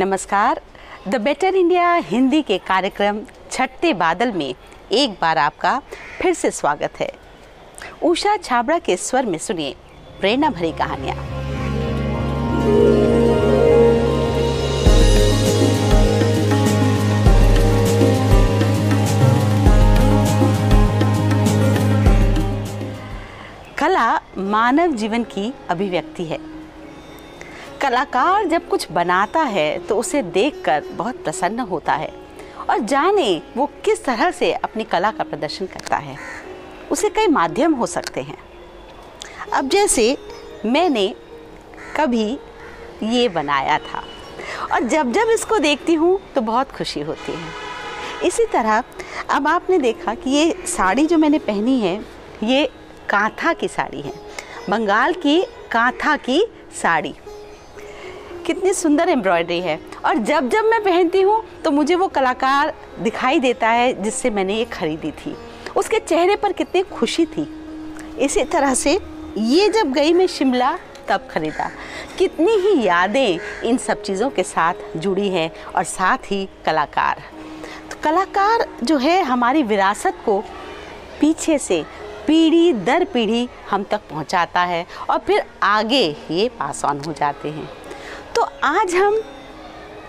[0.00, 0.60] नमस्कार।
[1.08, 3.18] The better India Hindi के कार्यक्रम
[3.50, 4.54] छठते बादल में
[4.92, 5.82] एक बार आपका
[6.20, 7.10] फिर से स्वागत है।
[8.02, 9.74] उषा छाबड़ा के स्वर में सुनिए
[10.20, 11.16] प्रेरणा भरी कहानियाँ।
[23.78, 26.49] कला मानव जीवन की अभिव्यक्ति है।
[27.80, 32.12] कलाकार जब कुछ बनाता है तो उसे देखकर बहुत प्रसन्न होता है
[32.70, 36.16] और जाने वो किस तरह से अपनी कला का प्रदर्शन करता है।
[36.90, 38.36] उसे कई माध्यम हो सकते हैं।
[39.52, 40.16] अब जैसे
[40.66, 41.06] मैंने
[41.96, 42.26] कभी
[43.04, 44.02] ये बनाया था
[44.72, 48.82] और जब जब इसको देखती हूँ तो बहुत खुशी होती है। इसी तरह
[49.30, 51.96] अब आपने देखा कि ये साड़ी जो मैंने पहनी है,
[52.44, 52.66] ये
[53.08, 54.12] कांथा की साड़ी है,
[54.70, 56.44] बंगाल की कांथा की
[56.82, 57.14] साड़ी।
[58.50, 63.38] कितनी सुंदर एम्ब्रॉयडरी है। और जब जब मैं पहनती हूँ तो मुझे वो कलाकार दिखाई
[63.40, 65.36] देता है, जिससे मैंने ये खरीदी थी।
[65.76, 67.46] उसके चेहरे पर कितनी खुशी थी।
[68.18, 68.98] इसी तरह से
[69.38, 70.76] ये जब गई मैं शिमला,
[71.08, 71.70] तब खरीदा।
[72.18, 77.22] कितनी ही यादें इन सब चीज़ों के साथ जुड़ी हैं, और साथ ही कलाकार।
[77.90, 80.38] तो कलाकार जो है, हमारी विरासत को
[81.20, 81.84] पीछे से
[82.26, 87.48] पीढ़ी दर पीढ़ी हम तक पहुंचाता है, और फिर आगे ये पास ऑन हो जाते
[87.48, 87.68] हैं।
[88.36, 89.20] तो आज हम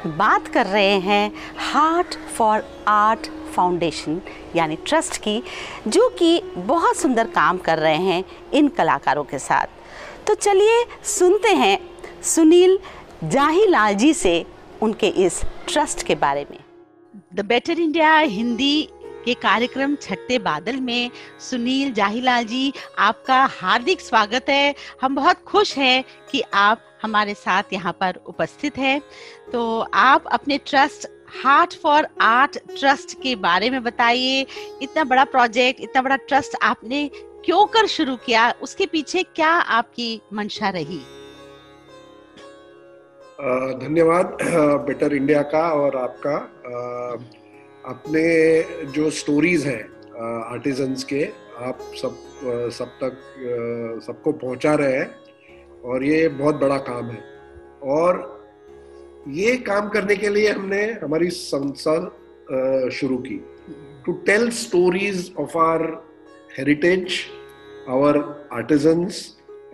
[0.07, 4.21] बात कर रहे हैं हार्ट फॉर आर्ट फाउंडेशन
[4.55, 5.41] यानी ट्रस्ट की,
[5.87, 9.67] जो कि बहुत सुंदर काम कर रहे हैं इन कलाकारों के साथ।
[10.27, 11.77] तो चलिए सुनते हैं
[12.23, 12.77] सुनील
[13.23, 14.45] जाहीलाल जी से
[14.81, 16.59] उनके इस ट्रस्ट के बारे में।
[17.35, 18.81] द बेटर इंडिया हिंदी
[19.25, 25.77] के कार्यक्रम छठे बादल में सुनील जाहीलाल जी, आपका हार्दिक स्वागत है। हम बहुत खुश
[25.77, 29.01] हैं कि आप हमारे साथ यहाँ पर उपस्थित हैं।
[29.53, 31.07] तो आप अपने trust
[31.43, 34.45] heart for art trust के बारे में बताइए।
[34.81, 37.09] इतना बड़ा प्रोजेक्ट इतना बड़ा ट्रस्ट आपने
[37.45, 38.51] क्यों कर शुरू किया?
[38.61, 40.99] उसके पीछे क्या आपकी मंशा रही?
[43.81, 44.37] धन्यवाद
[44.87, 46.35] बेटर इंडिया का और आपका।
[47.85, 48.23] अपने
[48.91, 49.83] जो स्टोरीज हैं
[50.51, 51.23] आर्टिजन्स के,
[51.59, 52.17] आप सब
[52.73, 55.20] सब तक सबको पहुँचा रहे हैं।
[55.83, 57.23] और ये बहुत बड़ा काम है।
[57.91, 58.19] और
[59.29, 61.95] ये काम करने के लिए हमने हमारी संस्था
[62.97, 63.37] शुरू की।
[64.05, 65.81] To tell stories of our
[66.57, 67.19] heritage
[67.89, 68.17] our
[68.53, 69.25] artisans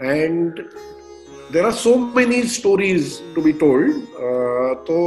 [0.02, 0.60] and
[1.54, 3.94] there are so many stories to be told
[4.88, 4.98] तो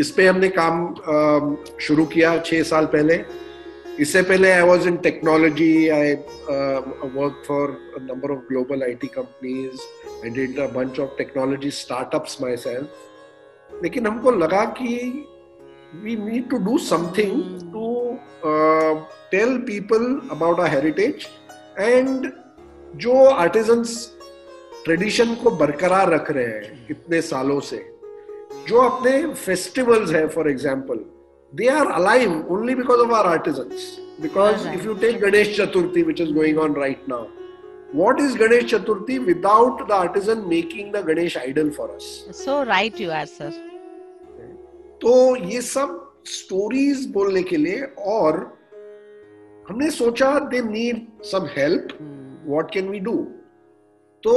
[0.00, 3.14] इस पे हमने काम uh, शुरू किया छह साल पहले।
[4.00, 6.12] इससे पहले I was in technology I
[7.14, 9.86] work for number of global I T companies
[10.24, 14.96] I did a bunch of technology startups my self लेकिन हमको लगा कि
[16.02, 17.88] we need to do something to
[19.30, 21.26] tell people about a heritage
[21.78, 22.30] and
[23.04, 23.98] जो artisans
[24.84, 27.84] tradition को बरकरार रख रहे हैं इतने सालों से
[28.68, 31.04] जो अपने फेस्टिवल्स है for example
[31.52, 34.00] they are alive only because of our artisans.
[34.20, 34.78] Because right.
[34.78, 37.28] if you take Ganesh Chaturthi, which is going on right now,
[37.98, 42.24] what is Ganesh Chaturthi without the artisan making the Ganesh idol for us?
[42.32, 43.52] So right you are, sir.
[45.00, 45.88] तो ये सब
[46.26, 47.80] stories बोलने के लिए
[48.12, 48.36] और
[49.68, 51.88] हमने सोचा they need some help
[52.46, 53.16] what can we do
[54.22, 54.34] तो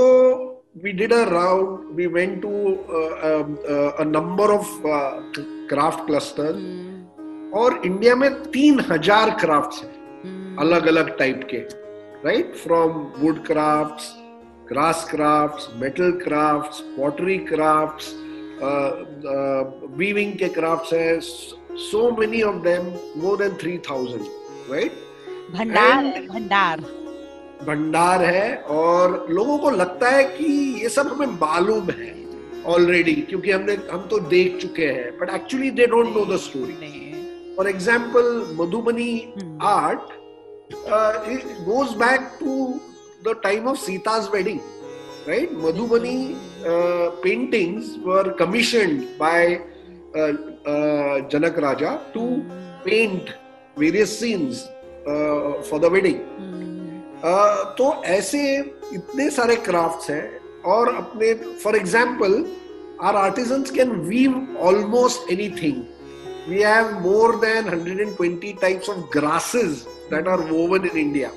[0.83, 2.49] we did a round we went to
[2.97, 5.21] uh, um, uh, a number of uh,
[5.71, 6.89] craft clusters mm.
[7.61, 11.61] और इंडिया में तीन हज़ार क्राफ्ट हैं अलग अलग टाइप के
[12.25, 14.17] right from wood craft
[14.69, 18.03] grass craft metal craft pottery craft
[19.97, 22.91] weaving के craft है so many of them
[23.21, 24.25] more than three thousand
[24.71, 25.01] right
[25.55, 26.81] भंडार भंडार
[27.67, 30.45] भंडार है और लोगों को लगता है कि
[30.81, 32.13] ये सब हमें मालूम है
[32.73, 37.07] ऑलरेडी क्योंकि हमने हम तो देख चुके हैं but actually they don't know the story
[37.55, 38.27] For example,
[38.57, 39.57] Madhubani hmm.
[40.87, 42.81] Uh, it goes back to
[43.23, 44.61] the time of Sita's wedding,
[45.27, 45.51] right?
[45.51, 49.61] Madhubani uh, paintings were commissioned by
[50.15, 50.33] uh, uh,
[51.29, 52.45] Janak Raja to
[52.85, 53.33] paint
[53.75, 54.67] various scenes
[55.07, 56.25] uh, for the wedding.
[57.21, 58.41] Uh, तो ऐसे
[58.93, 61.33] इतने सारे crafts हैं और अपने
[61.63, 62.43] for example
[63.03, 65.83] our artisans can weave almost anything
[66.49, 71.31] we have more than 120 types of grasses that are woven in India,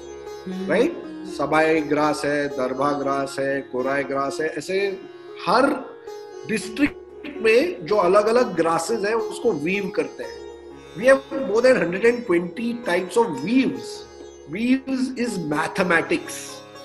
[0.45, 0.67] hmm.
[0.67, 1.01] right?
[1.33, 4.79] सबाई grass है Darbha grass है कोराई ग्रास है ऐसे
[5.47, 5.67] हर
[6.49, 10.41] डिस्ट्रिक्ट में जो अलग अलग ग्रासेस है उसको वीव करते हैं।
[10.99, 14.07] We have more than 120 types of weaves
[14.51, 16.41] weaves is mathematics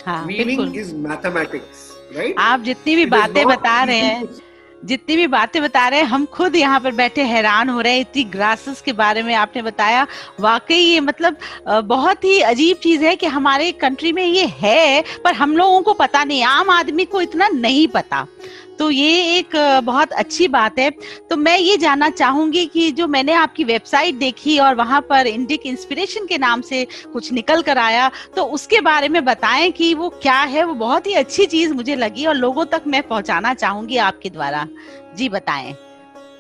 [0.07, 4.47] weaving is mathematics right आप जितनी भी बातें बता रहे हैं
[4.84, 8.02] जितनी भी बातें बता रहे हैं, हम खुद यहाँ पर बैठे हैरान हो रहे हैं।
[8.02, 10.06] इतनी ग्रासेस के बारे में आपने बताया।
[10.40, 11.38] वाकई ये मतलब
[11.86, 15.94] बहुत ही अजीब चीज़ है कि हमारे कंट्री में ये है, पर हम लोगों को
[15.96, 18.26] पता नहीं, आम आदमी को इतना नहीं पता।
[18.80, 20.90] तो ये एक बहुत अच्छी बात है।
[21.30, 25.66] तो मैं ये जानना चाहूँगी कि जो मैंने आपकी वेबसाइट देखी और वहाँ पर इंडिक
[25.66, 30.10] इंस्पिरेशन के नाम से कुछ निकल कर आया तो उसके बारे में बताएँ कि वो
[30.22, 30.64] क्या है?
[30.64, 34.68] वो बहुत ही अच्छी चीज़ मुझे लगी और लोगों तक मैं पहुंचाना चाहूँगी आपके द्वारा।
[35.18, 35.76] जी, बताएँ।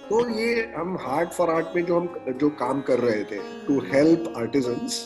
[0.09, 3.79] तो ये हम हार्ट फॉर आर्ट में जो हम जो काम कर रहे थे to
[3.93, 4.99] help artisans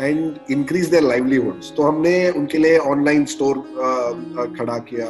[0.00, 5.06] and increase their livelihoods तो हमने उनके लिए ऑनलाइन स्टोर uh, uh, खड़ा किया।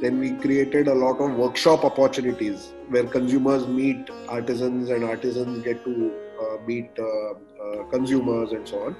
[0.00, 5.84] Then we created a lot of workshop opportunities where consumers meet artisans and artisans get
[5.84, 5.94] to
[6.68, 7.00] meet
[7.94, 8.96] consumers and so on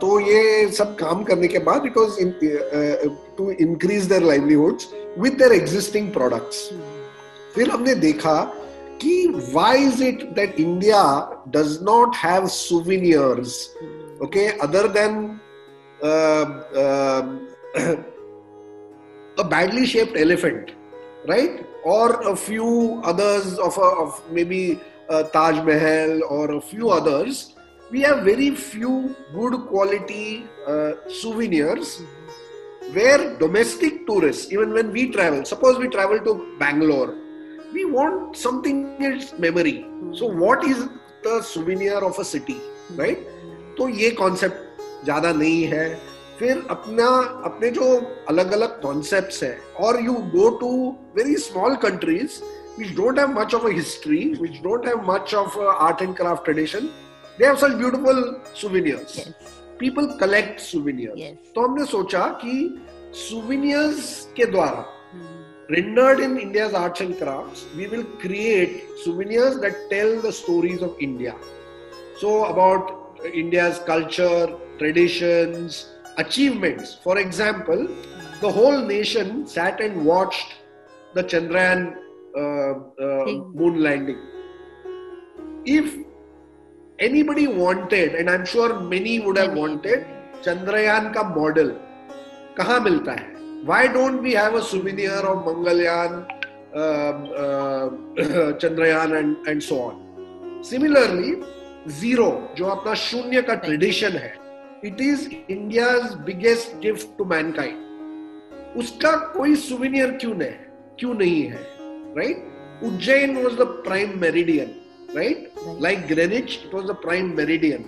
[0.00, 2.16] तो ये सब काम करने के बाद it was
[3.36, 6.68] to increase their livelihoods with their existing products
[7.54, 8.40] फिर हमने देखा
[9.02, 9.14] कि
[9.52, 11.02] why is it that India
[11.56, 13.54] does not have souvenirs
[14.24, 15.16] okay other than
[19.38, 20.72] a badly shaped elephant
[21.26, 26.90] right or a few others of, a, of maybe uh, taj mahal or a few
[26.90, 27.54] others
[27.90, 32.02] we have very few good quality uh, souvenirs
[32.92, 37.14] where domestic tourists even when we travel suppose we travel to bangalore
[37.74, 39.82] we want something its memory.
[39.82, 40.14] Hmm.
[40.14, 40.88] So what is
[41.24, 42.96] the souvenir of a city hmm.
[42.96, 43.28] right?
[43.76, 45.86] तो ये concept ज़्यादा नहीं है।
[46.38, 47.06] फिर अपना
[47.44, 47.84] अपने जो
[48.28, 50.70] अलग अलग कॉन्सेप्ट है और you go to
[51.16, 52.40] very small countries
[52.78, 56.44] which don't have much of a history which don't have much of art and craft
[56.44, 56.88] tradition
[57.38, 58.22] they have such beautiful
[58.60, 59.18] souvenirs
[59.80, 62.56] people collect souvenirs तो हमने सोचा कि
[63.28, 64.84] souvenirs के द्वारा
[65.71, 70.95] rendered in India's arts and crafts, we will create souvenirs that tell the stories of
[70.99, 71.35] India.
[72.17, 76.97] So, about India's culture, traditions, achievements.
[77.03, 77.87] For example,
[78.41, 80.55] the whole nation sat and watched
[81.13, 81.95] the Chandrayaan
[82.35, 82.73] uh,
[83.03, 84.19] uh, moon landing.
[85.65, 85.95] If
[86.99, 90.05] anybody wanted, and I'm sure many would have wanted,
[90.43, 91.71] Chandrayaan ka model,
[92.57, 93.30] कहाँ मिलता है
[93.64, 96.26] why don't we have a souvenir of Mangalyaan,
[96.74, 97.90] uh, uh,
[98.58, 100.62] Chandrayaan and, and so on.
[100.62, 101.42] Similarly,
[102.00, 104.34] zero, जो अपना शून्य का tradition है
[104.84, 111.62] it is India's biggest gift to mankind उसका कोई सुविनियर क्यों नहीं क्यों नहीं है
[112.18, 114.74] right Ujjain was the prime meridian
[115.16, 117.84] right like Greenwich it was the prime meridian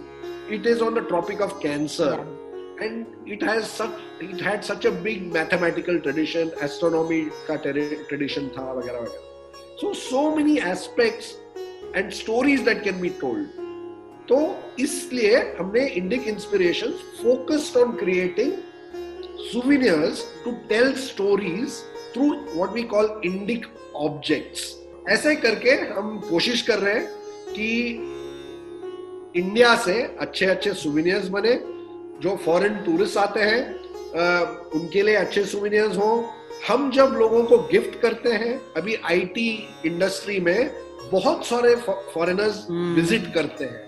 [0.46, 2.43] it is on the tropic of cancer yeah.
[2.80, 8.64] And it has such it had such a big mathematical tradition astronomy ka tradition tha
[8.78, 11.34] वगैरह वगैरह so so many aspects
[11.94, 13.60] and stories that can be told
[14.28, 14.38] तो
[14.80, 16.92] इसलिए हमने Indic inspiration
[17.22, 18.52] focused on creating
[19.50, 21.84] souvenirs to tell stories
[22.14, 23.66] through what we call indic
[24.06, 24.62] objects
[25.08, 27.06] ऐसे करके हम कोशिश कर रहे हैं
[27.52, 27.70] कि
[29.40, 31.54] इंडिया से अच्छे अच्छे सुविनियर्स बने
[32.22, 33.62] जो फॉरेन टूरिस्ट आते हैं
[34.74, 36.10] उनके लिए अच्छे सुविनियर्स हो।
[36.68, 39.48] हम जब लोगों को गिफ्ट करते हैं अभी आईटी
[39.86, 40.70] इंडस्ट्री में
[41.10, 43.82] बहुत सारे फॉरेनर्स विज़िट हम्म। करते हैं।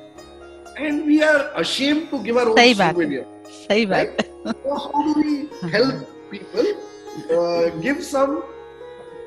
[0.79, 4.17] And we are ashamed to give our own souvenir सही बात
[4.47, 5.37] how do we
[5.73, 6.75] help people
[7.81, 8.37] give some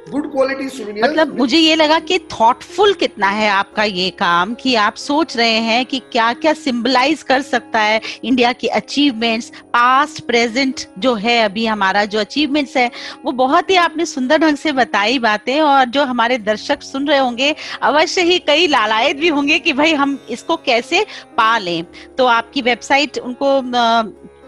[0.09, 4.95] good quality मतलब मुझे ये लगा कि थॉटफुल कितना है आपका ये काम कि आप
[4.95, 10.81] सोच रहे हैं कि क्या क्या सिंबलाइज कर सकता है इंडिया की अचीवमेंट्स पास्ट प्रेजेंट
[10.99, 12.91] जो है अभी हमारा जो अचीवमेंट्स है।
[13.25, 17.19] वो बहुत ही आपने सुंदर ढंग से बताई बातें और जो हमारे दर्शक सुन रहे
[17.19, 21.05] होंगे अवश्य ही कई लालायत भी होंगे कि भाई हम इसको कैसे
[21.37, 21.83] पा लें
[22.17, 23.61] तो आपकी वेबसाइट उनको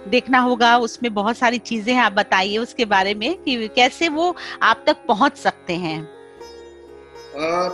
[0.08, 4.36] देखना होगा उसमें बहुत सारी चीज़ें हैं आप बताइए उसके बारे में कि कैसे वो
[4.62, 6.04] आप तक पहुँच सकते हैं।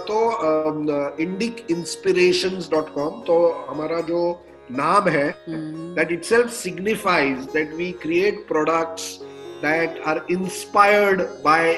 [0.08, 7.92] तो इंडिक इंस्पिरेशन डॉट कॉम तो हमारा जो नाम है that itself signifies that we
[7.92, 9.20] create products
[9.62, 11.74] that are inspired by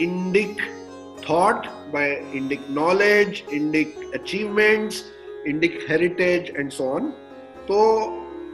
[0.00, 0.56] Indic
[1.30, 5.04] thought by Indic knowledge Indic achievements
[5.46, 7.10] Indic heritage and so on
[7.68, 7.80] तो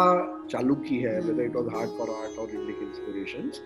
[0.51, 3.59] चालू की है it was Heart for Art or Indic Inspirations,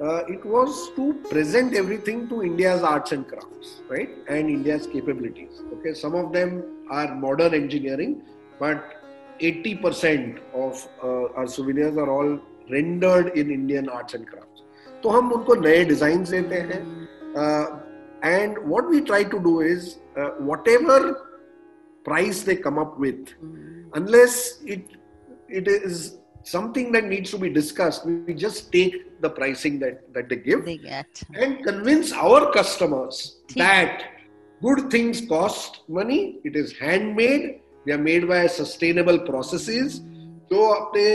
[0.00, 5.62] uh, it was to present everything to India's arts and crafts, right, and India's capabilities.
[5.74, 8.22] Okay, some of them are modern engineering,
[8.60, 9.01] but
[9.41, 12.39] 80% of uh, our souvenirs are all
[12.69, 14.63] rendered in Indian arts and crafts.
[15.03, 16.81] तो हम उनको नए design देते हैं
[18.25, 19.95] and what we try to do is
[20.67, 21.13] whatever
[22.07, 23.31] price they come up with
[23.99, 24.35] unless
[24.73, 24.91] it
[25.59, 25.97] it is
[26.51, 30.61] something that needs to be discussed we just take the pricing that that they give
[30.67, 34.05] देखिए, अच्छा and convince our customers ठीक। that
[34.67, 37.49] good things cost money it is handmade
[37.86, 40.00] they are made by sustainable processes
[40.52, 41.06] जो अपने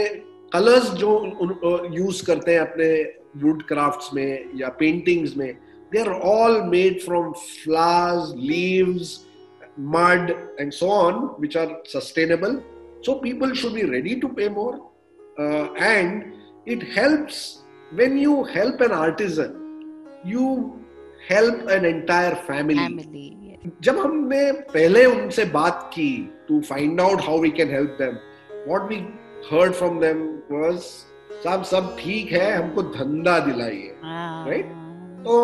[0.52, 1.10] colours जो
[1.96, 2.88] use करते हैं अपने
[3.42, 5.52] would crafts में या पेंटिंग्स में
[5.92, 9.16] they are all made from flowers leaves
[9.78, 12.62] mud and so on which are sustainable
[13.02, 14.90] so people should be ready to pay more
[15.38, 16.32] uh, and
[16.66, 19.54] it helps when you help an artisan
[20.24, 20.48] you
[21.28, 26.10] help an entire family family जब हमने पहले उनसे बात की
[26.47, 28.17] To find out how we can help them
[28.67, 28.97] what we
[29.51, 30.21] heard from them
[30.51, 30.77] was
[31.43, 33.95] साहब सब ठीक है हमको धंधा दिलाइए
[34.49, 34.71] Right?
[35.25, 35.35] So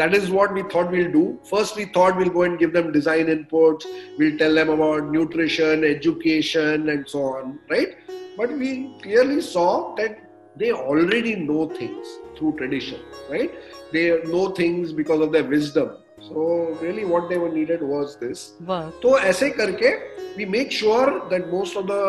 [0.00, 1.22] that is what we thought we'll do.
[1.48, 3.86] First, we thought we'll go and give them design inputs.
[4.18, 7.96] We'll tell them about nutrition, education, and so on, right?
[8.36, 8.70] But we
[9.02, 10.18] clearly saw that
[10.56, 13.52] they already know things through tradition, right?
[13.92, 15.90] They know things because of their wisdom.
[16.28, 18.52] So really, what they were needed was this.
[18.62, 19.92] Work तो ऐसे करके
[20.36, 22.02] we make sure that most of the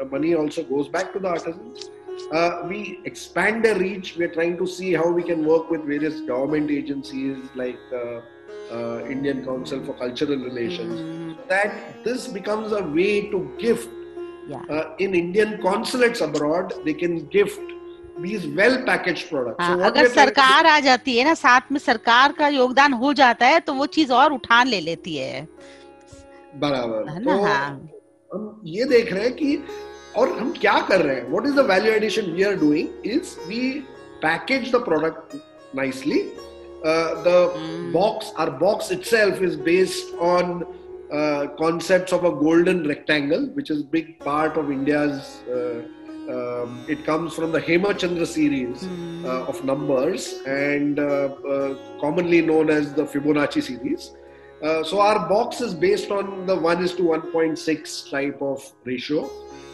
[0.00, 1.90] uh, money also goes back to the artisans.
[2.32, 4.16] Uh, we expand their reach.
[4.16, 8.20] We're trying to see how we can work with various government agencies like uh,
[8.70, 11.36] uh, Indian Council for Cultural Relations.
[11.48, 13.88] That this becomes a way to gift.
[14.46, 14.62] Yeah.
[14.68, 17.60] Uh, in Indian consulates abroad, they can gift
[19.59, 23.59] हाँ, अगर सरकार आ जाती है ना साथ में सरकार का योगदान हो जाता है
[23.59, 25.47] तो वो चीज़ और उठान ले लेती है।
[26.55, 27.89] बराबर। तो हाँ।
[28.31, 29.57] हम ये देख रहे हैं कि
[30.17, 31.29] और हम क्या कर रहे हैं?
[31.29, 33.69] What is the value addition we are doing is we
[34.21, 35.35] package the product
[35.75, 36.19] nicely
[37.27, 40.59] the box our box itself is based on
[41.59, 45.03] concept of a golden rectangle which is big part of India
[46.29, 49.25] um, it comes from the hemachandra series Hmm.
[49.25, 51.03] uh, of numbers and uh,
[51.53, 54.11] uh, commonly known as the Fibonacci series.
[54.63, 59.29] Uh, so our box is based on the 1 is to 1.6 type of ratio.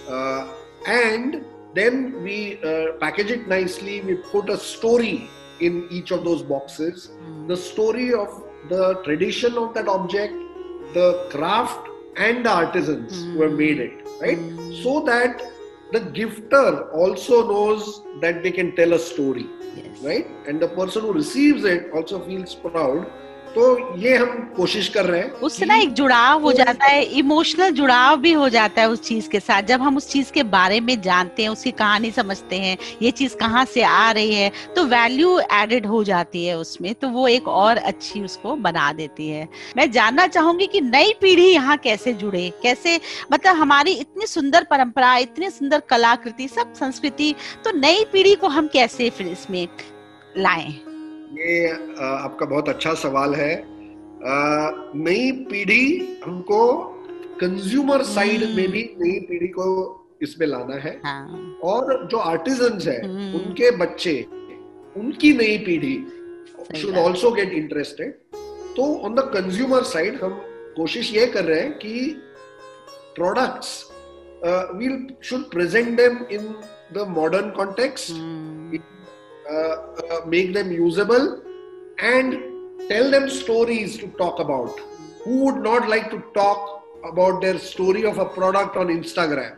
[0.09, 0.47] Uh,
[0.87, 4.01] and then we uh, package it nicely.
[4.01, 5.29] We put a story
[5.59, 7.07] in each of those boxes.
[7.07, 7.47] Hmm.
[7.47, 10.33] The story of the tradition of that object,
[10.93, 14.37] the craft, and the artisans who have made it, right?
[14.37, 14.73] Hmm.
[14.83, 15.41] So that
[15.91, 19.45] the gifter also knows that they can tell a story
[19.75, 20.01] Yes.
[20.01, 23.05] right and the person who receives it also feels proud
[23.55, 27.71] तो ये हम कोशिश कर रहे हैं उससे ना एक जुड़ाव हो जाता है इमोशनल
[27.71, 30.79] जुड़ाव भी हो जाता है उस चीज़ के साथ। जब हम उस चीज़ के बारे
[30.79, 34.83] में जानते हैं उसकी कहानी समझते हैं ये चीज़ कहाँ से आ रही है तो
[34.85, 39.47] वैल्यू एडेड हो जाती है उसमें तो वो एक और अच्छी उसको बना देती है।
[39.77, 42.99] मैं जानना चाहूँगी कि नई पीढ़ी यहाँ कैसे जुड़े कैसे
[43.33, 48.67] मतलब हमारी इतनी सुंदर परंपरा इतनी सुंदर कलाकृति सब संस्कृति तो नई पीढ़ी को हम
[48.67, 49.67] कैसे फिर इसमें
[50.37, 50.90] लाएँ?
[51.31, 51.67] ये
[52.01, 53.53] आपका बहुत अच्छा सवाल है।
[55.03, 56.61] नई पीढ़ी हमको
[57.41, 59.65] कंज्यूमर साइड में भी नई पीढ़ी को
[60.23, 61.59] इसमें लाना है। हाँ.
[61.63, 64.21] और जो आर्टिजन है हम्म। उनके बच्चे
[64.97, 65.95] उनकी नई पीढ़ी
[66.81, 68.11] शुड ऑल्सो गेट इंटरेस्टेड
[68.75, 70.41] तो ऑन द कंज्यूमर साइड हम
[70.75, 71.93] कोशिश ये कर रहे हैं कि
[73.15, 73.71] products
[74.75, 76.53] we'll should present them in
[76.93, 78.11] the modern context
[80.25, 81.41] make them usable
[81.99, 82.39] and
[82.89, 84.79] tell them stories to talk about.
[85.23, 89.57] Who would not like to talk about their story of a product on Instagram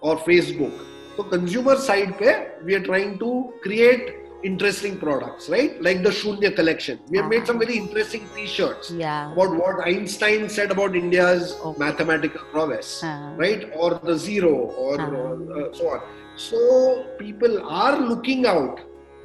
[0.00, 0.72] or Facebook?
[1.16, 5.80] So consumer side pe, we are trying to create interesting products, right?
[5.80, 6.98] Like the Shunya collection.
[7.08, 9.32] We have made some very interesting t-shirts yeah.
[9.32, 11.78] about what Einstein said about India's okay.
[11.78, 13.34] mathematical prowess, uh-huh.
[13.36, 13.70] right?
[13.76, 15.60] Or the zero or uh-huh.
[15.60, 16.00] uh, so on.
[16.36, 18.80] So people are looking out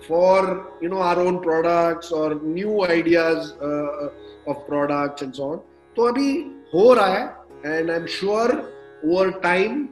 [0.05, 4.09] for you know our own products or new ideas uh,
[4.51, 5.59] of products and so on
[5.95, 6.29] तो अभी
[6.73, 7.25] हो रहा है
[7.65, 8.65] and I'm sure
[9.03, 9.89] over time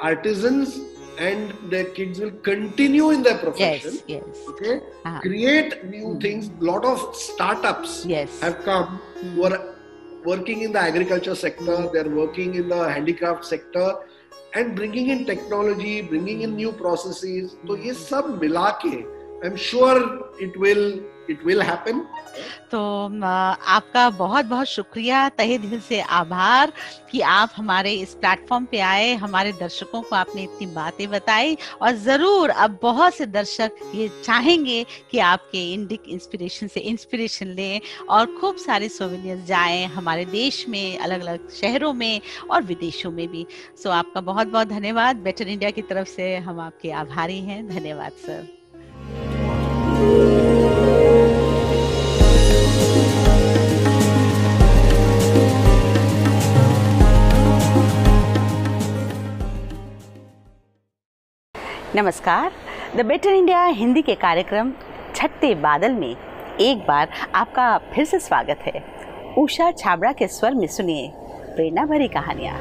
[0.00, 0.78] artisans
[1.18, 4.24] and their kids will continue in their profession yes, yes.
[4.48, 5.20] okay uh-huh.
[5.20, 6.20] create new mm.
[6.20, 8.40] things lot of startups yes.
[8.40, 9.32] have come mm.
[9.34, 9.74] who are
[10.24, 11.92] working in the agriculture sector mm.
[11.92, 13.96] they're working in the handicraft sector
[14.54, 19.56] and bringing in technology bringing in new processes तो ये सब मिला के I am
[19.58, 22.00] sure it will it will happen
[22.70, 22.78] तो
[23.22, 26.72] आपका बहुत बहुत शुक्रिया, तहे दिल से आभार
[27.10, 31.92] कि आप हमारे इस प्लेटफॉर्म पे आए, हमारे दर्शकों को आपने इतनी बातें बताई और
[31.96, 38.26] ज़रूर अब बहुत से दर्शक ये चाहेंगे कि आपके इंडिक इंस्पिरेशन से इंस्पिरेशन लें और
[38.40, 43.46] खूब सारे सोविनियर्स जाएँ हमारे देश में अलग अलग शहरों में और विदेशों में भी।
[43.82, 48.12] सो आपका बहुत बहुत धन्यवाद। बेटर इंडिया की तरफ़ से हम आपके आभारी हैं। धन्यवाद
[48.26, 48.46] सर
[61.96, 62.52] नमस्कार।
[62.96, 64.72] द बेटर इंडिया हिंदी के कार्यक्रम
[65.14, 66.16] छठे बादल में
[66.60, 68.84] एक बार आपका फिर से स्वागत है।
[69.38, 71.10] उषा छाबड़ा के स्वर में सुनिए
[71.54, 72.58] प्रेरणा भरी कहानियाँ।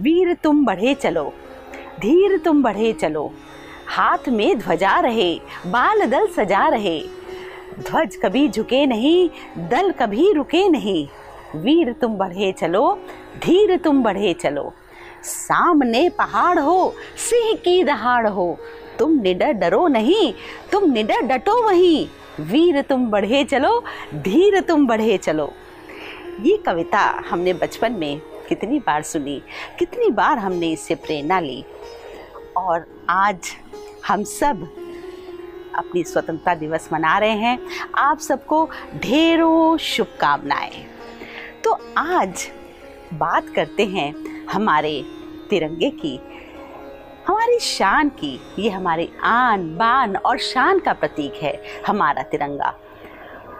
[0.00, 1.32] वीर तुम बढ़े चलो,
[2.00, 3.30] धीर तुम बढ़े चलो।
[3.86, 5.34] हाथ में ध्वजा रहे,
[5.66, 6.98] बाल दल सजा रहे।
[7.80, 9.28] ध्वज कभी झुके नहीं,
[9.68, 11.06] दल कभी रुके नहीं।
[11.56, 12.92] वीर तुम बढ़े चलो,
[13.44, 14.72] धीर तुम बढ़े चलो।
[15.22, 18.56] सामने पहाड़ हो, सिंह की दहाड़ हो।
[18.98, 20.32] तुम निडर डरो नहीं,
[20.72, 22.06] तुम निडर डटो वहीं।
[22.44, 23.78] वीर तुम बढ़े चलो,
[24.14, 25.52] धीर तुम बढ़े चलो।
[26.40, 29.42] ये कविता हमने बचपन में कितनी बार सुनी,
[29.78, 31.64] कितनी बार हमने इससे प्रेरणा ली।
[32.56, 33.50] और आज
[34.08, 34.62] हम सब
[35.74, 37.58] अपनी स्वतंत्रता दिवस मना रहे हैं।
[37.98, 40.84] आप सबको ढेरों शुभकामनाएँ।
[41.64, 42.48] तो आज
[43.14, 44.12] बात करते हैं
[44.46, 45.04] हमारे
[45.50, 46.16] तिरंगे की,
[47.26, 52.78] हमारी शान की। ये हमारे आन, बान और शान का प्रतीक है हमारा तिरंगा।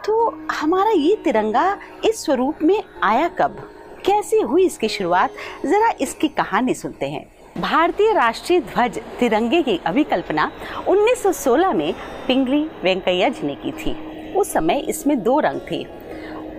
[0.05, 3.69] तो हमारा ये तिरंगा इस स्वरूप में आया कब?
[4.05, 5.33] कैसे हुई इसकी शुरुआत,
[5.65, 7.25] ज़रा इसकी कहानी सुनते हैं।
[7.57, 10.51] भारतीय राष्ट्रीय ध्वज तिरंगे की अभिकल्पना
[10.87, 11.93] 1916 में
[12.27, 13.95] पिंगली वेंकैया जी ने की थी।
[14.33, 15.83] उस समय इसमें दो रंग थे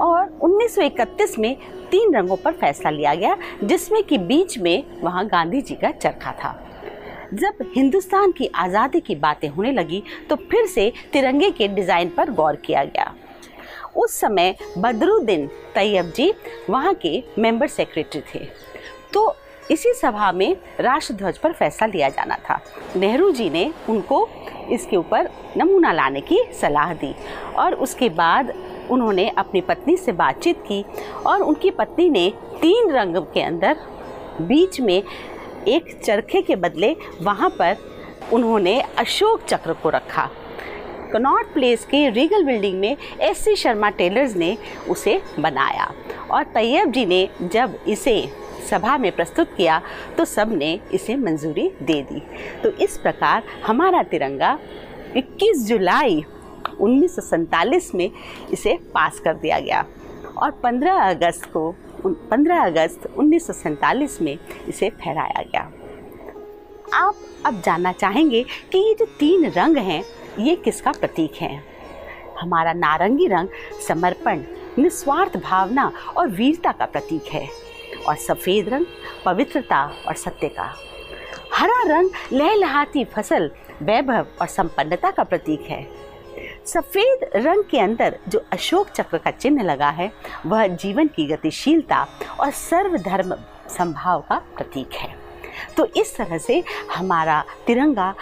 [0.01, 1.57] और 1931 में
[1.91, 6.33] तीन रंगों पर फैसला लिया गया, जिसमें कि बीच में वहाँ गांधी जी का चरखा
[6.35, 6.59] था।
[7.35, 12.31] जब हिंदुस्तान की आज़ादी की बातें होने लगी तो फिर से तिरंगे के डिज़ाइन पर
[12.31, 13.15] गौर किया गया।
[13.97, 16.33] उस समय बदरुद्दीन तैयब जी
[16.71, 18.47] वहाँ के मेंबर सेक्रेटरी थे।
[19.13, 19.35] तो
[19.71, 22.61] इसी सभा में राष्ट्रध्वज पर फैसला लिया जाना था।
[22.97, 24.29] नेहरू जी ने उनको
[24.71, 27.15] इसके ऊपर नमूना लाने की सलाह दी
[27.57, 28.53] और उसके बाद
[28.91, 30.85] उन्होंने अपनी पत्नी से बातचीत की
[31.27, 32.29] और उनकी पत्नी ने
[32.61, 33.77] तीन रंग के अंदर
[34.41, 35.03] बीच में
[35.69, 37.77] एक चरखे के बदले वहाँ पर
[38.33, 40.29] उन्होंने अशोक चक्र को रखा।
[41.13, 44.57] कनॉट प्लेस के रीगल बिल्डिंग में एस सी शर्मा टेलर्स ने
[44.89, 45.91] उसे बनाया।
[46.31, 48.15] और तैयब जी ने जब इसे
[48.71, 49.81] सभा में प्रस्तुत किया
[50.19, 52.23] तो सबने इसे मंजूरी दे दी।
[52.63, 54.59] तो इस प्रकार हमारा तिरंगा
[55.17, 56.23] 21 जुलाई
[56.81, 58.11] उन्नीस सौ सैंतालीस में
[58.53, 59.85] इसे पास कर दिया गया।
[60.39, 61.75] और 15 अगस्त को
[62.31, 64.37] 15 अगस्त उन्नीस सौ सैंतालीस में
[64.69, 65.71] इसे फहराया गया।
[66.95, 67.15] आप
[67.47, 70.03] अब जानना चाहेंगे कि ये जो तीन रंग हैं
[70.39, 71.65] ये किसका प्रतीक है?
[72.41, 73.49] हमारा नारंगी रंग
[73.89, 74.43] समर्पण,
[74.79, 77.49] निस्वार्थ भावना और वीरता का प्रतीक है
[78.09, 78.87] और सफ़ेद रंग
[79.25, 80.75] पवित्रता और सत्य का।
[81.55, 83.51] हरा रंग लहलहाती फ़सल,
[83.83, 85.89] वैभव और संपन्नता का प्रतीक है।
[86.67, 90.13] सफ़ेद रंग के अंदर जो अशोक चक्र का चिन्ह लगा है,
[90.47, 92.07] वह जीवन की गतिशीलता
[92.41, 93.35] और सर्वधर्म
[93.69, 95.15] संभाव का प्रतीक है।
[95.77, 96.65] तो इस तरह से
[96.97, 98.15] हमारा तिरंगा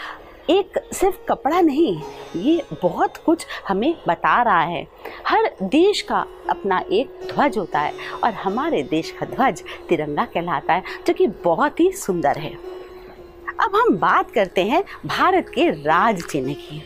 [0.50, 2.00] एक सिर्फ़ कपड़ा नहीं,
[2.36, 4.86] ये बहुत कुछ हमें बता रहा है।
[5.26, 7.92] हर देश का अपना एक ध्वज होता है
[8.24, 12.52] और हमारे देश का ध्वज तिरंगा कहलाता है, जो कि बहुत ही सुंदर है।
[13.60, 16.82] अब हम बात करते हैं भारत के राज चिन्ह की।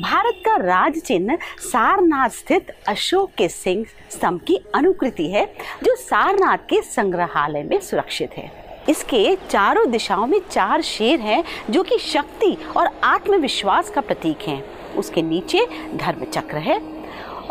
[0.00, 5.44] भारत का राज चिन्ह सारनाथ स्थित अशोक के सिंह स्तंभ की अनुकृति है,
[5.84, 11.82] जो सारनाथ के संग्रहालय में सुरक्षित है। इसके चारों दिशाओं में चार शेर हैं, जो
[11.82, 14.62] कि शक्ति और आत्मविश्वास का प्रतीक हैं।
[14.94, 16.78] उसके नीचे धर्म चक्र है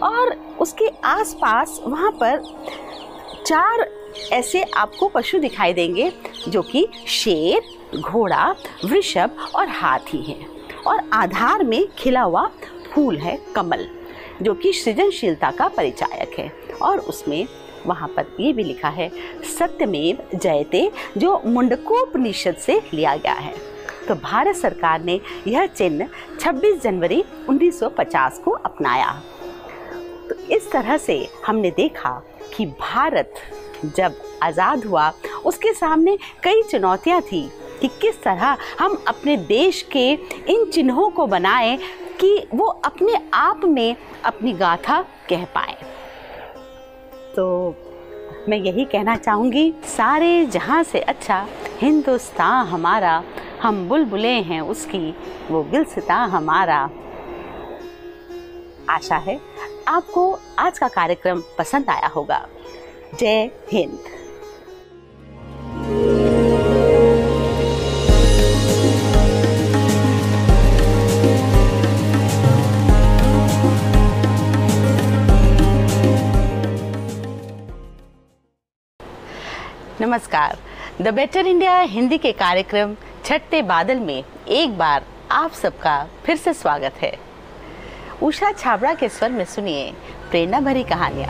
[0.03, 2.41] और उसके आसपास वहाँ पर
[3.45, 3.89] चार
[4.31, 6.11] ऐसे आपको पशु दिखाई देंगे,
[6.49, 7.61] जो कि शेर,
[7.99, 10.45] घोड़ा, वृषभ और हाथी हैं।
[10.87, 12.49] और आधार में खिला हुआ
[12.93, 13.87] फूल है कमल,
[14.41, 17.47] जो कि सृजनशीलता का परिचायक है और उसमें
[17.85, 19.11] वहाँ पर ये भी लिखा है,
[19.57, 23.53] सत्यमेव जयते, जो मुंडकोपनिषद से लिया गया है।
[24.07, 29.21] तो भारत सरकार ने यह चिन्ह 26 जनवरी 1950 को अपनाया।
[30.29, 32.21] तो इस तरह से हमने देखा
[32.57, 33.33] कि भारत
[33.85, 35.13] जब आज़ाद हुआ,
[35.45, 40.11] उसके सामने कई चुनौतियाँ थी कि किस तरह हम अपने देश के
[40.53, 41.77] इन चिन्हों को बनाएँ
[42.19, 45.90] कि वो अपने आप में अपनी गाथा कह पाए।
[47.35, 47.75] तो
[48.49, 51.47] मैं यही कहना चाहूँगी, सारे जहाँ से अच्छा
[51.81, 53.23] हिंदुस्तान हमारा,
[53.61, 55.15] हम बुलबुलें हैं उसकी,
[55.51, 56.79] वो गिलसिता हमारा।
[58.89, 59.39] आशा है
[59.87, 62.45] आपको आज का कार्यक्रम पसंद आया होगा।
[63.19, 63.99] जय हिंद।
[80.11, 80.57] नमस्कार।
[81.01, 82.95] द बेटर इंडिया हिंदी के कार्यक्रम
[83.25, 85.93] छठते बादल में एक बार आप सबका
[86.25, 87.11] फिर से स्वागत है।
[88.21, 89.91] उषा छाबड़ा के स्वर में सुनिए
[90.31, 91.29] प्रेरणा भरी कहानियाँ।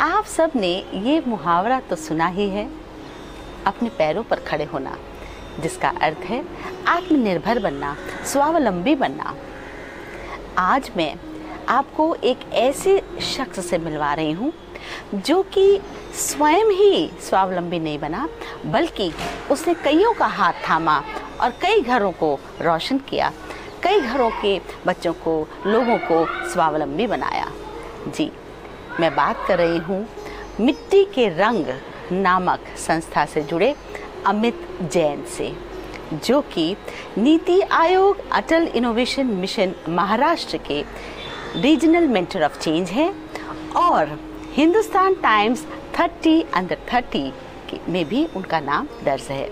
[0.00, 2.68] आप सबने ये मुहावरा तो सुना ही है,
[3.66, 4.96] अपने पैरों पर खड़े होना।
[5.60, 6.44] जिसका अर्थ है
[6.88, 9.34] आत्मनिर्भर बनना, स्वावलंबी बनना।
[10.58, 11.14] आज मैं
[11.68, 14.52] आपको एक ऐसे शख्स से मिलवा रही हूँ,
[15.14, 15.80] जो कि
[16.16, 18.28] स्वयं ही स्वावलंबी नहीं बना,
[18.66, 19.10] बल्कि
[19.50, 21.02] उसने कईयों का हाथ थामा
[21.40, 23.32] और कई घरों को रोशन किया,
[23.82, 25.36] कई घरों के बच्चों को,
[25.66, 27.46] लोगों को स्वावलंबी बनाया।
[28.08, 28.30] जी,
[29.00, 30.06] मैं बात कर रही हूँ
[30.60, 31.66] मिट्टी के रंग
[32.12, 33.74] नामक संस्था से जुड़े
[34.26, 35.52] अमित जैन से,
[36.24, 36.76] जो कि
[37.18, 40.84] नीति आयोग अटल इनोवेशन मिशन महाराष्ट्र के
[41.56, 43.12] रीजनल मेंटर ऑफ़ चेंज हैं
[43.76, 44.18] और
[44.52, 47.32] हिंदुस्तान टाइम्स 30 अंडर 30
[47.88, 49.48] में भी उनका नाम दर्ज है।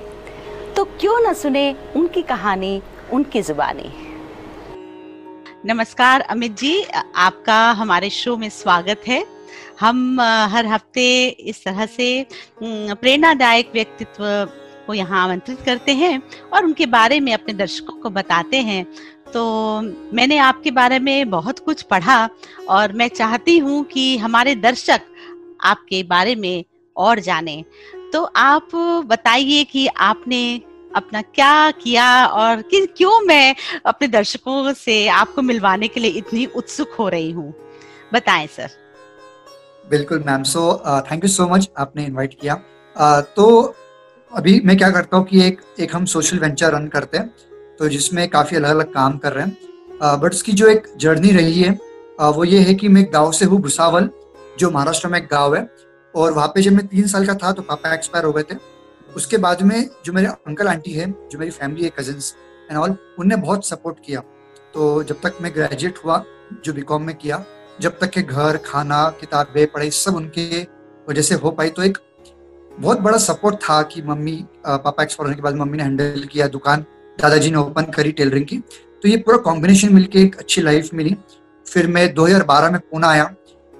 [0.74, 3.92] तो क्यों न सुने उनकी कहानी, उनकी जुबानी।
[5.64, 6.82] नमस्कार अमित जी,
[7.16, 9.37] आपका हमारे शो में स्वागत है।
[9.80, 12.26] हम हर हफ़्ते इस तरह से
[12.62, 14.24] प्रेरणादायक व्यक्तित्व
[14.86, 18.84] को यहाँ आमंत्रित करते हैं और उनके बारे में अपने दर्शकों को बताते हैं।
[19.34, 19.80] तो
[20.14, 22.28] मैंने आपके बारे में बहुत कुछ पढ़ा
[22.68, 25.00] और मैं चाहती हूँ कि हमारे दर्शक
[25.64, 26.64] आपके बारे में
[26.96, 27.64] और जाने।
[28.12, 28.68] तो आप
[29.06, 30.60] बताइए कि आपने
[30.96, 33.54] अपना क्या किया और कि, क्यों मैं
[33.86, 37.54] अपने दर्शकों से आपको मिलवाने के लिए इतनी उत्सुक हो रही हूँ?
[38.14, 38.87] बताएँ, सर।
[39.90, 40.62] बिल्कुल ma'am so
[41.10, 42.56] thank you so much आपने इनवाइट किया.
[42.96, 43.74] Uh, तो
[44.30, 47.88] अभी मैं क्या करता हूँ कि एक एक हम सोशल वेंचर रन करते हैं तो
[47.88, 49.56] जिसमें काफ़ी अलग अलग काम कर रहे हैं.
[50.20, 51.76] बट उसकी जो एक जर्नी रही है
[52.20, 54.10] uh, वो ये है कि मैं गाँव से हूँ भुसावल
[54.58, 55.68] जो महाराष्ट्र में एक गाँव है.
[56.14, 58.56] और वहाँ पे जब मैं तीन साल का था तो पापा एक्सपायर हो गए थे.
[59.16, 62.34] उसके बाद में जो मेरे अंकल आंटी है जो मेरी फैमिली है कजन्स
[62.70, 64.20] एंड ऑल उनने बहुत सपोर्ट किया.
[64.74, 66.24] तो जब तक मैं ग्रेजुएट हुआ
[66.64, 67.44] जो बीकॉम में किया
[67.80, 70.66] जब तक के घर, खाना, किताबें पढ़ाई सब उनके
[71.08, 71.98] वजह से हो पाई तो एक
[72.70, 74.32] बहुत बड़ा सपोर्ट था कि मम्मी
[74.66, 76.84] पापा एक्सपोर्ट होने के बाद मम्मी ने हैंडल किया दुकान,
[77.18, 78.58] दादाजी ने ओपन करी टेलरिंग की
[79.02, 81.16] तो ये पूरा कॉम्बिनेशन मिलके एक अच्छी लाइफ मिली।
[81.66, 83.34] फिर मैं 2012 में पूना आया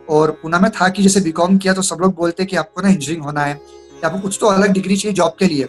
[0.08, 2.88] और पूना में था कि जैसे बीकॉम किया तो सब लोग बोलते कि आपको ना
[2.88, 5.68] इंजीनियरिंग होना है या आपको कुछ तो अलग डिग्री चाहिए जॉब के लिए।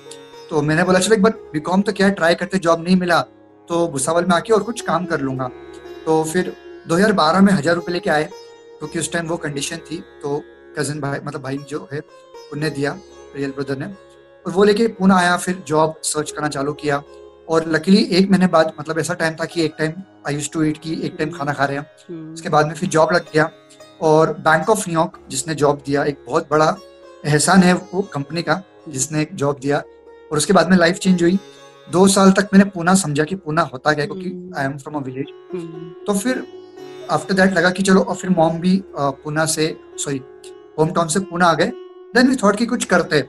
[0.49, 3.21] तो मैंने बोला, चलो एक बार बीकॉम तो क्या ट्राई करते जॉब नहीं मिला
[3.69, 5.47] तो भुसावल में आके और कुछ काम कर लूँगा।
[6.05, 6.53] तो फिर
[6.89, 10.41] 2012 में हज़ार रुपये लेके आए क्योंकि तो उस टाइम वो कंडीशन थी तो
[10.77, 11.99] कज़न भाई मतलब भाई जो है
[12.53, 12.97] उनने दिया
[13.35, 17.01] रियल ब्रदर ने। और वो लेके पुनः आया फिर जॉब सर्च करना चालू किया।
[17.49, 19.93] और लकीली एक महीने बाद मतलब ऐसा टाइम था कि एक time
[20.27, 22.73] I use to eat की एक टाइम खाना खा रहे हैं। हम्म। उसके बाद में
[22.75, 23.49] फिर जॉब लग गया।
[24.01, 26.75] और बैंक ऑफ़ न्यूयॉर्क जिसने जॉब दिया एक बहुत बड़ा
[27.25, 29.77] एहसान है वो कंपनी का जिसने एक जॉब दिया।
[30.31, 31.39] और उसके बाद में लाइफ चेंज हुई।
[31.87, 35.03] दो साल तक मैंने पूना समझा कि पूना होता क्या क्योंकि I am from a
[35.05, 35.27] village
[36.07, 36.43] तो फिर
[37.11, 40.21] आफ्टर दैट लगा कि चलो और फिर मॉम भी पूना से सॉरी
[40.79, 41.71] होम टाउन से पूना आ गए।
[42.15, 43.21] देन वी थॉट कि कुछ करते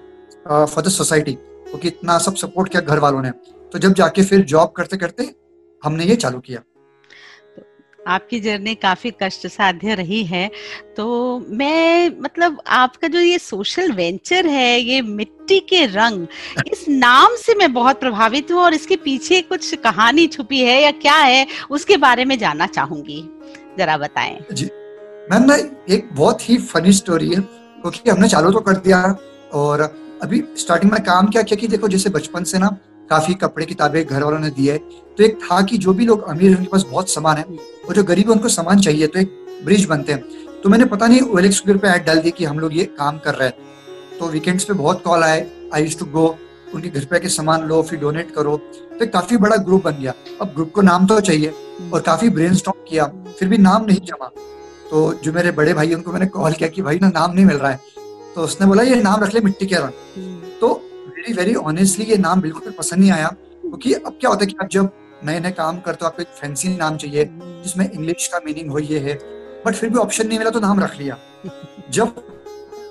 [0.49, 3.31] फॉर द सोसाइटी क्योंकि इतना सब सपोर्ट किया घर वालों ने।
[3.73, 5.35] तो जब जाके फिर जॉब करते करते
[5.83, 6.63] हमने ये चालू किया।
[8.09, 10.51] आपकी जर्नी काफ़ी कष्ट साध्य रही है।
[10.97, 11.07] तो
[11.51, 16.27] मैं मतलब आपका जो ये सोशल वेंचर है ये मिट्टी के रंग
[16.73, 20.91] इस नाम से मैं बहुत प्रभावित हूँ और इसके पीछे कुछ कहानी छुपी है या
[20.93, 23.23] क्या है उसके बारे में जानना चाहूँगी।
[23.81, 24.71] जरा बताएँ। जी।
[25.31, 25.57] मैम ना
[25.91, 29.03] एक बहुत ही फनी स्टोरी है, क्योंकि हमने चालू तो कर दिया
[29.55, 29.81] और
[30.23, 32.77] अभी स्टार्टिंग में काम क्या किया कि देखो, जैसे बचपन से ना
[33.11, 36.57] काफ़ी कपड़े, किताबें घर वालों ने दिए तो एक था कि जो भी लोग अमीर
[36.57, 39.85] उनके पास बहुत सामान है और जो गरीब है, उनको सामान चाहिए तो एक ब्रिज
[39.87, 42.85] बनते हैं। तो मैंने पता नहीं ओएलएक्स पे ऐड डाल दी कि हम लोग ये
[42.99, 46.27] काम कर रहे हैं। तो वीकेंड्स पे बहुत कॉल आए आई यूज़ टू गो
[46.75, 48.57] उनके घर पे आके सामान लो, फिर डोनेट करो।
[49.01, 51.53] तो काफ़ी बड़ा ग्रुप बन गया। अब ग्रुप को नाम तो चाहिए
[51.93, 53.05] और काफ़ी ब्रेन किया,
[53.39, 54.27] फिर भी नाम नहीं जमा।
[54.91, 57.57] तो जो मेरे बड़े भाई उनको मैंने कॉल किया कि भाई ना नाम नहीं मिल
[57.57, 57.81] रहा है।
[58.35, 60.73] तो उसने बोला, ये नाम रख ले मिट्टी के रंग। तो
[61.09, 63.29] वेरी वेरी ऑनेस्टली ये नाम बिल्कुल पसंद नहीं आया,
[63.63, 64.91] क्योंकि अब क्या होता है कि आप जब
[65.25, 68.79] नए नए काम करते हो, आपको एक फैंसी नाम चाहिए, जिसमें इंग्लिश का मीनिंग हो,
[68.79, 69.19] ये है
[69.67, 71.17] बट फिर भी ऑप्शन नहीं मिला तो नाम रख लिया।
[71.91, 72.15] जब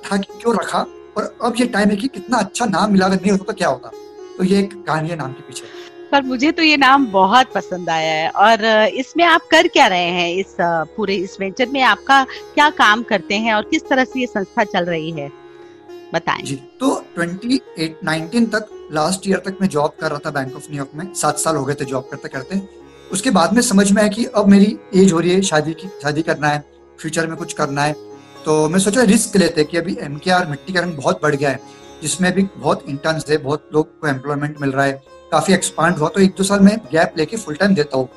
[0.05, 0.85] था कि क्यों रखा,
[1.17, 3.69] और अब ये टाइम है कि कितना अच्छा नाम मिला, अगर नहीं होता तो क्या
[3.69, 3.91] होता?
[4.37, 5.77] तो ये एक कहानी है नाम के पीछे।
[6.11, 10.07] पर मुझे तो ये नाम बहुत पसंद आया है। और इसमें आप कर क्या रहे
[10.09, 10.29] हैं?
[10.31, 14.27] इस पूरे इस वेंचर में आपका क्या काम करते हैं और किस तरह से ये
[14.27, 15.29] संस्था चल रही है?
[16.13, 20.65] बताएँ। जी तो 2019 तक लास्ट ईयर तक मैं जॉब कर रहा था बैंक ऑफ़
[20.71, 22.61] न्यूयॉर्क में। सात साल हो गए थे जॉब करते करते।
[23.11, 25.87] उसके बाद में समझ में आया कि अब मेरी एज हो रही है, शादी की,
[26.03, 26.63] शादी करना है
[26.99, 27.93] फ्यूचर में कुछ करना है।
[28.45, 31.35] तो मैं सोचा रिस्क लेते कि अभी एम के आर मिट्टी का रंग बहुत बढ़
[31.35, 31.59] गया है,
[32.01, 36.09] जिसमें अभी बहुत इंटर्न्स है, बहुत लोग को एम्प्लॉयमेंट मिल रहा है। काफ़ी एक्सपांड हुआ
[36.09, 38.09] तो एक दो साल में गैप लेके फुल टाइम देता हूँ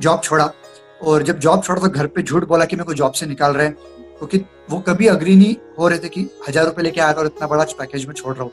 [0.00, 0.52] जॉब छोड़ा।
[1.00, 3.52] और जब जॉब छोड़ा तो घर पे झूठ बोला कि मेरे को जॉब से निकाल
[3.54, 3.74] रहे हैं
[4.18, 7.18] क्योंकि तो वो कभी अग्री नहीं हो रहे थे कि हज़ार रुपए लेके आया था
[7.18, 8.52] और इतना बड़ा पैकेज में छोड़ रहा हूँ।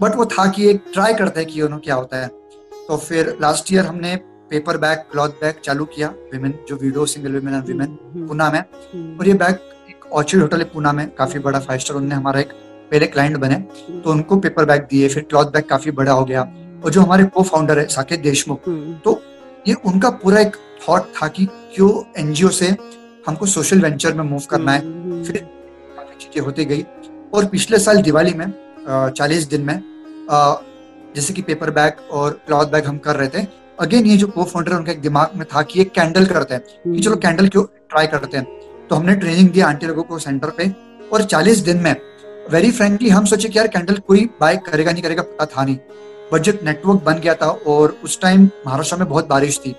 [0.00, 2.28] बट वो था कि एक ट्राई करते हैं कि यू क्या होता है।
[2.88, 4.14] तो फिर लास्ट ईयर हमने
[4.50, 8.58] पेपर बैग क्लॉथ बैग चालू किया विमेन जो widow single women and women Pune में।
[8.58, 9.58] हम्म। और ये बैग
[9.90, 12.52] एक ऑर्चिड होटल है पूना में काफ़ी बड़ा फाइव स्टार उन्होंने हमारा एक
[12.90, 13.56] पहले क्लाइंट बने
[14.00, 16.42] तो उनको पेपर बैग दिए फिर क्लॉथ बैग काफ़ी बड़ा हो गया।
[16.84, 19.20] और जो हमारे को फाउंडर है साकेत देशमुख हम्म। तो
[19.68, 20.56] ये उनका पूरा एक
[20.88, 22.76] थॉट था कि क्यों एनजीओ से
[23.26, 26.84] हमको सोशल वेंचर में मूव करना है। हम्म। फिर काफ़ी चीज़ें होती गई।
[27.34, 28.46] और पिछले साल दिवाली में
[28.88, 29.80] चालीस दिन में
[31.16, 33.46] जैसे कि पेपर बैग और क्लॉथ बैग हम कर रहे थे
[33.80, 37.00] अगेन ये जो को फाउंडर उनके दिमाग में था कि एक कैंडल करते हैं कि
[37.00, 38.46] चलो कैंडल क्यों ट्राई करते हैं।
[38.88, 40.68] तो हमने ट्रेनिंग दिया आंटी लोगों को सेंटर पे।
[41.12, 41.94] और 40 दिन में
[42.50, 45.76] वेरी फ्रेंकली हम सोचे कि यार कैंडल कोई बाय करेगा नहीं करेगा पता था नहीं।
[46.32, 49.74] बट जब नेटवर्क बन गया था और उस टाइम महाराष्ट्र में बहुत बारिश थी।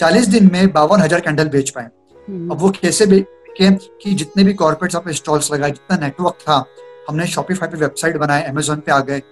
[0.00, 1.84] चालीस दिन में बावन हज़ार कैंडल बेच पाए।
[2.28, 3.70] हम्म। अब वो कैसे बेचे
[4.02, 6.64] कि जितने भी कॉर्पोरेट आप स्टॉल्स लगाए जितना नेटवर्क था
[7.08, 9.22] हमने शॉपिफाई पे वेबसाइट बनाए अमेजोन पे आ गए।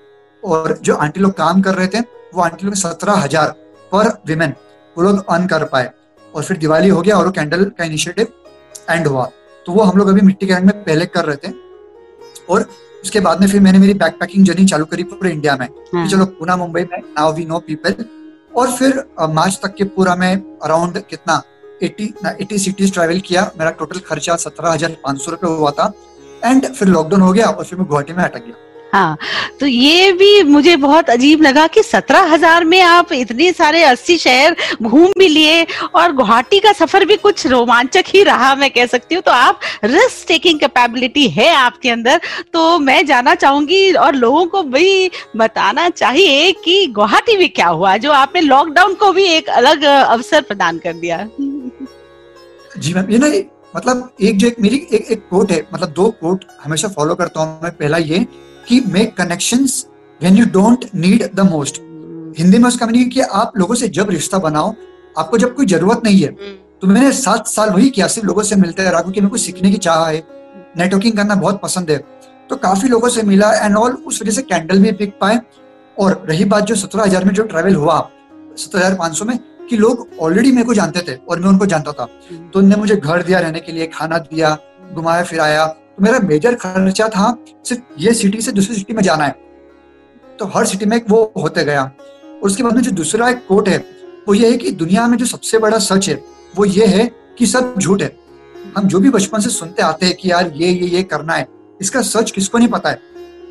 [0.42, 2.00] और जो आंटी लोग काम कर रहे थे
[2.34, 3.50] वो आंटी लोग सत्रह हज़ार
[3.92, 4.54] पर विमेन
[4.96, 5.90] वो लोग अर्न कर पाए।
[6.34, 8.26] और फिर दिवाली हो गया और वो कैंडल का इनिशिएटिव
[8.90, 9.24] एंड हुआ।
[9.66, 11.52] तो वो हम लोग अभी मिट्टी के रंग में पहले कर रहे थे।
[12.50, 12.68] और
[13.02, 16.06] उसके बाद में फिर मैंने मेरी बैक पैकिंग जर्नी चालू करी पूरे इंडिया में। हाँ।
[16.08, 18.04] चलो पूना मुंबई में नाउ वी नो पीपल
[18.52, 20.34] और फिर मार्च तक के पूरा मैं
[20.64, 21.42] अराउंड कितना
[21.82, 25.92] 80 80 सिटीज़ ट्रैवल किया। मेरा टोटल खर्चा सत्रह हज़ार पाँच सौ रुपए हुआ था।
[26.44, 28.54] एंड फिर लॉकडाउन हो गया और फिर मैं गुवाहाटी में अटक गया।
[28.92, 29.16] हाँ
[29.60, 34.16] तो ये भी मुझे बहुत अजीब लगा कि सत्रह हज़ार में आप इतने सारे अस्सी
[34.18, 38.86] शहर घूम भी लिए और गुवाहाटी का सफ़र भी कुछ रोमांचक ही रहा, मैं कह
[38.86, 42.20] सकती हूँ। तो आप रिस्क टेकिंग कैपेबिलिटी है आपके अंदर
[42.52, 47.96] तो मैं जाना चाहूँगी और लोगों को भी बताना चाहिए कि गुवाहाटी में क्या हुआ,
[47.96, 51.26] जो आपने लॉकडाउन को भी एक अलग अवसर प्रदान कर दिया।
[52.72, 53.26] जी मैम, ये ना
[53.76, 57.40] मतलब एक जो एक मेरी एक एक कोट है मतलब दो कोट हमेशा फॉलो करता
[57.40, 58.26] हूँ मैं। पहला ये
[58.70, 59.84] कि make connections
[60.20, 61.80] when you don't need the most
[62.38, 64.74] Hindi में उसका मीनिंग कि आप लोगों से जब रिश्ता बनाओ
[65.18, 68.42] आपको जब कोई ज़रूरत नहीं है हम्म। तो मैंने सात साल वही किया सिर्फ़ लोगों
[68.42, 70.22] से मिलते रहा क्योंकि मेरे को सीखने की चाह है
[70.78, 71.98] नेटवर्किंग करना बहुत पसंद है
[72.50, 75.40] तो काफ़ी लोगों से मिला एंड ऑल उस वजह से कैंडल भी बिक पाए
[75.96, 77.98] और रही बात जो सत्रह हज़ार में जो ट्रेवल हुआ
[78.56, 79.38] सत्रह हज़ार पाँच सौ में
[79.70, 82.76] कि लोग ऑलरेडी मेरे को जानते थे और मैं उनको जानता था हम्म। तो उनने
[82.76, 84.56] मुझे घर दिया रहने के लिए खाना दिया
[84.92, 85.66] घुमाया फिराया
[86.00, 89.36] मेरा मेजर खर्चा था, सिर्फ़ ये सिटी से दूसरी सिटी में जाना है।
[90.38, 93.68] तो हर सिटी में वो होते गया। और उसके बाद में जो दूसरा एक कोट
[93.68, 93.78] है,
[94.28, 96.14] वो ये है कि दुनिया में जो सबसे बड़ा सच है,
[96.56, 98.16] वो ये है कि सब झूठ है।
[98.76, 101.46] हम जो भी बचपन से सुनते आते हैं कि यार ये ये ये करना है,
[101.80, 102.98] इसका सच किसको नहीं पता है?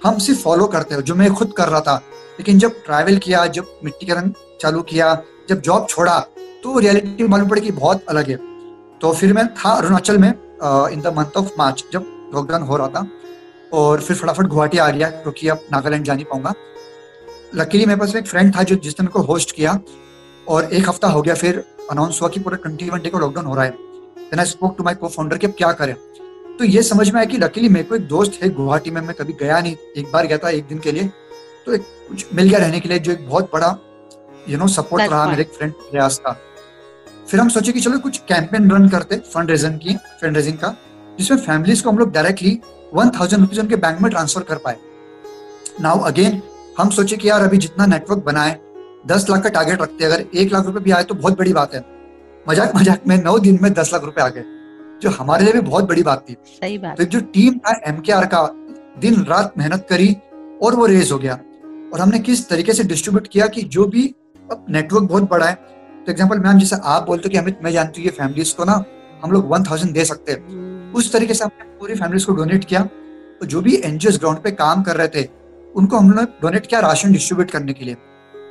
[0.03, 1.95] हम सिर्फ़ फॉलो करते हैं, जो मैं खुद कर रहा था।
[2.39, 4.31] लेकिन जब ट्रैवल किया, जब मिट्टी का रंग
[4.61, 5.13] चालू किया,
[5.49, 6.19] जब जॉब छोड़ा
[6.63, 8.35] तो रियलिटी मालूम पड़ी कि बहुत अलग है।
[9.01, 10.29] तो फिर मैं था अरुणाचल में
[10.89, 12.05] in the month of March जब
[12.35, 13.07] लॉकडाउन हो रहा था।
[13.73, 16.53] और फिर फटाफट गुवाहाटी आ गया क्योंकि अब नागालैंड जा नहीं पाऊँगा।
[17.55, 19.79] लकीली मेरे पास एक फ्रेंड था जो जिसने मेरे को होस्ट किया
[20.47, 23.47] और एक हफ़्ता हो गया फिर अनाउंस हुआ कि पूरे ट्वेंटी वन डे को लॉकडाउन
[23.47, 25.93] हो रहा है। Then I spoke to my co founder कि अब क्या करें।
[26.57, 29.15] तो ये समझ में आया कि लकीली मेरे को एक दोस्त है गुवाहाटी में मैं
[29.15, 31.09] कभी गया नहीं। एक बार गया था एक दिन के लिए।
[31.65, 33.77] तो एक कुछ मिल गया रहने के लिए जो एक बहुत बड़ा
[34.49, 36.31] यू नो सपोर्ट रहा मेरे एक फ्रेंड प्रयास का।
[37.27, 40.75] फिर हम सोचे कि चलो कुछ कैंपेन रन करते फंड रेजन की फंड रेजिंग का।
[41.19, 42.59] जिसमें फैमिलीज़ को हम लोग डायरेक्टली
[42.93, 44.77] वन थाउज़ेंड रुपीज़ उनके बैंक में ट्रांसफ़र कर पाए।
[45.81, 46.41] नाउ अगेन
[46.77, 48.59] हम सोचे कि यार अभी जितना नेटवर्क बनाए
[49.07, 51.73] दस लाख का टारगेट रखते अगर एक लाख रुपए भी आए तो बहुत बड़ी बात
[51.75, 51.83] है।
[52.45, 54.43] मज़ाक मज़ाक में नौ दिन में दस लाख रुपए आ गए।
[55.01, 58.01] जो हमारे लिए भी बहुत बड़ी बात थी। सही बात। तो जो टीम था एम
[58.07, 58.41] का
[58.99, 60.15] दिन रात मेहनत करी
[60.63, 61.33] और वो रेज हो गया।
[61.93, 64.05] और हमने किस तरीके से डिस्ट्रीब्यूट किया कि जो भी
[64.49, 67.71] अब नेटवर्क बहुत बड़ा है। तो एग्ज़ाम्पल मैम जैसे आप बोलते हो कि अमित मैं
[67.71, 68.83] जानती हूँ ये फैमिलीज़ को ना
[69.23, 72.33] हम लोग वन थाउज़ेंड दे सकते हैं। हम्म। उस तरीके से हमने पूरी फैमिलीज़ को
[72.33, 72.83] डोनेट किया।
[73.39, 75.27] तो जो भी एनजीओ ग्राउंड पे काम कर रहे थे,
[75.75, 77.95] उनको हमने डोनेट किया राशन डिस्ट्रीब्यूट करने के लिए।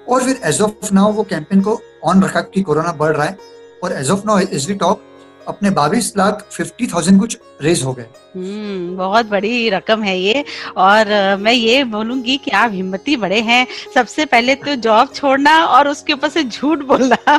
[0.09, 3.39] और फिर एज ऑफ़ नाउ वो कैंपेन को ऑन रखा कि कोरोना बढ़ रहा है।
[3.85, 5.03] और as of now as we talk
[5.49, 10.45] अपने बाईस लाख फिफ्टी थाउज़ेंड कुछ रेज हो गए। हम्म बहुत बड़ी रकम है ये।
[10.77, 15.89] और मैं ये बोलूँगी कि आप हिम्मती बड़े हैं। सबसे पहले तो जॉब छोड़ना और
[15.89, 17.39] उसके ऊपर से झूठ बोलना।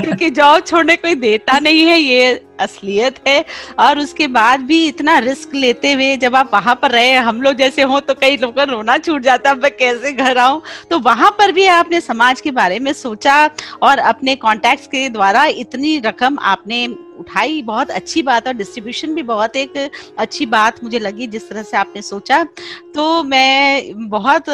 [0.00, 3.44] क्योंकि जॉब छोड़ने कोई देता नहीं है ये। असलियत है
[3.80, 7.54] और उसके बाद भी इतना रिस्क लेते हुए जब आप वहाँ पर रहे, हम लोग
[7.56, 10.62] जैसे हो तो कई लोगों का रोना छूट जाता है, मैं कैसे घर आऊँ?
[10.90, 13.44] तो वहाँ पर भी आपने समाज के बारे में सोचा
[13.82, 16.86] और अपने कॉन्टेक्ट के द्वारा इतनी रकम आपने
[17.18, 19.76] उठाई। बहुत अच्छी बात और डिस्ट्रीब्यूशन भी बहुत एक
[20.18, 22.42] अच्छी बात मुझे लगी जिस तरह से आपने सोचा।
[22.94, 24.48] तो मैं बहुत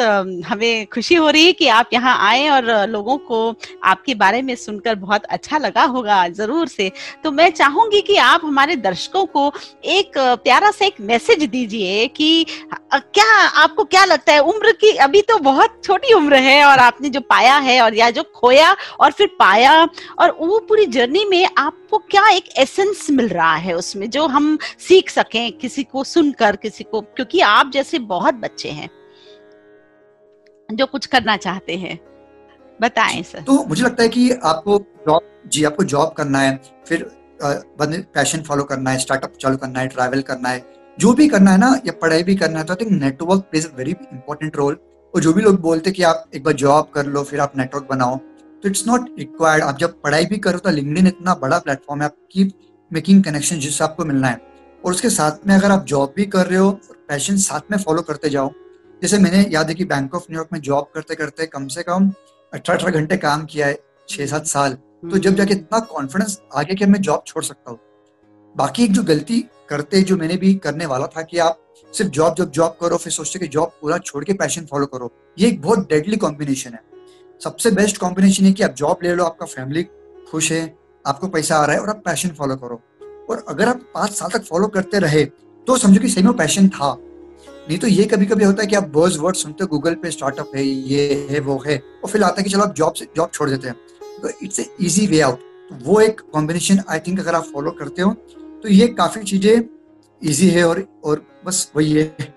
[0.45, 4.55] हमें खुशी हो रही है कि आप यहाँ आए और लोगों को आपके बारे में
[4.55, 6.91] सुनकर बहुत अच्छा लगा होगा ज़रूर से।
[7.23, 9.51] तो मैं चाहूँगी कि आप हमारे दर्शकों को
[9.85, 12.45] एक प्यारा सा एक मैसेज दीजिए कि
[12.93, 13.25] क्या
[13.57, 14.39] आपको क्या लगता है?
[14.39, 18.09] उम्र की, अभी तो बहुत छोटी उम्र है और आपने जो पाया है और, या
[18.09, 19.83] जो खोया और फिर पाया
[20.19, 24.57] और वो पूरी जर्नी में आपको क्या एक एसेंस मिल रहा है उसमें जो हम
[24.79, 28.89] सीख सकें किसी को सुनकर, किसी को, क्योंकि आप जैसे बहुत बच्चे हैं
[30.69, 31.99] जो कुछ करना चाहते हैं।
[32.81, 34.77] बताएँ, सर। तो मुझे लगता है कि आपको
[35.07, 37.05] जॉब जी, आपको जॉब करना है, फिर
[37.39, 40.63] पैशन फॉलो करना है स्टार्टअप चालू करना है ट्रैवल करना है,
[40.97, 43.65] जो भी करना है ना, या पढ़ाई भी करना है तो I think network plays
[43.65, 44.77] a very important role
[45.13, 47.57] और जो भी लोग बोलते हैं कि आप एक बार जॉब कर लो, फिर आप
[47.57, 48.17] नेटवर्क बनाओ
[48.63, 52.05] तो इट्स नॉट रिक्वायर्ड आप जब पढ़ाई भी करो तो लिंकडिन इतना बड़ा प्लेटफॉर्म है,
[52.05, 52.51] आपकी
[52.91, 54.41] मेकिंग कनेक्शन जिससे आपको मिलना है।
[54.83, 56.71] और उसके साथ में अगर आप जॉब भी कर रहे हो
[57.09, 58.51] पैशन साथ में फॉलो करते जाओ,
[59.01, 62.09] जैसे मैंने याद है कि बैंक ऑफ़ न्यूयॉर्क में जॉब करते करते कम से कम
[62.53, 63.77] अठारह अठारह घंटे काम किया है,
[64.09, 67.71] छह सात साल। तो जब जाके इतना कॉन्फिडेंस आ गया कि मैं जॉब छोड़ सकता
[67.71, 67.79] हूँ।
[68.55, 69.39] बाकी एक जो गलती
[69.69, 71.59] करते, जो मैंने भी करने वाला था कि आप
[71.93, 75.11] सिर्फ़ जॉब जब जॉब करो, फिर सोचते कि जॉब पूरा छोड़ के पैशन फॉलो करो,
[75.39, 76.81] ये एक बहुत डेडली कॉम्बिनेशन है।
[77.41, 79.83] सबसे बेस्ट कॉम्बिनेशन है कि आप जॉब ले लो, आपका फैमिली
[80.31, 82.81] खुश है, आपको पैसा आ रहा है और आप पैशन फॉलो करो।
[83.29, 85.25] और अगर आप पाँच साल तक फॉलो करते रहे
[85.67, 86.95] तो समझो कि सही में पैशन था।
[87.69, 90.11] नहीं तो ये कभी कभी होता है कि आप बर्ज वर्ड सुनते हो गूगल पे
[90.11, 93.07] स्टार्टअप है, ये है, वो है, और फिर आता है कि चलो आप जॉब से
[93.15, 93.75] जॉब छोड़ देते हैं।
[94.43, 98.01] It's a easy way out तो वो एक कॉम्बिनेशन आई थिंक अगर आप फॉलो करते
[98.01, 98.13] हो
[98.63, 99.63] तो ये काफ़ी चीज़ें
[100.21, 102.31] इजी है और और बस वही है।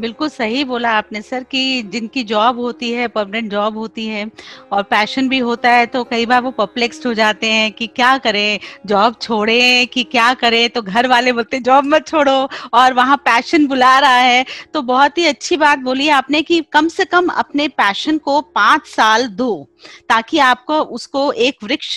[0.00, 4.24] बिल्कुल सही बोला आपने सर कि जिनकी जॉब होती है परमानेंट जॉब होती है
[4.72, 8.16] और पैशन भी होता है तो कई बार वो परप्लेक्स्ड हो जाते हैं कि क्या
[8.18, 12.94] करें जॉब छोड़े कि क्या करें तो घर वाले बोलते हैं जॉब मत छोड़ो और
[12.94, 14.44] वहाँ पैशन बुला रहा है।
[14.74, 18.86] तो बहुत ही अच्छी बात बोली आपने कि कम से कम अपने पैशन को पाँच
[18.86, 19.68] साल दो।
[20.08, 21.94] ताकि आपको उसको एक वृक्ष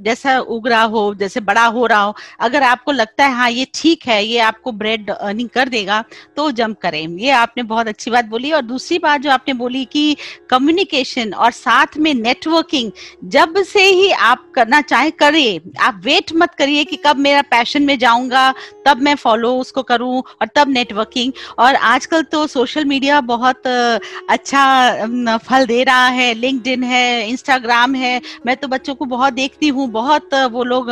[0.00, 3.66] जैसा उग रहा हो, जैसे बड़ा हो रहा हो। अगर आपको लगता है हाँ ये
[3.74, 6.02] ठीक है, ये आपको ब्रेड अर्निंग कर देगा
[6.36, 9.84] तो जंप करें। ये आपने बहुत अच्छी बात बोली। और दूसरी बात जो आपने बोली
[9.84, 10.16] कि
[10.50, 12.90] कम्युनिकेशन और साथ में नेटवर्किंग
[13.26, 17.82] जब से ही आप करना चाहे, करिए। आप वेट मत करिए कि कब मेरा पैशन
[17.82, 18.52] में जाऊँगा,
[18.86, 25.36] तब मैं फॉलो उसको करूँ, और तब नेटवर्किंग और आजकल तो सोशल मीडिया बहुत अच्छा
[25.38, 29.88] फल दे रहा है। लिंक्डइन है इंस्टाग्राम है। मैं तो बच्चों को बहुत देखती हूँ,
[29.90, 30.90] बहुत वो लोग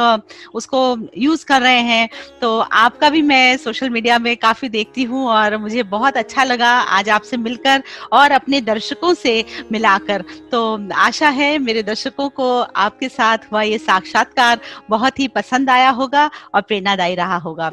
[0.55, 2.09] उसको यूज़ कर रहे हैं।
[2.41, 6.71] तो आपका भी मैं सोशल मीडिया में काफ़ी देखती हूँ और मुझे बहुत अच्छा लगा
[6.71, 7.83] आज आपसे मिलकर
[8.13, 10.65] और अपने दर्शकों से मिलाकर। तो
[10.95, 14.61] आशा है मेरे दर्शकों को आपके साथ हुआ ये साक्षात्कार
[14.91, 17.71] बहुत ही पसंद आया होगा और प्रेरणादायी रहा होगा।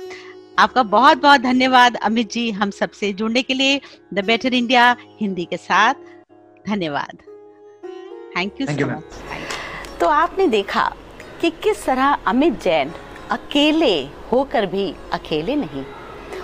[0.59, 3.79] आपका बहुत बहुत धन्यवाद अमित जी हम सबसे जुड़ने के लिए।
[4.13, 5.93] द बेटर इंडिया हिंदी के साथ।
[6.67, 7.32] धन्यवाद।
[8.35, 10.83] थैंक यू सो मच तो आपने देखा
[11.41, 12.91] कि किस तरह अमित जैन
[13.31, 13.95] अकेले
[14.31, 15.83] होकर भी अकेले नहीं।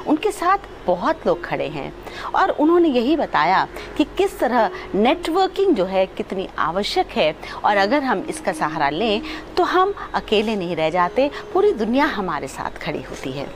[0.07, 1.91] उनके साथ बहुत लोग खड़े हैं
[2.35, 3.67] और उन्होंने यही बताया
[3.97, 7.33] कि किस तरह नेटवर्किंग जो है कितनी आवश्यक है
[7.65, 9.21] और अगर हम इसका सहारा लें
[9.57, 13.47] तो हम अकेले नहीं रह जाते पूरी दुनिया हमारे साथ खड़ी होती है।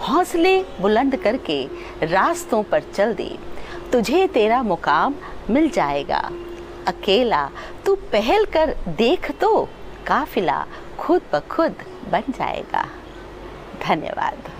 [0.00, 1.64] हौसले बुलंद करके
[2.04, 3.30] रास्तों पर चल दे
[3.92, 5.14] तुझे तेरा मुकाम
[5.50, 6.30] मिल जाएगा।
[6.88, 7.44] अकेला,
[7.86, 9.68] तू पहल कर देख तो
[10.06, 10.64] काफिला
[10.98, 12.86] खुद ब खुद बन जाएगा।
[13.82, 14.50] धन्यवाद।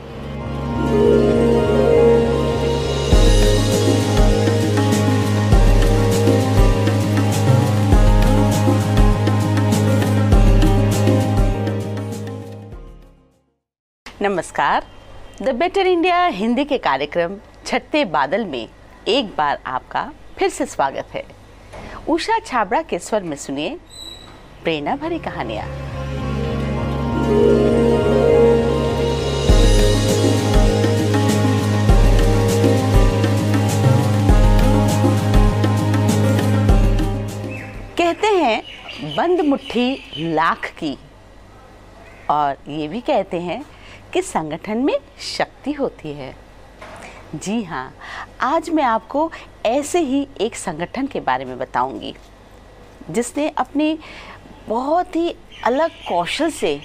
[14.23, 14.85] नमस्कार।
[15.43, 18.69] द बेटर इंडिया हिंदी के कार्यक्रम छठे बादल में
[19.09, 21.25] एक बार आपका फिर से स्वागत है।
[22.09, 23.79] उषा छाबड़ा के स्वर में सुनिए
[24.63, 25.67] प्रेरणा भरी कहानियाँ।
[37.97, 38.63] कहते हैं,
[39.17, 40.99] बंद मुट्ठी लाख की।
[42.31, 43.65] और ये भी कहते हैं
[44.13, 44.97] कि संगठन में
[45.37, 46.35] शक्ति होती है।
[47.35, 47.95] जी हाँ
[48.41, 49.31] आज मैं आपको
[49.67, 52.15] ऐसे ही एक संगठन के बारे में बताऊँगी,
[53.11, 53.97] जिसने अपने
[54.69, 55.35] बहुत ही
[55.65, 56.81] अलग कौशल से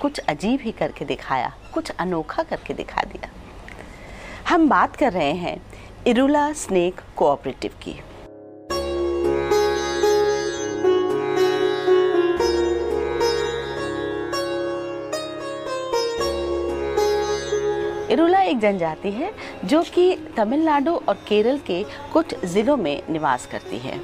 [0.00, 3.30] कुछ अजीब ही करके दिखाया, कुछ अनोखा करके दिखा दिया।
[4.48, 5.60] हम बात कर रहे हैं
[6.06, 7.94] इरुला स्नेक कोऑपरेटिव की।
[18.10, 19.32] इरुला एक जनजाति है
[19.64, 21.82] जो कि तमिलनाडु और केरल के
[22.12, 24.00] कुछ ज़िलों में निवास करती है।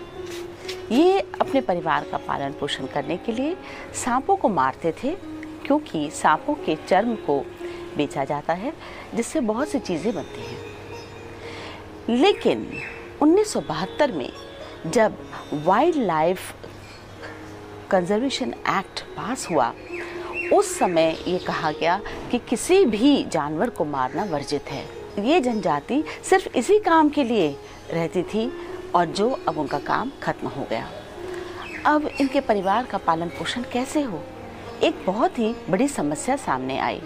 [0.92, 3.56] ये अपने परिवार का पालन पोषण करने के लिए
[3.94, 5.14] सांपों को मारते थे,
[5.66, 7.38] क्योंकि सांपों के चर्म को
[7.96, 8.72] बेचा जाता है,
[9.14, 12.66] जिससे बहुत सी चीज़ें बनती हैं। लेकिन
[13.22, 14.30] 1972 में
[14.86, 15.16] जब
[15.64, 16.54] wild life
[17.90, 19.72] conservation act pass हुआ
[20.52, 24.84] उस समय ये कहा गया कि किसी भी जानवर को मारना वर्जित है।
[25.18, 27.56] ये जनजाति सिर्फ़ इसी काम के लिए
[27.92, 28.52] रहती थी
[28.94, 30.88] और जो अब उनका काम खत्म हो गया।
[31.86, 34.22] अब इनके परिवार का पालन पोषण कैसे हो?
[34.82, 37.00] एक बहुत ही बड़ी समस्या सामने आई।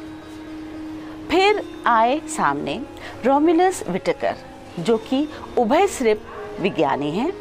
[1.30, 2.80] फिर आए सामने
[3.24, 4.36] रोमिलस विटकर,
[4.78, 5.28] जो कि
[5.58, 7.32] उभय सिर्फ़ विज्ञानी हैं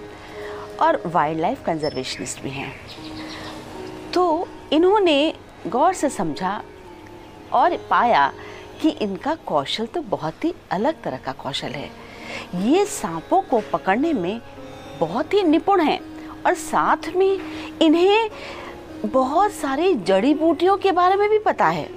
[0.81, 2.73] और वाइल्ड लाइफ कंजर्वेशनिस्ट भी हैं।
[4.13, 5.33] तो इन्होंने
[5.69, 6.61] गौर से समझा
[7.53, 8.31] और पाया
[8.81, 11.89] कि इनका कौशल तो बहुत ही अलग तरह का कौशल है।
[12.63, 14.41] ये सांपों को पकड़ने में
[14.99, 15.99] बहुत ही निपुण हैं
[16.45, 17.39] और साथ में
[17.81, 18.29] इन्हें
[19.05, 21.89] बहुत सारी जड़ी बूटियों के बारे में भी पता है।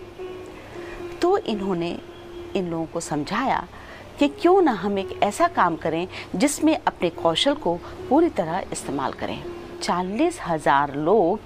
[1.23, 1.99] तो इन्होंने
[2.57, 3.67] इन लोगों को समझाया
[4.19, 7.75] कि क्यों ना हम एक ऐसा काम करें जिसमें अपने कौशल को
[8.09, 9.43] पूरी तरह इस्तेमाल करें।
[9.83, 11.41] चालीस हज़ार लोग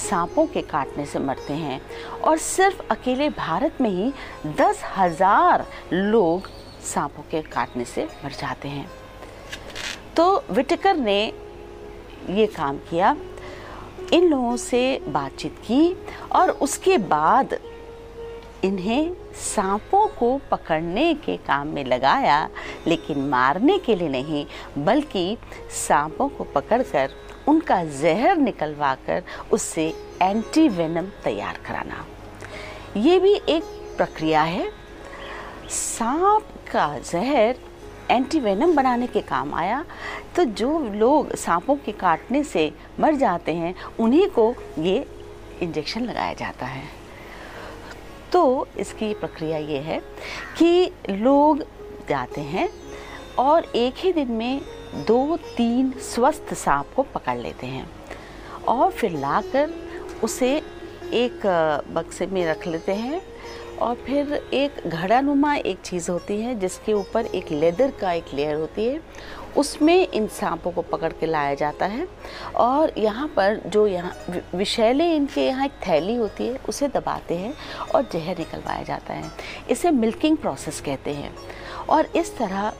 [0.00, 1.80] सांपों के काटने से मरते हैं।
[2.20, 4.12] और सिर्फ़ अकेले भारत में ही
[4.58, 6.48] दस हज़ार लोग
[6.84, 8.88] सांपों के काटने से मर जाते हैं।
[10.16, 11.22] तो विटकर ने
[12.30, 13.16] ये काम किया।
[14.12, 15.96] इन लोगों से बातचीत की
[16.32, 17.58] और उसके बाद
[18.64, 22.48] इन्हें सांपों को पकड़ने के काम में लगाया,
[22.86, 24.44] लेकिन मारने के लिए नहीं,
[24.78, 25.36] बल्कि
[25.78, 27.10] सांपों को पकड़कर
[27.48, 29.22] उनका जहर निकलवा कर
[29.52, 29.86] उससे
[30.22, 32.04] एंटी वेनम तैयार कराना।
[32.96, 33.62] ये भी एक
[33.96, 34.70] प्रक्रिया है।
[35.70, 36.42] सांप
[36.72, 37.56] का जहर
[38.10, 39.84] एंटी वेनम बनाने के काम आया।
[40.36, 45.06] तो जो लोग सांपों के काटने से मर जाते हैं, उन्हीं को ये
[45.62, 46.84] इंजेक्शन लगाया जाता है।
[48.32, 50.00] तो इसकी प्रक्रिया ये है
[50.58, 51.62] कि लोग
[52.08, 52.68] जाते हैं
[53.38, 54.60] और एक ही दिन में
[54.94, 57.90] दो तीन स्वस्थ सांप को पकड़ लेते हैं।
[58.68, 59.70] और फिर लाकर
[60.24, 60.62] उसे
[61.12, 61.46] एक
[61.90, 63.22] बक्से में रख लेते हैं।
[63.74, 68.56] और फिर एक घड़ानुमा एक चीज़ होती है, जिसके ऊपर एक लेदर का एक लेयर
[68.56, 69.00] होती है,
[69.56, 72.08] उसमें इन सांपों को पकड़ के लाया जाता है।
[72.56, 77.54] और यहाँ पर जो यहाँ विषैले इनके यहाँ एक थैली होती है, उसे दबाते हैं
[77.94, 79.30] और जहर निकलवाया जाता है।
[79.70, 81.34] इसे मिल्किंग प्रोसेस कहते हैं।
[81.88, 82.72] और इस तरह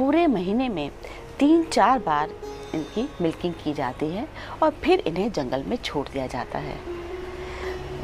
[0.00, 0.90] पूरे महीने में
[1.38, 2.30] तीन चार बार
[2.74, 4.26] इनकी मिल्किंग की जाती है
[4.62, 6.76] और फिर इन्हें जंगल में छोड़ दिया जाता है।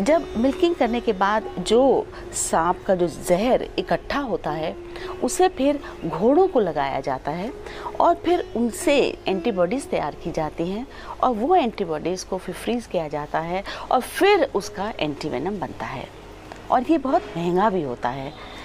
[0.04, 4.74] जब मिल्किंग करने के बाद जो सांप का जो जहर इकट्ठा होता है,
[5.22, 7.52] उसे फिर घोड़ों को लगाया जाता है
[8.00, 10.86] और फिर उनसे एंटीबॉडीज़ तैयार की जाती हैं
[11.22, 16.08] और वो एंटीबॉडीज़ को फिर फ्रीज़ किया जाता है और फिर उसका एंटीवेनम बनता है।
[16.70, 18.55] और ये बहुत महँगा भी होता है।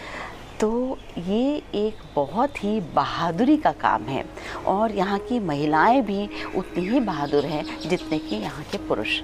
[0.62, 4.26] तो ये एक बहुत ही बहादुरी का काम है।
[4.68, 9.22] और यहाँ की महिलाएँ भी उतनी ही बहादुर हैं जितने कि यहाँ के पुरुष।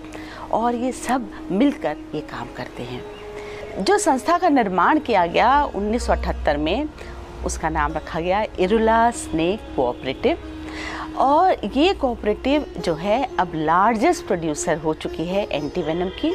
[0.51, 6.57] और ये सब मिलकर ये काम करते हैं। जो संस्था का निर्माण किया गया 1978
[6.57, 6.89] में,
[7.45, 10.37] उसका नाम रखा गया इरुला स्नेक कोऑपरेटिव।
[11.17, 16.33] और ये कोऑपरेटिव जो है, अब लार्जेस्ट प्रोड्यूसर हो चुकी है एंटीवेनम की।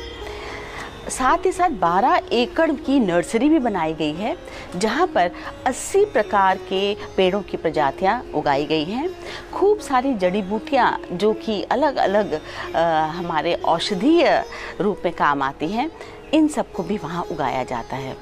[1.09, 4.36] साथ ही साथ 12 एकड़ की नर्सरी भी बनाई गई है
[4.76, 5.30] जहाँ पर
[5.66, 9.09] 80 प्रकार के पेड़ों की प्रजातियाँ उगाई गई हैं।
[9.55, 12.40] खूब सारी जड़ी बूटियाँ जो कि अलग अलग
[12.76, 14.44] आ, हमारे औषधीय
[14.80, 15.90] रूप में काम आती हैं
[16.34, 18.16] इन सबको भी वहाँ उगाया जाता है।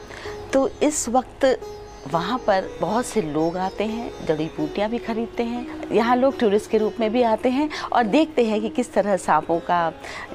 [0.52, 1.44] तो इस वक्त
[2.06, 6.70] वहाँ पर बहुत से लोग आते हैं, जड़ी बूटियाँ भी खरीदते हैं। यहाँ लोग टूरिस्ट
[6.70, 9.92] के रूप में भी आते हैं और देखते हैं कि किस तरह सांपों का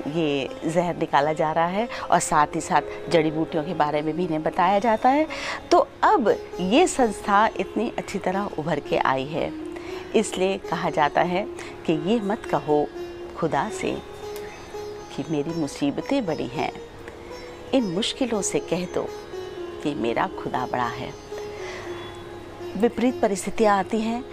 [0.08, 4.16] ये जहर निकाला जा रहा है और साथ ही साथ जड़ी बूटियों के बारे में
[4.16, 5.28] भी इन्हें बताया जाता है।
[5.72, 9.52] तो अब ये संस्था इतनी अच्छी तरह उभर के आई है।
[10.16, 11.46] इसलिए कहा जाता है
[11.86, 12.88] कि ये मत कहो,
[13.38, 13.98] खुदा से
[15.16, 16.72] कि मेरी मुसीबतें बड़ी हैं।
[17.74, 19.08] इन मुश्किलों से कह दो
[19.84, 21.25] कि मेरा खुदा बड़ा है।
[22.78, 24.24] विपरीत परिस्थितियाँ आती हैं,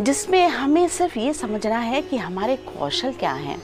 [0.00, 3.58] जिसमें हमें सिर्फ़ ये समझना है कि हमारे कौशल क्या हैं।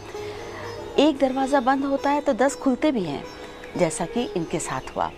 [0.99, 3.23] एक दरवाज़ा बंद होता है तो दस खुलते भी हैं,
[3.77, 5.11] जैसा कि इनके साथ हुआ।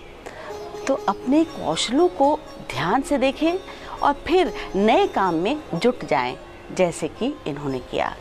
[0.87, 2.39] तो अपने कौशलों को
[2.71, 3.53] ध्यान से देखें
[4.03, 6.37] और फिर नए काम में जुट जाएँ,
[6.77, 8.15] जैसे कि इन्होंने किया।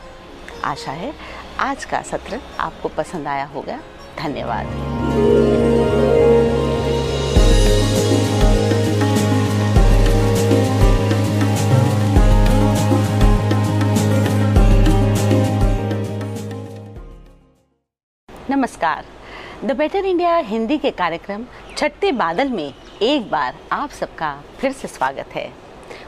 [0.64, 1.14] आशा है
[1.60, 3.80] आज का सत्र आपको पसंद आया होगा।
[4.18, 5.55] धन्यवाद।
[18.66, 19.06] नमस्कार।
[19.66, 21.44] द बेटर इंडिया हिंदी के कार्यक्रम
[21.78, 25.48] छठे बादल में एक बार आप सबका फिर से स्वागत है।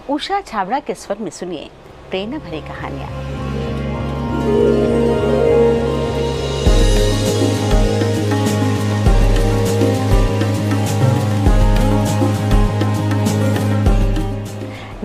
[0.09, 1.69] उषा छाबड़ा के स्वर में सुनिए
[2.09, 3.36] प्रेरणा भरी कहानियाँ।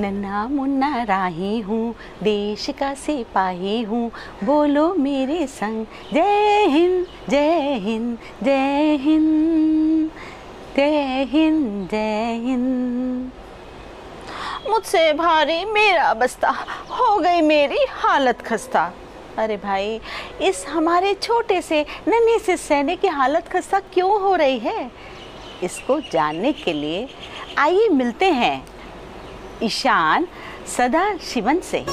[0.02, 4.10] नन्ना मुन्ना राही हूँ, देश का सिपाही हूँ।
[4.44, 10.10] बोलो मेरे संग, जय हिंद जय हिंद जय हिंद
[10.76, 13.30] जय हिंद जय हिंद।
[14.70, 16.50] मुझसे भारी मेरा बस्ता,
[16.90, 18.92] हो गई मेरी हालत खस्ता।
[19.38, 20.00] अरे भाई,
[20.42, 24.90] इस हमारे छोटे से, नन्हे से सैनिक की हालत खस्ता क्यों हो रही है?
[25.62, 27.08] इसको जानने के लिए
[27.58, 28.71] आइए मिलते हैं।
[29.64, 30.26] ईशान
[30.76, 31.84] सदा शिवन से।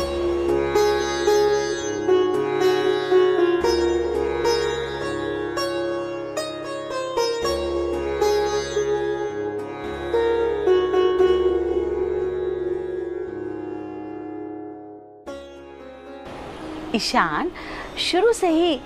[16.96, 17.52] ईशान
[17.98, 18.80] शुरू से ही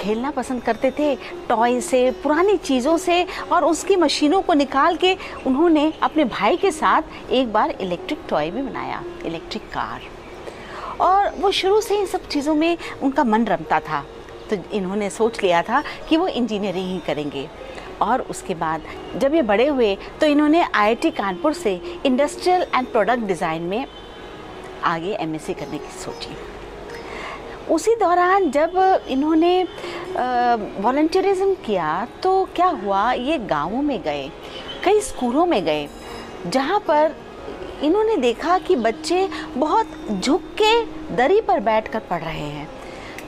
[0.00, 1.14] खेलना पसंद करते थे
[1.48, 6.70] टॉय से, पुरानी चीज़ों से और उसकी मशीनों को निकाल के उन्होंने अपने भाई के
[6.72, 10.00] साथ एक बार इलेक्ट्रिक टॉय भी बनाया इलेक्ट्रिक कार
[11.00, 14.04] और वो शुरू से इन सब चीज़ों में उनका मन रमता था।
[14.50, 17.48] तो इन्होंने सोच लिया था कि वो इंजीनियरिंग ही करेंगे।
[18.02, 18.82] और उसके बाद
[19.16, 21.74] जब ये बड़े हुए तो इन्होंने आईआईटी कानपुर से
[22.06, 23.86] इंडस्ट्रियल एंड प्रोडक्ट डिज़ाइन में
[24.84, 26.36] आगे एमएससी करने की सोची।
[27.70, 29.52] उसी दौरान जब इन्होंने
[30.12, 33.10] वॉल्टियरिज्म किया तो क्या हुआ?
[33.12, 34.30] ये गाँवों में गए,
[34.84, 35.88] कई स्कूलों में गए,
[36.46, 37.14] जहाँ पर
[37.82, 40.84] इन्होंने देखा कि बच्चे बहुत झुक के
[41.16, 42.68] दरी पर बैठकर पढ़ रहे हैं,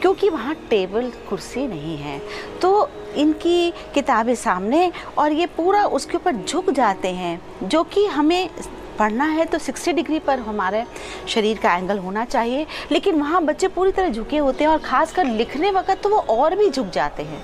[0.01, 2.21] क्योंकि वहाँ टेबल, कुर्सी नहीं है।
[2.63, 8.49] तो इनकी किताबें सामने और ये पूरा उसके ऊपर झुक जाते हैं, जो कि हमें
[8.93, 10.85] पढ़ना है तो 60 डिग्री पर हमारे
[11.29, 15.27] शरीर का एंगल होना चाहिए। लेकिन वहाँ बच्चे पूरी तरह झुके होते हैं और ख़ासकर
[15.27, 17.43] लिखने वक्त तो वो और भी झुक जाते हैं।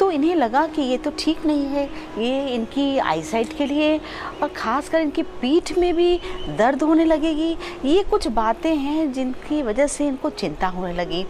[0.00, 1.84] तो इन्हें लगा कि ये तो ठीक नहीं है,
[2.18, 3.98] ये इनकी आईसाइट के लिए
[4.42, 6.20] और ख़ासकर इनकी पीठ में भी
[6.58, 7.50] दर्द होने लगेगी।
[7.84, 11.24] ये कुछ बातें हैं जिनकी वजह से इनको चिंता होने लगी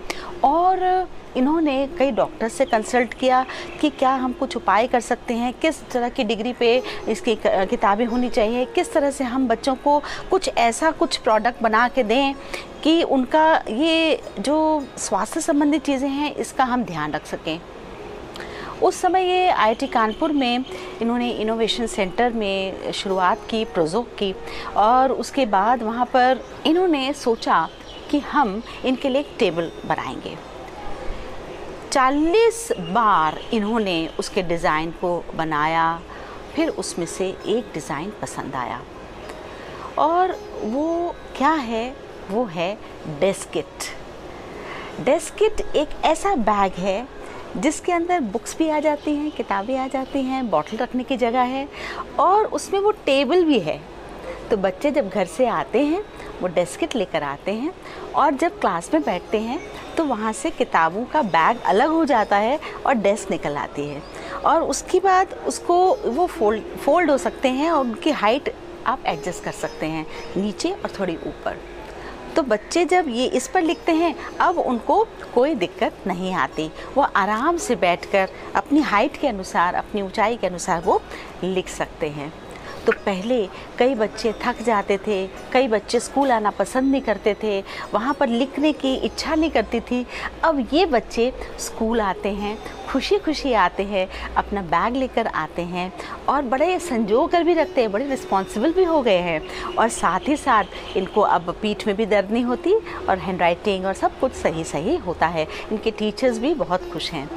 [0.45, 3.45] और इन्होंने कई डॉक्टर से कंसल्ट किया
[3.81, 8.05] कि क्या हम कुछ उपाय कर सकते हैं, किस तरह की डिग्री पे इसकी किताबें
[8.07, 9.99] होनी चाहिए, किस तरह से हम बच्चों को
[10.31, 12.35] कुछ ऐसा कुछ प्रोडक्ट बना के दें
[12.83, 17.59] कि उनका ये जो स्वास्थ्य संबंधी चीज़ें हैं, इसका हम ध्यान रख सकें।
[18.83, 20.65] उस समय ये आईआईटी कानपुर में
[21.03, 24.35] इन्होंने इनोवेशन सेंटर में शुरुआत की प्रोजोक की
[24.77, 27.69] और उसके बाद वहाँ पर इन्होंने सोचा
[28.11, 30.37] कि हम इनके लिए एक टेबल बनाएँगे।
[31.93, 36.01] 40 बार इन्होंने उसके डिज़ाइन को बनाया,
[36.55, 38.81] फिर उसमें से एक डिज़ाइन पसंद आया।
[39.99, 41.97] और वो क्या है?
[42.31, 42.75] वो है
[43.21, 43.95] डेस्किट
[45.01, 47.20] डेस्किट एक ऐसा बैग है
[47.57, 51.43] जिसके अंदर बुक्स भी आ जाती हैं, किताबें आ जाती हैं बॉटल रखने की जगह
[51.43, 51.67] है
[52.21, 53.81] और उसमें वो टेबल भी है।
[54.51, 56.03] तो बच्चे जब घर से आते हैं,
[56.41, 57.73] वो डेस्किट लेकर आते हैं
[58.15, 59.61] और जब क्लास में बैठते हैं
[59.97, 64.03] तो वहाँ से किताबों का बैग अलग हो जाता है और डेस्क निकल आती है।
[64.45, 65.77] और उसके बाद उसको
[66.07, 68.53] वो फोल्ड फोल्ड हो सकते हैं और उनकी हाइट
[68.87, 71.59] आप एडजस्ट कर सकते हैं, नीचे और थोड़ी ऊपर।
[72.37, 75.05] तो बच्चे जब ये इस पर लिखते हैं, अब उनको
[75.35, 80.47] कोई दिक्कत नहीं आती। वो आराम से बैठकर अपनी हाइट के अनुसार, अपनी ऊंचाई के
[80.47, 81.01] अनुसार वो
[81.45, 82.33] लिख सकते हैं।
[82.91, 83.47] तो पहले
[83.79, 87.61] कई बच्चे थक जाते थे, कई बच्चे स्कूल आना पसंद नहीं करते थे,
[87.95, 90.07] वहाँ पर लिखने की इच्छा नहीं करती थी।
[90.45, 92.57] अब ये बच्चे स्कूल आते हैं
[92.89, 95.93] खुशी खुशी आते हैं, अपना बैग लेकर आते हैं
[96.29, 99.41] और बड़े संजो कर भी रखते हैं, बड़े रिस्पॉन्सिबल भी हो गए हैं।
[99.75, 102.75] और साथ ही साथ इनको अब पीठ में भी दर्द नहीं होती
[103.09, 107.11] और हैंड राइटिंग और सब कुछ सही सही होता है। इनके टीचर्स भी बहुत खुश
[107.13, 107.29] हैं।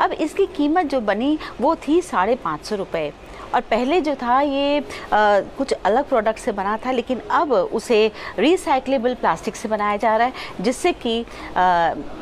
[0.00, 3.12] अब इसकी कीमत जो बनी वो थी साढ़े पाँच सौ रुपये
[3.54, 8.10] और पहले जो था ये आ, कुछ अलग प्रोडक्ट से बना था लेकिन अब उसे
[8.38, 11.18] रिसाइकलेबल प्लास्टिक से बनाया जा रहा है जिससे कि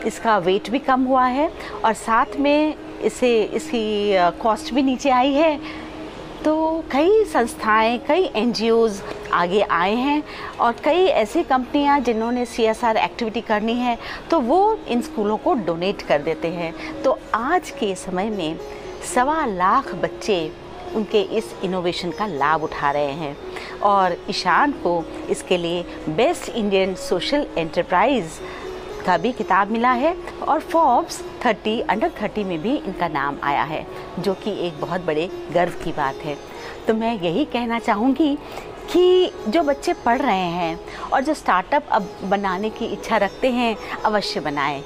[0.07, 1.51] इसका वेट भी कम हुआ है
[1.85, 5.59] और साथ में इसे इसकी कॉस्ट भी नीचे आई है।
[6.45, 8.53] तो कई संस्थाएँ कई एन
[9.33, 10.22] आगे आए हैं
[10.61, 13.97] और कई ऐसी कंपनियाँ जिन्होंने सीएसआर एक्टिविटी करनी है
[14.30, 18.59] तो वो इन स्कूलों को डोनेट कर देते हैं। तो आज के समय में
[19.14, 20.41] सवा लाख बच्चे
[20.95, 23.36] उनके इस इनोवेशन का लाभ उठा रहे हैं।
[23.82, 28.40] और ईशान को इसके लिए बेस्ट इंडियन सोशल एंटरप्राइज
[29.07, 30.14] का भी किताब मिला है
[30.49, 33.86] और फोर्ब्स 30 अंडर 30 में भी इनका नाम आया है,
[34.18, 36.36] जो कि एक बहुत बड़े गर्व की बात है।
[36.86, 38.34] तो मैं यही कहना चाहूँगी
[38.93, 40.78] कि जो बच्चे पढ़ रहे हैं
[41.12, 44.82] और जो स्टार्टअप अब बनाने की इच्छा रखते हैं, अवश्य बनाएँ।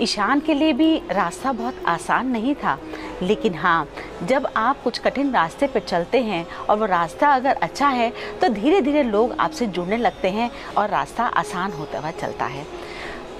[0.00, 2.78] ईशान के लिए भी रास्ता बहुत आसान नहीं था।
[3.22, 3.86] लेकिन हाँ
[4.22, 8.48] जब आप कुछ कठिन रास्ते पर चलते हैं और वो रास्ता अगर अच्छा है तो
[8.48, 12.64] धीरे धीरे लोग आपसे जुड़ने लगते हैं और रास्ता आसान होता हुआ चलता है।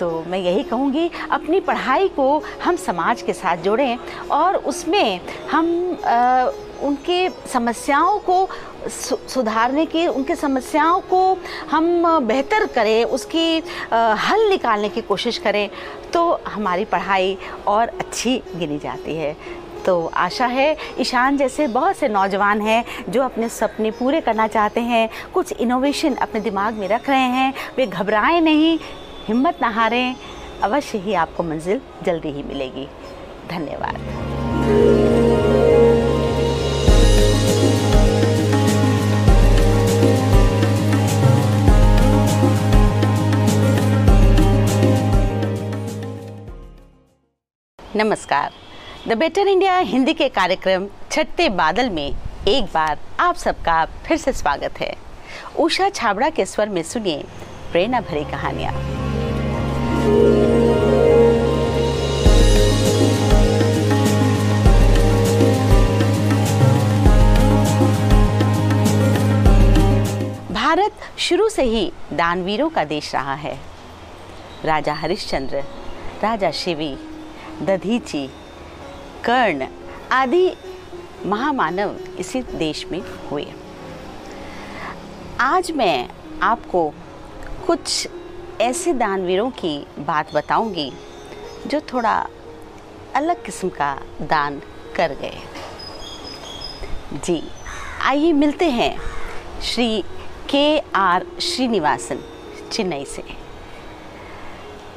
[0.00, 3.98] तो मैं यही कहूँगी अपनी पढ़ाई को हम समाज के साथ जोड़ें
[4.30, 6.50] और उसमें हम आ,
[6.82, 8.48] उनके समस्याओं को
[8.88, 11.38] सुधारने की, उनके समस्याओं को
[11.70, 13.58] हम बेहतर करें, उसकी
[13.92, 15.68] हल निकालने की कोशिश करें
[16.12, 19.36] तो हमारी पढ़ाई और अच्छी गिनी जाती है।
[19.86, 24.80] तो आशा है, ईशान जैसे बहुत से नौजवान हैं, जो अपने सपने पूरे करना चाहते
[24.80, 28.78] हैं, कुछ इनोवेशन अपने दिमाग में रख रहे हैं, वे घबराएँ नहीं,
[29.26, 30.14] हिम्मत ना हारें,
[30.62, 32.88] अवश्य ही आपको मंजिल जल्दी ही मिलेगी।
[33.50, 35.15] धन्यवाद।
[47.96, 48.52] नमस्कार।
[49.08, 52.06] द बेटर इंडिया हिंदी के कार्यक्रम छठते बादल में
[52.48, 54.92] एक बार आप सबका फिर से स्वागत है।
[55.58, 57.24] उषा छाबड़ा के स्वर में सुनिए
[57.72, 58.72] प्रेरणा भरी कहानियाँ।
[70.52, 73.58] भारत शुरू से ही दानवीरों का देश रहा है।
[74.64, 75.64] राजा हरिश्चंद्र,
[76.22, 76.96] राजा शिवी
[77.62, 78.26] दधीची,
[79.24, 79.66] कर्ण
[80.12, 80.50] आदि
[81.26, 83.00] महामानव इसी देश में
[83.30, 83.46] हुए।
[85.40, 86.08] आज मैं
[86.42, 86.88] आपको
[87.66, 88.08] कुछ
[88.60, 90.92] ऐसे दानवीरों की बात बताऊँगी
[91.66, 92.28] जो थोड़ा
[93.14, 94.60] अलग किस्म का दान
[94.96, 95.40] कर गए
[97.14, 97.42] जी,
[98.02, 98.96] आइए मिलते हैं
[99.62, 100.02] श्री
[100.50, 102.18] के आर श्रीनिवासन,
[102.72, 103.22] चेन्नई से।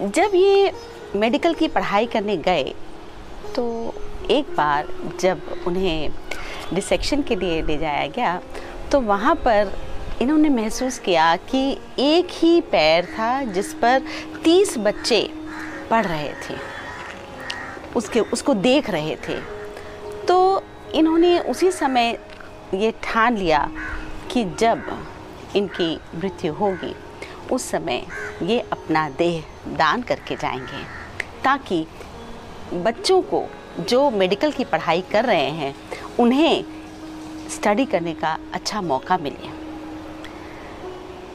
[0.02, 0.72] जब ये
[1.16, 2.74] मेडिकल की पढ़ाई करने गए
[3.56, 3.94] तो
[4.32, 4.88] एक बार
[5.20, 6.10] जब उन्हें
[6.74, 8.42] डिसेक्शन के लिए ले जाया गया
[8.92, 9.72] तो वहाँ पर
[10.22, 14.02] इन्होंने महसूस किया कि एक ही पैर था जिस पर
[14.44, 15.30] तीस बच्चे
[15.90, 16.56] पढ़ रहे थे,
[17.96, 19.40] उसके, उसको देख रहे थे।
[20.28, 20.64] तो
[20.96, 22.20] इन्होंने उसी समय
[22.74, 23.70] ये ठान लिया
[24.32, 25.06] कि जब
[25.56, 26.96] इनकी मृत्यु होगी,
[27.52, 28.06] उस समय
[28.44, 30.99] ये अपना देह दान करके जाएँगे।
[31.44, 31.86] ताकि
[32.74, 33.46] बच्चों को
[33.80, 35.76] जो मेडिकल की पढ़ाई कर रहे हैं,
[36.20, 36.64] उन्हें
[37.50, 39.58] स्टडी करने का अच्छा मौका मिले।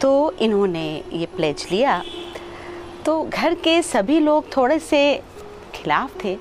[0.01, 2.03] तो इन्होंने ये प्लेज लिया।
[3.05, 5.23] तो घर के सभी लोग थोड़े से
[5.75, 6.37] खिलाफ थे,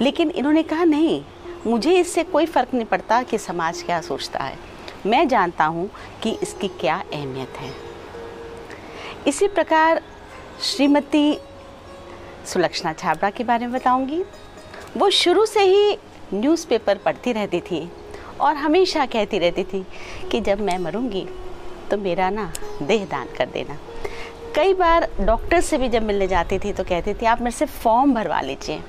[0.00, 1.22] लेकिन इन्होंने कहा, नहीं,
[1.66, 4.58] मुझे इससे कोई फ़र्क नहीं पड़ता कि समाज क्या सोचता है।
[5.06, 5.90] मैं जानता हूँ
[6.22, 7.72] कि इसकी क्या अहमियत है।
[9.26, 10.02] इसी प्रकार
[10.62, 11.38] श्रीमती
[12.46, 14.22] सुलक्षणा छाबड़ा के बारे में बताऊँगी।
[14.96, 15.98] वो शुरू से ही
[16.34, 17.88] न्यूज़पेपर पढ़ती रहती थी
[18.40, 19.84] और हमेशा कहती रहती थी
[20.30, 21.26] कि जब मैं मरूँगी
[21.90, 22.50] तो मेरा ना
[22.82, 23.76] देह दान कर देना।
[24.54, 27.66] कई बार डॉक्टर से भी जब मिलने जाती थी तो कहती थी, आप मेरे से
[27.66, 28.82] फॉर्म भरवा लीजिए।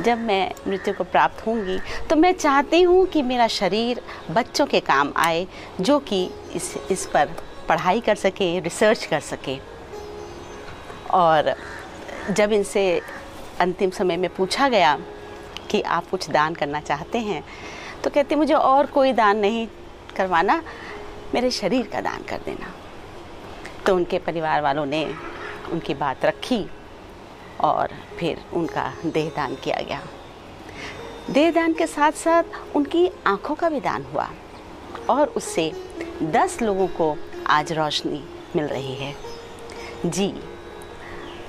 [0.00, 1.78] जब मैं मृत्यु को प्राप्त होंगी
[2.08, 5.46] तो मैं चाहती हूँ कि मेरा शरीर बच्चों के काम आए,
[5.80, 6.24] जो कि
[6.54, 7.28] इस इस पर
[7.68, 9.58] पढ़ाई कर सके, रिसर्च कर सके।
[11.10, 11.54] और
[12.30, 13.00] जब इनसे
[13.60, 14.98] अंतिम समय में पूछा गया
[15.70, 17.42] कि आप कुछ दान करना चाहते हैं
[18.04, 19.66] तो कहते, मुझे और कोई दान नहीं
[20.16, 20.62] करवाना,
[21.34, 22.72] मेरे शरीर का दान कर देना।
[23.86, 25.04] तो उनके परिवार वालों ने
[25.72, 26.64] उनकी बात रखी
[27.60, 30.02] और फिर उनका देह दान किया गया।
[31.30, 34.28] देह दान के साथ साथ उनकी आँखों का भी दान हुआ
[35.10, 35.70] और उससे
[36.22, 37.16] दस लोगों को
[37.46, 38.22] आज रोशनी
[38.56, 39.14] मिल रही है।
[40.06, 40.32] जी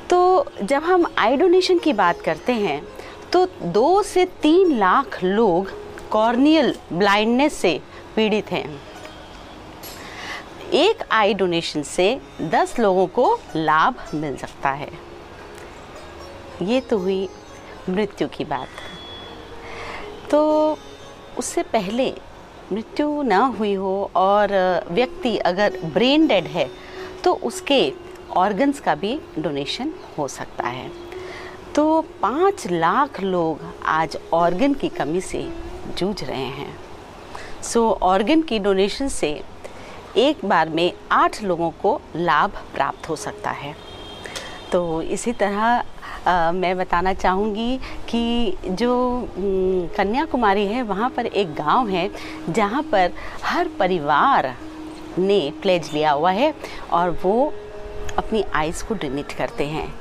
[0.10, 2.82] तो जब हम आई डोनेशन की बात करते हैं
[3.32, 5.72] तो दो से तीन लाख लोग
[6.10, 7.80] कॉर्नियल ब्लाइंडनेस से
[8.16, 8.82] पीड़ित हैं।
[10.74, 12.08] एक आई डोनेशन से
[12.42, 14.90] दस लोगों को लाभ मिल सकता है।
[16.62, 17.28] ये तो हुई
[17.90, 18.70] मृत्यु की बात।
[20.32, 20.40] तो
[21.38, 22.14] उससे पहले
[22.72, 24.52] मृत्यु न हुई हो और
[24.92, 26.70] व्यक्ति अगर ब्रेन डेड है
[27.24, 27.82] तो उसके
[28.36, 30.90] ऑर्गन्स का भी डोनेशन हो सकता है।
[31.76, 35.48] तो पाँच लाख लोग आज ऑर्गन की कमी से
[35.98, 36.74] जूझ रहे हैं।
[37.64, 39.30] सो ऑर्गन की डोनेशन से
[40.18, 43.76] एक बार में आठ लोगों को लाभ प्राप्त हो सकता है।
[44.72, 45.84] तो इसी तरह
[46.28, 47.78] आ, मैं बताना चाहूँगी
[48.10, 48.96] कि जो
[49.98, 52.10] कन्याकुमारी है वहाँ पर एक गाँव है
[52.50, 53.12] जहाँ पर
[53.44, 54.54] हर परिवार
[55.18, 56.54] ने प्लेज लिया हुआ है
[56.92, 57.54] और वो
[58.18, 59.94] अपनी आइज़ को डोनेट करते हैं।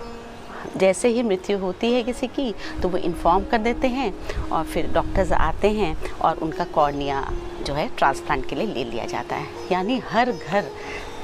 [0.77, 4.13] जैसे ही मृत्यु होती है किसी की तो वो इन्फॉर्म कर देते हैं
[4.49, 7.21] और फिर डॉक्टर्स आते हैं और उनका कॉर्निया
[7.63, 10.71] जो है ट्रांसप्लांट के लिए ले लिया जाता है। यानी हर घर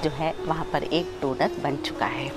[0.04, 2.30] जो है, वहाँ पर एक डोनर बन चुका है।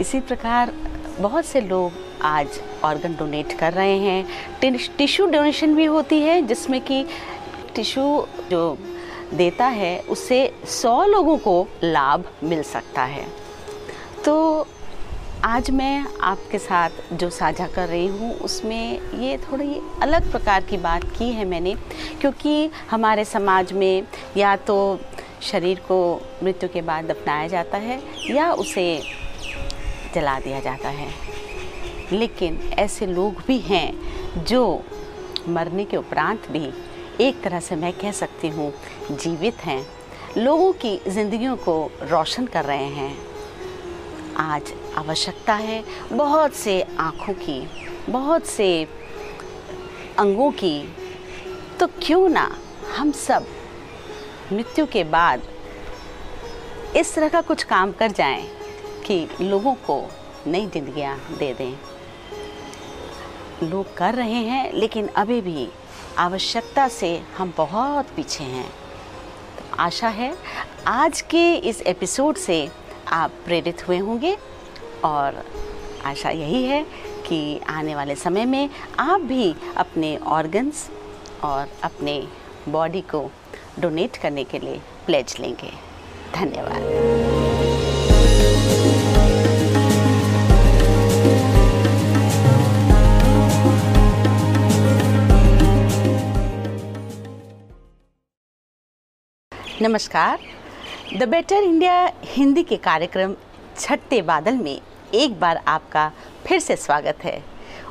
[0.00, 0.72] इसी प्रकार
[1.20, 1.92] बहुत से लोग
[2.22, 7.04] आज ऑर्गन डोनेट कर रहे हैं। टिश्यू डोनेशन भी होती है, जिसमें कि
[7.74, 8.78] टिश्यू जो
[9.34, 13.26] देता है, उससे सौ लोगों को लाभ मिल सकता है।
[14.24, 14.66] तो
[15.44, 20.76] आज मैं आपके साथ जो साझा कर रही हूँ, उसमें ये थोड़ी अलग प्रकार की
[20.76, 21.74] बात की है मैंने,
[22.20, 24.06] क्योंकि हमारे समाज में
[24.36, 24.76] या तो
[25.42, 25.98] शरीर को
[26.42, 28.00] मृत्यु के बाद दफनाया जाता है
[28.30, 29.02] या उसे
[30.14, 31.08] जला दिया जाता है।
[32.12, 34.62] लेकिन ऐसे लोग भी हैं जो
[35.48, 36.68] मरने के उपरांत भी
[37.20, 38.72] एक तरह से मैं कह सकती हूँ,
[39.10, 39.84] जीवित हैं।
[40.38, 43.31] लोगों की ज़िंदगियों को रोशन कर रहे हैं।
[44.36, 47.68] आज आवश्यकता है बहुत से आँखों की,
[48.10, 48.88] बहुत से
[50.18, 50.94] अंगों की।
[51.80, 52.56] तो क्यों ना
[52.96, 53.46] हम सब
[54.52, 55.42] मृत्यु के बाद
[56.96, 58.48] इस तरह का कुछ काम कर जाएँ
[59.06, 60.10] कि लोगों को
[60.46, 61.78] नई जिंदगियाँ दे दें।
[63.68, 65.68] लोग कर रहे हैं, लेकिन अभी भी
[66.18, 68.70] आवश्यकता से हम बहुत पीछे हैं।
[69.58, 70.36] तो आशा है
[70.86, 72.70] आज के इस एपिसोड से
[73.08, 74.36] आप प्रेरित हुए होंगे
[75.04, 75.44] और
[76.04, 76.82] आशा यही है
[77.26, 80.90] कि आने वाले समय में आप भी अपने ऑर्गन्स
[81.44, 82.28] और अपने
[82.68, 83.30] बॉडी को
[83.78, 85.72] डोनेट करने के लिए प्लेज लेंगे।
[86.34, 86.80] धन्यवाद।
[99.82, 100.38] नमस्कार।
[101.12, 101.94] द बेटर इंडिया
[102.24, 103.34] हिंदी के कार्यक्रम
[103.78, 104.80] छठे बादल में
[105.14, 106.06] एक बार आपका
[106.46, 107.42] फिर से स्वागत है।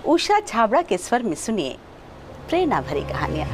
[0.06, 1.76] उषा छाबड़ा के स्वर में सुनिए
[2.50, 3.48] प्रेरणा भरी कहानियाँ।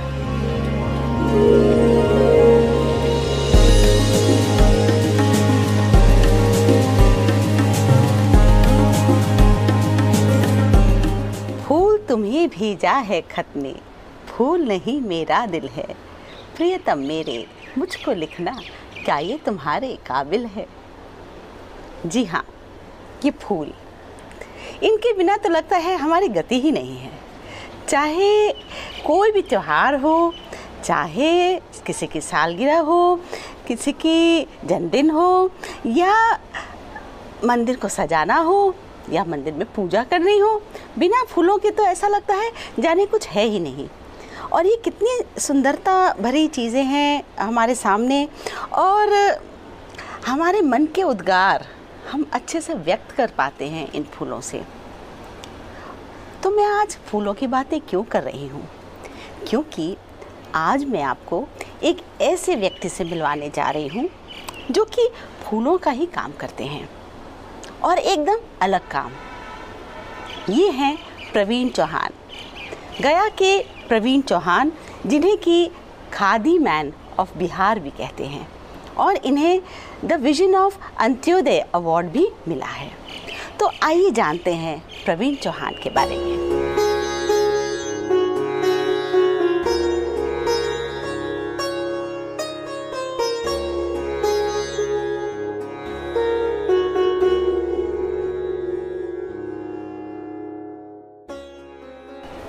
[11.61, 13.75] फूल तुम्हें भेजा है खत में,
[14.27, 15.87] फूल नहीं मेरा दिल है।
[16.55, 17.45] प्रियतम मेरे,
[17.77, 18.59] मुझको लिखना
[19.07, 20.65] क्या ये तुम्हारे काबिल है?
[22.05, 22.43] जी हाँ
[23.25, 23.71] ये फूल।
[24.83, 27.11] इनके बिना तो लगता है हमारी गति ही नहीं है।
[27.89, 28.51] चाहे
[29.05, 30.33] कोई भी त्यौहार हो,
[30.83, 33.15] चाहे किसी की सालगिरह हो,
[33.67, 35.51] किसी की जन्मदिन हो,
[35.85, 36.39] या
[37.45, 38.75] मंदिर को सजाना हो,
[39.09, 40.61] या मंदिर में पूजा करनी हो,
[40.99, 43.87] बिना फूलों के तो ऐसा लगता है जाने कुछ है ही नहीं।
[44.53, 48.27] और ये कितनी सुंदरता भरी चीज़ें हैं हमारे सामने
[48.73, 49.13] और
[50.27, 51.65] हमारे मन के उद्गार
[52.11, 54.63] हम अच्छे से व्यक्त कर पाते हैं इन फूलों से।
[56.43, 58.67] तो मैं आज फूलों की बातें क्यों कर रही हूँ?
[59.47, 59.95] क्योंकि
[60.55, 61.47] आज मैं आपको
[61.83, 64.09] एक ऐसे व्यक्ति से मिलवाने जा रही हूँ
[64.71, 65.09] जो कि
[65.43, 66.89] फूलों का ही काम करते हैं
[67.83, 69.11] और एकदम अलग काम।
[70.49, 70.97] ये हैं
[71.33, 72.13] प्रवीण चौहान।
[73.01, 74.71] गया के प्रवीण चौहान,
[75.05, 75.71] जिन्हें कि
[76.13, 78.47] खादी मैन ऑफ़ बिहार भी कहते हैं।
[78.97, 79.61] और इन्हें
[80.05, 82.91] the vision of Antyodaya award भी मिला है।
[83.59, 86.56] तो आइए जानते हैं प्रवीण चौहान के बारे में।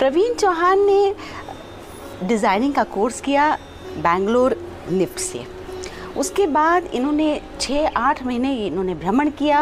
[0.08, 1.14] प्रवीण चौहान ने
[2.24, 3.50] डिज़ाइनिंग का कोर्स किया
[3.96, 4.54] बेंगलोर
[4.90, 5.44] निफ्ट से।
[6.16, 9.60] उसके बाद इन्होंने छः आठ महीने इन्होंने भ्रमण किया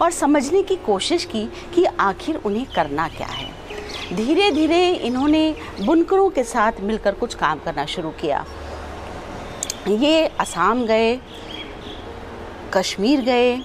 [0.00, 1.44] और समझने की कोशिश की
[1.74, 7.58] कि आखिर उन्हें करना क्या है। धीरे धीरे इन्होंने बुनकरों के साथ मिलकर कुछ काम
[7.58, 8.44] करना शुरू किया।
[9.88, 11.18] ये असम गए,
[12.74, 13.56] कश्मीर गए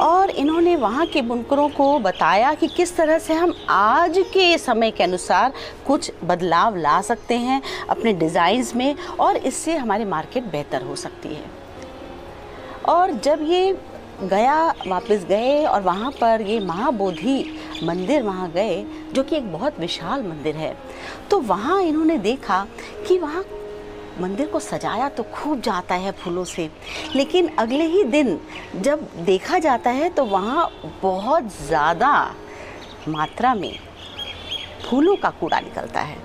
[0.00, 4.90] और इन्होंने वहाँ के बुनकरों को बताया कि किस तरह से हम आज के समय
[4.90, 5.52] के अनुसार
[5.86, 11.28] कुछ बदलाव ला सकते हैं अपने डिज़ाइंस में और इससे हमारी मार्केट बेहतर हो सकती
[11.28, 11.44] है।
[12.88, 13.72] और जब ये
[14.20, 17.44] गया, वापस गए और वहाँ पर ये महाबोधि
[17.84, 20.74] मंदिर वहाँ गए, जो कि एक बहुत विशाल मंदिर है
[21.30, 22.66] तो वहाँ इन्होंने देखा
[23.08, 23.42] कि वहाँ
[24.20, 26.68] मंदिर को सजाया तो खूब जाता है फूलों से।
[27.16, 28.38] लेकिन अगले ही दिन
[28.76, 30.70] जब देखा जाता है तो वहाँ
[31.02, 32.12] बहुत ज़्यादा
[33.08, 33.78] मात्रा में
[34.82, 36.16] फूलों का कूड़ा निकलता है।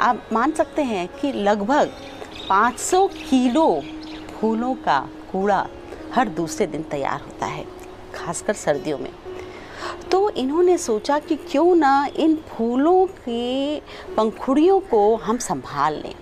[0.00, 1.92] आप मान सकते हैं कि लगभग
[2.50, 3.82] 500 किलो
[4.30, 4.98] फूलों का
[5.32, 5.66] कूड़ा
[6.14, 7.64] हर दूसरे दिन तैयार होता है,
[8.14, 9.10] खासकर सर्दियों में।
[10.10, 13.78] तो इन्होंने सोचा कि क्यों ना इन फूलों के
[14.16, 16.14] पंखुड़ियों को हम संभाल लें।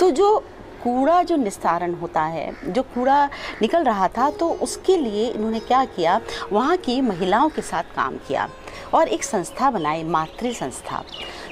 [0.00, 0.36] तो जो
[0.82, 3.24] कूड़ा जो निस्तारण होता है, जो कूड़ा
[3.62, 6.20] निकल रहा था तो उसके लिए इन्होंने क्या किया?
[6.52, 8.48] वहाँ की महिलाओं के साथ काम किया
[8.94, 11.02] और एक संस्था बनाई, मातृ संस्था।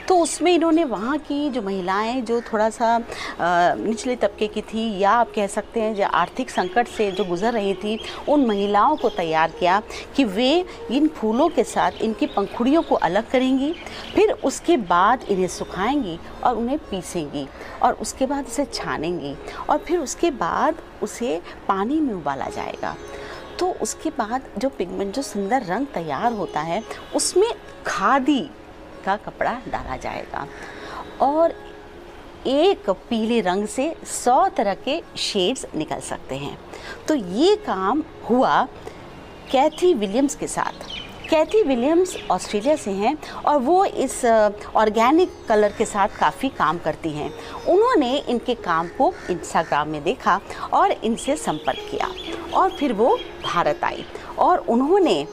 [0.08, 2.98] तो उसमें इन्होंने वहाँ की जो महिलाएँ, जो थोड़ा सा
[3.40, 7.52] निचले तबके की थी या आप कह सकते हैं, जो आर्थिक संकट से जो गुजर
[7.52, 7.98] रही थी,
[8.28, 9.80] उन महिलाओं को तैयार किया
[10.16, 13.72] कि वे इन फूलों के साथ इनकी पंखुड़ियों को अलग करेंगी,
[14.14, 17.46] फिर उसके बाद इन्हें सुखाएँगी और उन्हें पीसेंगी
[17.82, 19.34] और उसके बाद उसे छानेंगी
[19.70, 22.96] और फिर उसके बाद उसे पानी में उबाला जाएगा।
[23.58, 26.82] तो उसके बाद जो पिगमेंट, जो सुंदर रंग तैयार होता है,
[27.16, 27.52] उसमें
[27.86, 28.48] खादी
[29.04, 30.46] का कपड़ा डाला जाएगा।
[31.20, 31.54] और
[32.46, 36.58] एक पीले रंग से सौ तरह के शेड्स निकल सकते हैं।
[37.08, 38.62] तो ये काम हुआ
[39.52, 40.86] कैथी विलियम्स के साथ।
[41.30, 44.24] कैथी विलियम्स ऑस्ट्रेलिया से हैं और वो इस
[44.76, 47.30] ऑर्गेनिक कलर के साथ काफ़ी काम करती हैं।
[47.68, 50.40] उन्होंने इनके काम को इंस्टाग्राम में देखा
[50.72, 52.10] और इनसे संपर्क किया
[52.54, 54.04] और फिर वो भारत आई।
[54.38, 55.26] और उन्होंने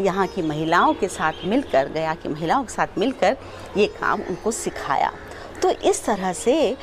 [0.00, 3.36] यहाँ की महिलाओं के साथ मिलकर, गया की महिलाओं के साथ मिलकर
[3.76, 5.12] ये काम उनको सिखाया।
[5.62, 6.76] तो इस तरह से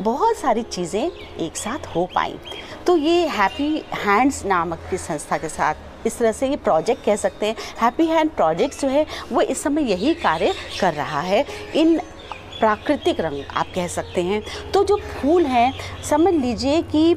[0.00, 2.38] बहुत सारी चीज़ें एक साथ हो पाई।
[2.86, 7.16] तो ये हैप्पी हैंड्स नामक की संस्था के साथ इस तरह से ये प्रोजेक्ट कह
[7.16, 11.44] सकते हैं। हैप्पी हैंड प्रोजेक्ट जो है, वो इस समय यही कार्य कर रहा है।
[11.74, 11.98] इन
[12.60, 14.42] प्राकृतिक रंग आप कह सकते हैं।
[14.72, 15.72] तो जो फूल हैं,
[16.02, 17.14] समझ लीजिए कि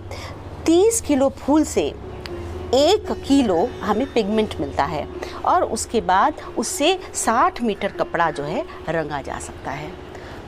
[0.66, 1.94] 30 किलो फूल से
[2.74, 5.08] एक किलो हमें पिगमेंट मिलता है
[5.46, 9.92] और उसके बाद उससे 60 मीटर कपड़ा जो है रंगा जा सकता है।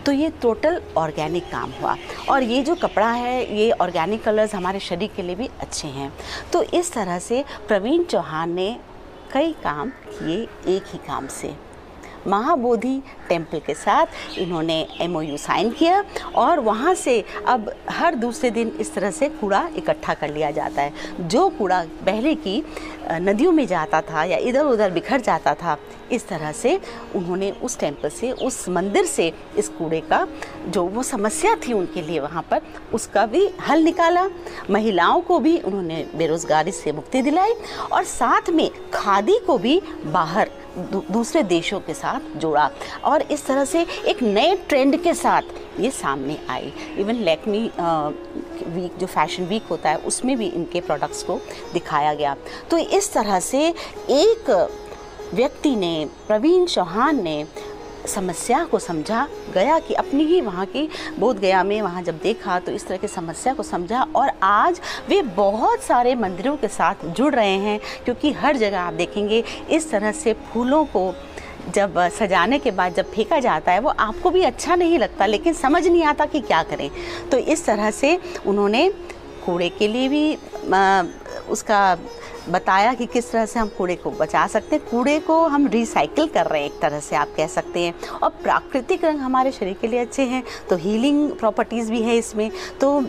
[0.05, 1.95] तो ये टोटल ऑर्गेनिक काम हुआ।
[2.29, 6.13] और ये जो कपड़ा है, ये ऑर्गेनिक कलर्स हमारे शरीर के लिए भी अच्छे हैं।
[6.53, 8.79] तो इस तरह से प्रवीण चौहान ने
[9.33, 11.64] कई काम किए एक ही काम से।
[12.27, 16.03] महाबोधि टेंपल के साथ इन्होंने एमओयू साइन किया
[16.35, 20.81] और वहाँ से अब हर दूसरे दिन इस तरह से कूड़ा इकट्ठा कर लिया जाता
[20.81, 22.63] है। जो कूड़ा पहले की
[23.11, 25.77] नदियों में जाता था या इधर उधर बिखर जाता था,
[26.11, 26.79] इस तरह से
[27.15, 30.27] उन्होंने उस टेंपल से, उस मंदिर से इस कूड़े का
[30.67, 32.61] जो वो समस्या थी उनके लिए वहाँ पर,
[32.93, 34.27] उसका भी हल निकाला।
[34.69, 37.53] महिलाओं को भी उन्होंने बेरोज़गारी से मुक्ति दिलाई
[37.91, 42.69] और साथ में खादी को भी बाहर दूसरे देशों के साथ जोड़ा
[43.05, 48.97] और इस तरह से एक नए ट्रेंड के साथ ये सामने आई। इवन लैक्मी वीक
[48.97, 51.39] जो फ़ैशन वीक होता है, उसमें भी इनके प्रोडक्ट्स को
[51.73, 52.35] दिखाया गया।
[52.71, 54.49] तो इस तरह से एक
[55.33, 57.43] व्यक्ति ने, प्रवीण चौहान ने
[58.07, 60.89] समस्या को समझा गया कि अपनी ही वहाँ की
[61.19, 64.81] बोध गया में वहाँ जब देखा तो इस तरह की समस्या को समझा और आज
[65.09, 69.91] वे बहुत सारे मंदिरों के साथ जुड़ रहे हैं क्योंकि हर जगह आप देखेंगे इस
[69.91, 71.13] तरह से फूलों को
[71.75, 75.53] जब सजाने के बाद जब फेंका जाता है वो आपको भी अच्छा नहीं लगता लेकिन
[75.53, 76.89] समझ नहीं आता कि क्या करें।
[77.31, 78.89] तो इस तरह से उन्होंने
[79.45, 80.37] कूड़े के लिए भी
[80.73, 81.03] आ,
[81.49, 81.97] उसका
[82.49, 86.27] बताया कि किस तरह से हम कूड़े को बचा सकते हैं। कूड़े को हम रिसाइकिल
[86.27, 89.73] कर रहे हैं, एक तरह से आप कह सकते हैं। और प्राकृतिक रंग हमारे शरीर
[89.73, 92.49] के लिए अच्छे हैं तो हीलिंग प्रॉपर्टीज़ भी है इसमें।
[92.81, 92.99] तो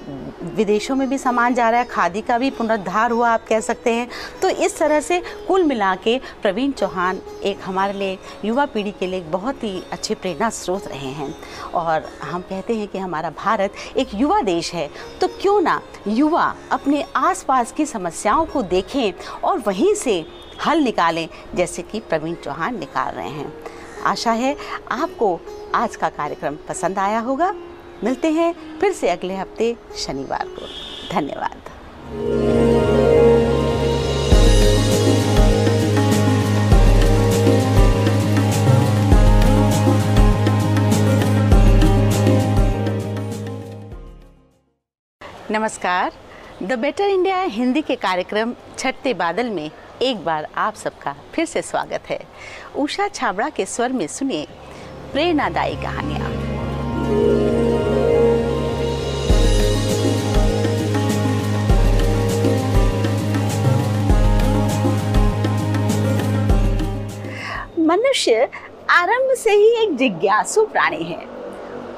[0.47, 3.93] विदेशों में भी सामान जा रहा है, खादी का भी पुनरुद्धार हुआ, आप कह सकते
[3.93, 4.09] हैं।
[4.43, 9.07] तो इस तरह से कुल मिला के प्रवीण चौहान एक हमारे लिए, युवा पीढ़ी के
[9.07, 11.35] लिए बहुत ही अच्छे प्रेरणा स्रोत रहे हैं।
[11.75, 14.89] और हम कहते हैं कि हमारा भारत एक युवा देश है।
[15.21, 19.13] तो क्यों ना युवा अपने आसपास की समस्याओं को देखें
[19.45, 20.25] और वहीं से
[20.67, 23.53] हल निकालें, जैसे कि प्रवीण चौहान निकाल रहे हैं।
[24.05, 24.57] आशा है
[24.91, 25.39] आपको
[25.75, 27.55] आज का कार्यक्रम पसंद आया होगा।
[28.05, 30.67] मिलते हैं फिर से अगले हफ़्ते शनिवार को।
[31.13, 31.63] धन्यवाद।
[45.51, 46.13] नमस्कार।
[46.63, 49.71] द बेटर इंडिया हिंदी के कार्यक्रम छठते बादल में
[50.03, 52.19] एक बार आप सबका फिर से स्वागत है।
[52.77, 54.47] उषा छाबड़ा के स्वर में सुनिए
[55.13, 56.31] प्रेरणादायी कहानियाँ।
[67.87, 68.49] मनुष्य
[68.91, 71.25] आरंभ से ही एक जिज्ञासु प्राणी है।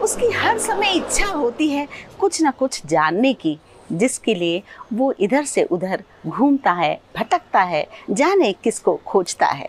[0.02, 1.88] उसकी हर समय इच्छा होती है
[2.20, 3.58] कुछ ना कुछ जानने की।
[3.92, 4.62] जिसके लिए
[4.92, 9.68] वो इधर से उधर घूमता है, भटकता है, जाने किसको खोजता है।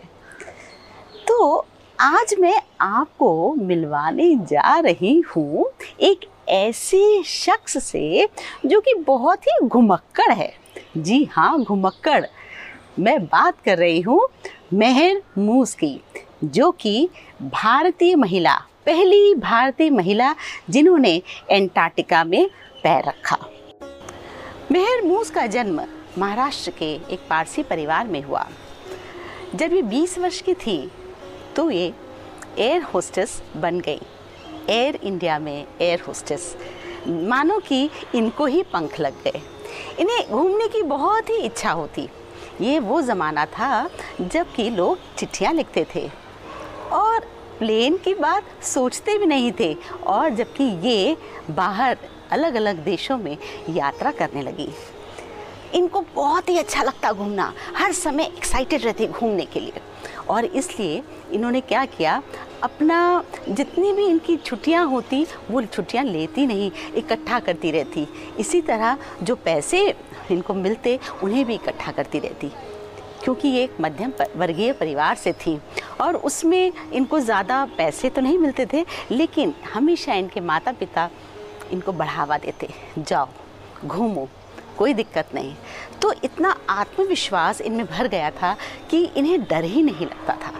[1.28, 1.66] तो
[1.98, 5.66] आज मैं आपको मिलवाने जा रही हूँ
[6.00, 8.28] एक ऐसे शख्स से
[8.66, 10.52] जो कि बहुत ही घुमक्कड़ है।
[10.96, 12.24] जी हाँ घुमक्कड़।
[12.98, 14.28] मैं बात कर रही हूँ
[14.72, 16.00] मेहर मूस की,
[16.44, 17.08] जो कि
[17.42, 18.54] भारतीय महिला,
[18.86, 20.34] पहली भारतीय महिला
[20.70, 22.48] जिन्होंने एंटार्क्टिका में
[22.82, 23.38] पैर रखा।
[24.72, 25.80] मेहर मूस का जन्म
[26.18, 28.46] महाराष्ट्र के एक पारसी परिवार में हुआ।
[29.54, 30.76] जब ये 20 वर्ष की थी
[31.56, 31.92] तो ये
[32.58, 34.00] एयर होस्टेस बन गई।
[34.68, 36.56] एयर इंडिया में एयर होस्टेस
[37.08, 39.42] मानो कि इनको ही पंख लग गए।
[40.00, 42.08] इन्हें घूमने की बहुत ही इच्छा होती।
[42.60, 43.88] ये वो ज़माना था
[44.20, 46.08] जब कि लोग चिट्ठियाँ लिखते थे।
[46.92, 47.20] और
[47.58, 49.74] प्लेन की बात सोचते भी नहीं थे।
[50.06, 51.16] और जबकि ये
[51.50, 51.98] बाहर
[52.32, 53.36] अलग अलग देशों में
[53.70, 54.68] यात्रा करने लगी।
[55.74, 59.80] इनको बहुत ही अच्छा लगता घूमना, हर समय एक्साइटेड रहती घूमने के लिए।
[60.30, 61.02] और इसलिए
[61.32, 62.22] इन्होंने क्या किया,
[62.62, 68.06] अपना जितनी भी इनकी छुट्टियाँ होती, वो छुट्टियाँ लेती नहीं, इकट्ठा करती रहती।
[68.38, 69.86] इसी तरह जो पैसे
[70.30, 72.50] इनको मिलते, उन्हें भी इकट्ठा करती रहती।
[73.24, 75.58] क्योंकि ये एक मध्यम वर्गीय परिवार से थी।
[76.00, 81.08] और उसमें इनको ज़्यादा पैसे तो नहीं मिलते थे, लेकिन हमेशा इनके माता पिता
[81.70, 82.68] इनको बढ़ावा देते
[82.98, 83.28] जाओ,
[83.84, 84.28] घूमो,
[84.78, 85.54] कोई दिक्कत नहीं।
[86.02, 88.56] तो इतना आत्मविश्वास इनमें भर गया था
[88.90, 90.52] कि इन्हें डर ही नहीं लगता था।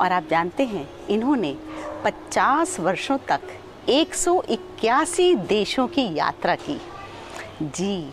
[0.00, 1.56] और आप जानते हैं, इन्होंने
[2.04, 3.40] 50 वर्षों तक
[3.88, 6.80] 181 देशों की यात्रा की।
[7.62, 8.12] जी,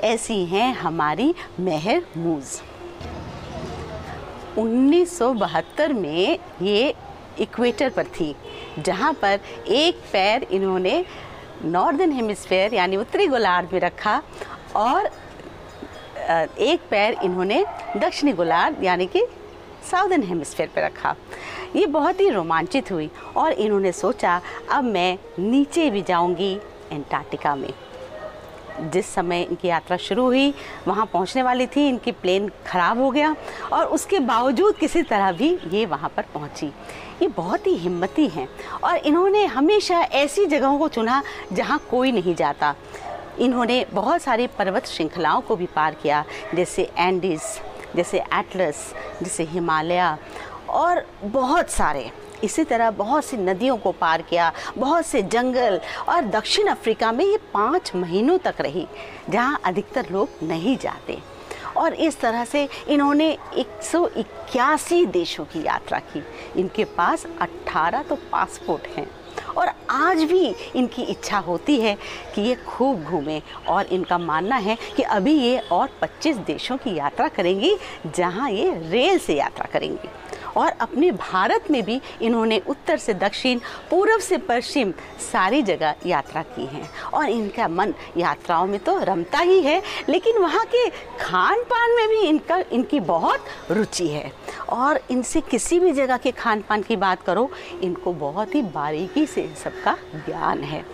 [0.00, 2.60] ऐसी हैं हमारी मेहर मूज़।
[4.58, 6.94] 1972 में ये
[7.40, 8.34] इक्वेटर पर थी,
[8.78, 11.04] जहाँ पर एक पैर इन्होंने
[11.64, 14.20] नॉर्दर्न हेमिस्फेयर, यानी उत्तरी गोलार्ध में रखा
[14.76, 15.10] और
[16.60, 17.64] एक पैर इन्होंने
[17.96, 19.26] दक्षिणी गोलार्ध, यानी कि
[19.90, 21.14] साउदर्न हेमिस्फेयर पर रखा।
[21.76, 24.40] ये बहुत ही रोमांचित हुई और इन्होंने सोचा,
[24.72, 26.54] अब मैं नीचे भी जाऊँगी
[26.92, 27.70] एंटार्क्टिका में।
[28.92, 30.52] जिस समय इनकी यात्रा शुरू हुई,
[30.86, 33.34] वहाँ पहुँचने वाली थी, इनकी प्लेन ख़राब हो गया
[33.72, 36.72] और उसके बावजूद किसी तरह भी ये वहाँ पर पहुँची।
[37.22, 38.48] ये बहुत ही हिम्मती हैं।
[38.84, 42.74] और इन्होंने हमेशा ऐसी जगहों को चुना जहाँ कोई नहीं जाता।
[43.38, 47.42] इन्होंने बहुत सारी पर्वत श्रृंखलाओं को भी पार किया, जैसे एंडीज़,
[47.96, 50.16] जैसे एटलस, जैसे हिमालय,
[50.68, 52.10] और बहुत सारे।
[52.44, 57.24] इसी तरह बहुत सी नदियों को पार किया, बहुत से जंगल, और दक्षिण अफ्रीका में
[57.24, 58.86] ये पाँच महीनों तक रही,
[59.30, 61.35] जहाँ अधिकतर लोग नहीं जाते।
[61.76, 66.22] और इस तरह से इन्होंने एक सौ इक्यासी देशों की यात्रा की।
[66.56, 69.10] इनके पास 18 तो पासपोर्ट हैं।
[69.56, 71.96] और आज भी इनकी इच्छा होती है
[72.34, 76.94] कि ये खूब घूमें और इनका मानना है कि अभी ये और 25 देशों की
[76.94, 77.76] यात्रा करेंगी,
[78.16, 80.08] जहाँ ये रेल से यात्रा करेंगी।
[80.56, 83.58] और अपने भारत में भी इन्होंने उत्तर से दक्षिण
[83.90, 84.92] पूर्व से पश्चिम
[85.32, 90.38] सारी जगह यात्रा की है। और इनका मन यात्राओं में तो रमता ही है, लेकिन
[90.38, 90.88] वहाँ के
[91.20, 94.32] खान पान में भी इनका, इनकी बहुत रुचि है।
[94.68, 97.50] और इनसे किसी भी जगह के खान पान की बात करो,
[97.82, 100.84] इनको बहुत ही बारीकी से सबका ज्ञान है।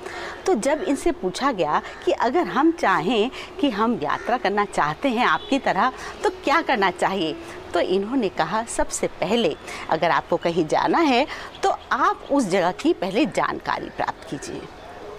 [0.47, 5.27] तो जब इनसे पूछा गया कि अगर हम चाहें कि हम यात्रा करना चाहते हैं
[5.27, 5.93] आपकी तरह
[6.23, 7.37] तो क्या करना चाहिए?
[7.75, 9.55] तो इन्होंने कहा, सबसे पहले
[9.91, 11.27] अगर आपको कहीं जाना है
[11.63, 14.63] तो आप उस जगह की पहले जानकारी प्राप्त कीजिए।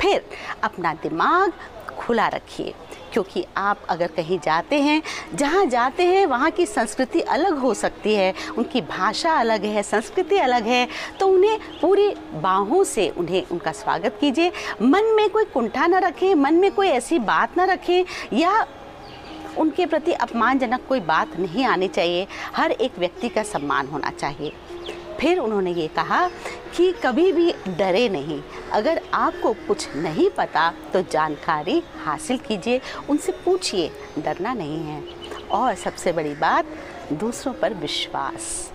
[0.01, 0.23] फिर
[0.63, 1.51] अपना दिमाग
[1.97, 2.73] खुला रखिए,
[3.13, 5.01] क्योंकि आप अगर कहीं जाते हैं,
[5.33, 10.37] जहाँ जाते हैं, वहाँ की संस्कृति अलग हो सकती है, उनकी भाषा अलग है, संस्कृति
[10.37, 10.87] अलग है
[11.19, 14.51] तो उन्हें पूरी बाहों से उन्हें उनका स्वागत कीजिए।
[14.81, 18.65] मन में कोई कुंठा ना रखें, मन में कोई ऐसी बात ना रखें, या
[19.57, 24.53] उनके प्रति अपमानजनक कोई बात नहीं आनी चाहिए। हर एक व्यक्ति का सम्मान होना चाहिए।
[25.19, 26.27] फिर उन्होंने ये कहा
[26.77, 28.41] कि कभी भी डरे नहीं।
[28.71, 35.03] अगर आपको कुछ नहीं पता तो जानकारी हासिल कीजिए। उनसे पूछिए, डरना नहीं है।
[35.51, 36.65] और सबसे बड़ी बात,
[37.13, 38.71] दूसरों पर विश्वास।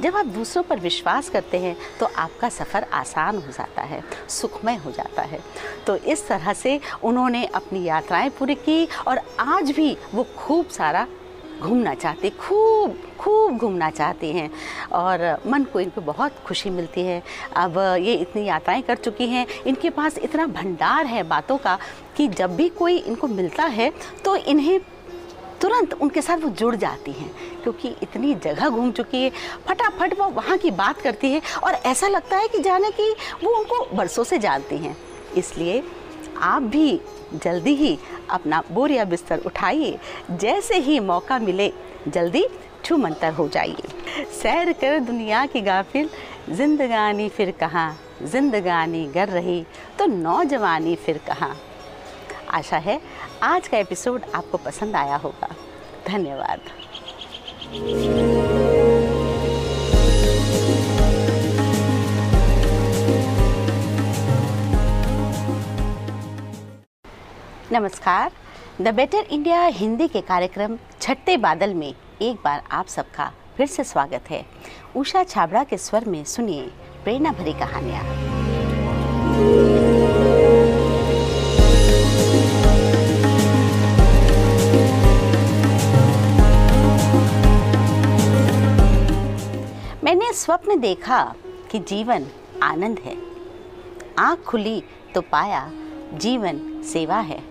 [0.00, 4.76] जब आप दूसरों पर विश्वास करते हैं तो आपका सफ़र आसान हो जाता है, सुखमय
[4.76, 5.40] हो जाता है।
[5.86, 11.06] तो इस तरह से उन्होंने अपनी यात्राएँ पूरी की और आज भी वो खूब सारा
[11.60, 14.50] घूमना चाहते, खूब खूब घूमना चाहते हैं
[14.92, 17.22] और मन को इनको बहुत खुशी मिलती है।
[17.56, 21.78] अब ये इतनी यात्राएँ कर चुकी हैं, इनके पास इतना भंडार है बातों का
[22.16, 23.92] कि जब भी कोई इनको मिलता है
[24.24, 24.80] तो इन्हें
[25.62, 27.30] तुरंत उनके साथ वो जुड़ जाती हैं,
[27.62, 29.30] क्योंकि इतनी जगह घूम चुकी है।
[29.66, 33.10] फटाफट वो वहाँ की बात करती है और ऐसा लगता है कि जाने कि
[33.44, 34.96] वो उनको बरसों से जानती हैं।
[35.36, 35.82] इसलिए
[36.38, 37.00] आप भी
[37.34, 37.98] जल्दी ही
[38.30, 39.98] अपना बोरिया बिस्तर उठाइए।
[40.30, 41.72] जैसे ही मौका मिले,
[42.08, 42.46] जल्दी
[42.84, 46.08] छूमंतर हो जाइए। सैर कर दुनिया की गाफिल,
[46.50, 47.96] जिंदगानी फिर कहाँ?
[48.22, 49.64] जिंदगानी गर रही
[49.98, 51.56] तो नौजवानी फिर कहाँ?
[52.50, 53.00] आशा है
[53.42, 55.48] आज का एपिसोड आपको पसंद आया होगा।
[56.08, 56.60] धन्यवाद।
[67.72, 68.30] नमस्कार।
[68.80, 73.84] द बेटर इंडिया हिंदी के कार्यक्रम छठे बादल में एक बार आप सबका फिर से
[73.84, 74.44] स्वागत है।
[74.96, 76.62] उषा छाबड़ा के स्वर में सुनिए
[77.04, 78.02] प्रेरणा भरी कहानियाँ।
[90.04, 91.34] मैंने स्वप्न देखा
[91.70, 92.26] कि जीवन
[92.62, 93.16] आनंद है।
[94.18, 95.70] आँख खुली तो पाया
[96.14, 97.42] जीवन सेवा है।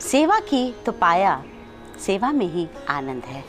[0.00, 1.44] सेवा की तो पाया,
[2.00, 3.44] सेवा में ही आनंद है।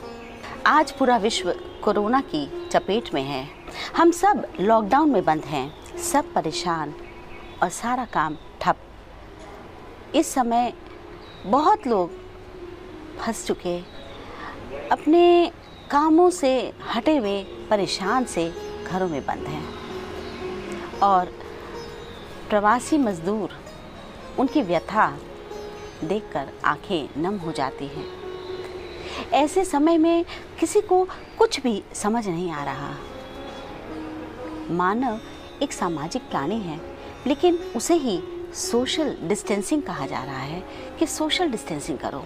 [0.65, 1.51] आज पूरा विश्व
[1.83, 3.49] कोरोना की चपेट में है।
[3.97, 6.93] हम सब लॉकडाउन में बंद हैं, सब परेशान
[7.63, 8.75] और सारा काम ठप।
[10.15, 10.73] इस समय
[11.45, 12.11] बहुत लोग
[13.19, 13.79] फंस चुके।
[14.91, 15.51] अपने
[15.91, 18.53] कामों से हटे हुए, परेशान से
[18.87, 19.65] घरों में बंद हैं।
[20.99, 21.25] और
[22.49, 23.49] प्रवासी मज़दूर,
[24.39, 25.17] उनकी व्यथा
[26.03, 28.07] देखकर आँखें नम हो जाती हैं।
[29.33, 30.25] ऐसे समय में
[30.59, 31.07] किसी को
[31.37, 32.95] कुछ भी समझ नहीं आ रहा।
[34.71, 35.19] मानव
[35.63, 36.81] एक सामाजिक प्राणी है,
[37.27, 40.63] लेकिन उसे ही सोशल डिस्टेंसिंग कहा जा रहा है
[40.99, 42.25] कि सोशल डिस्टेंसिंग करो।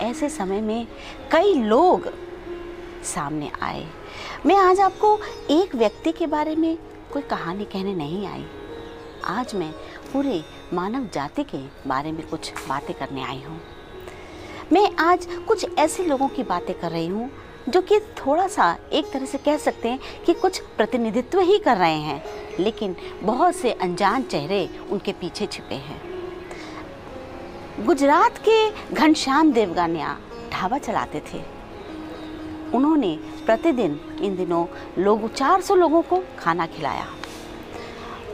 [0.00, 0.86] ऐसे समय में
[1.32, 2.25] कई लोग
[3.06, 3.86] सामने आए।
[4.46, 5.18] मैं आज आपको
[5.50, 6.76] एक व्यक्ति के बारे में
[7.12, 8.44] कोई कहानी कहने नहीं आई।
[9.24, 9.70] आज मैं
[10.12, 10.42] पूरे
[10.74, 11.58] मानव जाति के
[11.88, 13.60] बारे में कुछ बातें करने आई हूँ।
[14.72, 17.30] मैं आज कुछ ऐसे लोगों की बातें कर रही हूँ,
[17.68, 21.76] जो कि थोड़ा सा एक तरह से कह सकते हैं कि कुछ प्रतिनिधित्व ही कर
[21.76, 22.22] रहे हैं,
[22.60, 26.00] लेकिन बहुत से अनजान चेहरे उनके पीछे छिपे हैं।
[27.86, 30.16] गुजरात के घनश्याम देवगानिया
[30.52, 31.55] ढाबा चलाते थे।
[32.74, 33.16] उन्होंने
[33.46, 34.66] प्रतिदिन इन दिनों
[34.98, 37.06] लोग 400 लोगों को खाना खिलाया।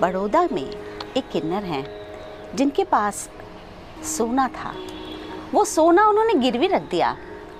[0.00, 1.84] बड़ौदा में एक किन्नर हैं,
[2.56, 3.28] जिनके पास
[4.06, 4.74] सोना था।
[5.52, 7.16] वो सोना उन्होंने गिरवी रख दिया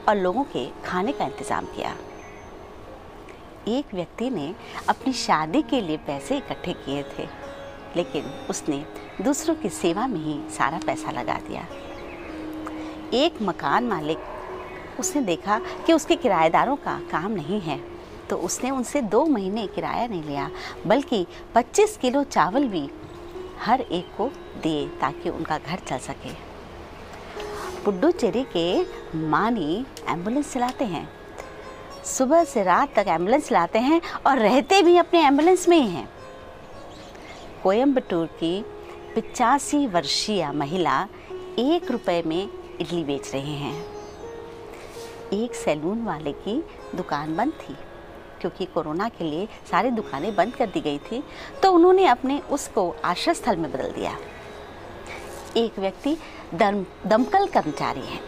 [0.08, 1.94] और लोगों के खाने का इंतज़ाम किया।
[3.68, 4.54] एक व्यक्ति ने
[4.88, 7.26] अपनी शादी के लिए पैसे इकट्ठे किए थे,
[7.96, 8.84] लेकिन उसने
[9.22, 11.66] दूसरों की सेवा में ही सारा पैसा लगा दिया।
[13.14, 14.18] एक मकान मालिक
[15.00, 17.80] उसने देखा कि उसके किराएदारों का काम नहीं है।
[18.30, 20.50] तो उसने उनसे दो महीने किराया नहीं लिया,
[20.86, 22.90] बल्कि 25 किलो चावल भी
[23.60, 24.30] हर एक को
[24.62, 26.30] दिए ताकि उनका घर चल सके।
[27.84, 28.82] पुडुचेरी के
[29.18, 31.08] मानी एंबुलेंस चलाते हैं।
[32.04, 36.08] सुबह से रात तक एंबुलेंस चलाते हैं और रहते भी अपने एंबुलेंस में ही हैं।
[37.62, 38.62] कोयम्बटूर की
[39.14, 41.08] पिचासी वर्षीय महिला
[41.58, 42.48] एक रुपए में
[42.80, 43.91] इडली बेच रहे हैं।
[45.32, 46.62] एक सैलून वाले की
[46.96, 47.74] दुकान बंद थी,
[48.40, 51.22] क्योंकि कोरोना के लिए सारी दुकानें बंद कर दी गई थी
[51.62, 54.16] तो उन्होंने अपने उसको आश्रय स्थल में बदल दिया।
[55.56, 56.16] एक व्यक्ति
[56.54, 58.20] दम, दमकल कर्मचारी है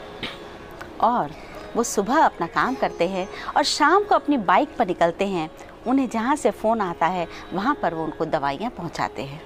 [1.03, 1.31] और
[1.77, 5.51] वो सुबह अपना काम करते हैं और शाम को अपनी बाइक पर निकलते हैं।
[5.87, 9.41] उन्हें जहाँ से फ़ोन आता है, वहाँ पर वो उनको दवाइयाँ पहुँचाते हैं।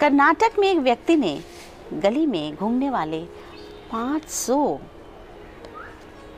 [0.00, 1.40] कर्नाटक में एक व्यक्ति ने
[1.94, 3.24] गली में घूमने वाले
[3.92, 4.78] 500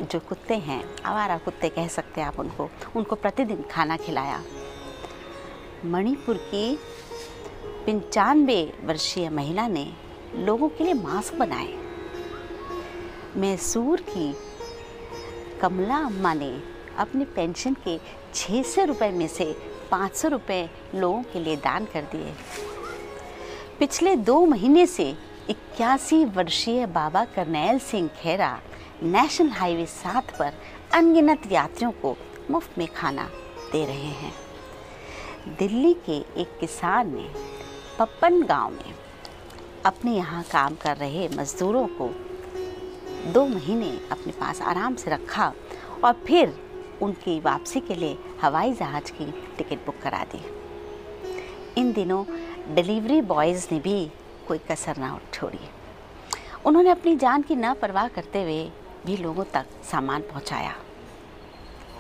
[0.03, 4.43] जो कुत्ते हैं, आवारा कुत्ते कह सकते हैं आप उनको उनको प्रतिदिन खाना खिलाया।
[5.85, 6.79] मणिपुर की
[7.87, 9.87] पंचानवे वर्षीय महिला ने
[10.35, 11.75] लोगों के लिए मास्क बनाए।
[13.37, 14.35] मैसूर की
[15.61, 16.63] कमला अम्मा ने
[16.99, 17.99] अपने पेंशन के
[18.35, 19.57] छः सौ रुपये में से
[19.91, 22.35] पाँच सौ रुपये लोगों के लिए दान कर दिए।
[23.79, 25.11] पिछले दो महीने से
[25.51, 28.61] इक्यासी वर्षीय बाबा करनैल सिंह खेरा
[29.03, 30.55] नेशनल हाईवे सात पर
[30.95, 32.17] अनगिनत यात्रियों को
[32.51, 33.29] मुफ़्त में खाना
[33.73, 34.33] दे रहे हैं।
[35.59, 37.29] दिल्ली के एक किसान ने
[37.99, 38.95] पप्पन गाँव में
[39.87, 42.09] अपने यहाँ काम कर रहे मज़दूरों को
[43.33, 45.53] दो महीने अपने पास आराम से रखा
[46.05, 46.55] और फिर
[47.03, 50.43] उनकी वापसी के लिए हवाई जहाज़ की टिकट बुक करा दी।
[51.81, 52.25] इन दिनों
[52.75, 54.05] डिलीवरी बॉयज़ ने भी
[54.49, 55.61] कोई कसर ना छोड़ी।
[56.67, 58.71] उन्होंने अपनी जान की ना परवाह करते हुए
[59.09, 60.75] भी लोगों तक सामान पहुँचाया।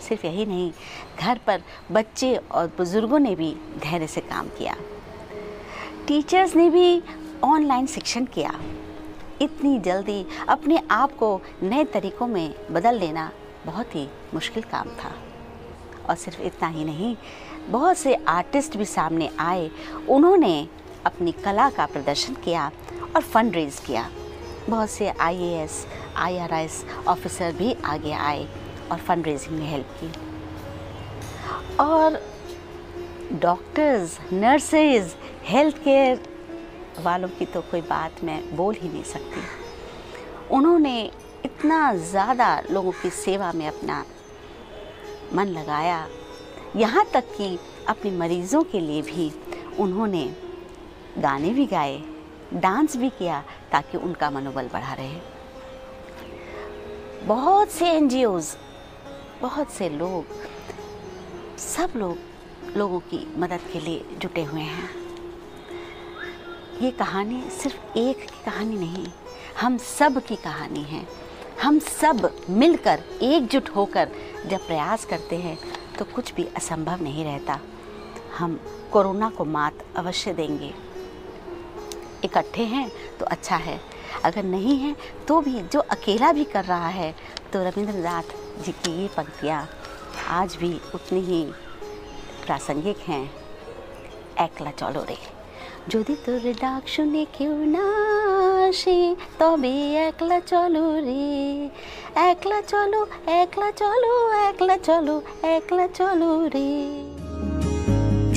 [0.09, 0.73] सिर्फ़ यही नहीं,
[1.21, 1.63] घर पर
[1.93, 4.75] बच्चे और बुज़ुर्गों ने भी धैर्य से काम किया।
[6.07, 7.03] टीचर्स ने भी
[7.45, 8.53] ऑनलाइन शिक्षण किया।
[9.43, 13.31] इतनी जल्दी अपने आप को नए तरीक़ों में बदल लेना
[13.67, 15.13] बहुत ही मुश्किल काम था।
[16.09, 17.17] और सिर्फ़ इतना ही नहीं,
[17.69, 19.71] बहुत से आर्टिस्ट भी सामने आए।
[20.09, 20.69] उन्होंने
[21.07, 22.71] अपनी कला का प्रदर्शन किया
[23.17, 24.09] और फंड रेज किया।
[24.69, 25.87] बहुत से आईएएस
[26.17, 28.47] आईआरएस ऑफिसर भी आगे आए
[28.93, 30.11] और फंड रेजिंग में हेल्प की।
[31.81, 32.21] और
[33.33, 35.15] डॉक्टर्स नर्सेज
[35.45, 36.21] हेल्थ केयर
[37.03, 39.41] वालों की तो कोई बात मैं बोल ही नहीं सकती।
[40.51, 41.03] उन्होंने
[41.45, 44.05] इतना ज़्यादा लोगों की सेवा में अपना
[45.35, 46.07] मन लगाया।
[46.77, 47.59] यहाँ तक कि
[47.89, 49.31] अपने मरीज़ों के लिए भी
[49.81, 50.25] उन्होंने
[51.19, 52.01] गाने भी गाए।
[52.55, 53.43] डांस भी किया
[53.73, 55.21] ताकि उनका मनोबल बढ़ा रहे।
[57.27, 58.09] बहुत से एन
[59.43, 60.25] बहुत से लोग,
[61.59, 62.19] सब लोग,
[62.77, 64.89] लोगों की मदद के लिए जुटे हुए हैं।
[66.83, 69.07] ये कहानी सिर्फ़ एक की कहानी नहीं,
[69.61, 71.07] हम सब की कहानी है।
[71.63, 74.09] हम सब मिलकर एकजुट होकर
[74.47, 75.59] जब प्रयास करते हैं
[75.99, 77.59] तो कुछ भी असंभव नहीं रहता।
[78.39, 78.61] हम
[78.93, 80.73] कोरोना को मात अवश्य देंगे।
[82.24, 83.80] इकट्ठे हैं तो अच्छा है
[84.24, 84.96] अगर नहीं है
[85.28, 87.14] तो भी जो अकेला भी कर रहा है
[87.54, 88.36] तो रविंद्रनाथ
[88.66, 89.68] जी की ये पंक्तियाँ
[90.32, 91.44] आज भी उतनी ही
[92.46, 93.24] प्रासंगिक हैं
[94.40, 95.18] একলা চলো রে
[95.90, 97.86] যদি তোর ডাক শুনে কেউ না
[98.68, 98.98] আসে
[99.40, 99.74] তবে
[100.08, 101.26] একলা চলো রে
[102.30, 103.02] একলা চলো
[103.42, 104.14] একলা চলো
[104.48, 105.16] একলা চলো
[105.56, 106.70] একলা চলো রে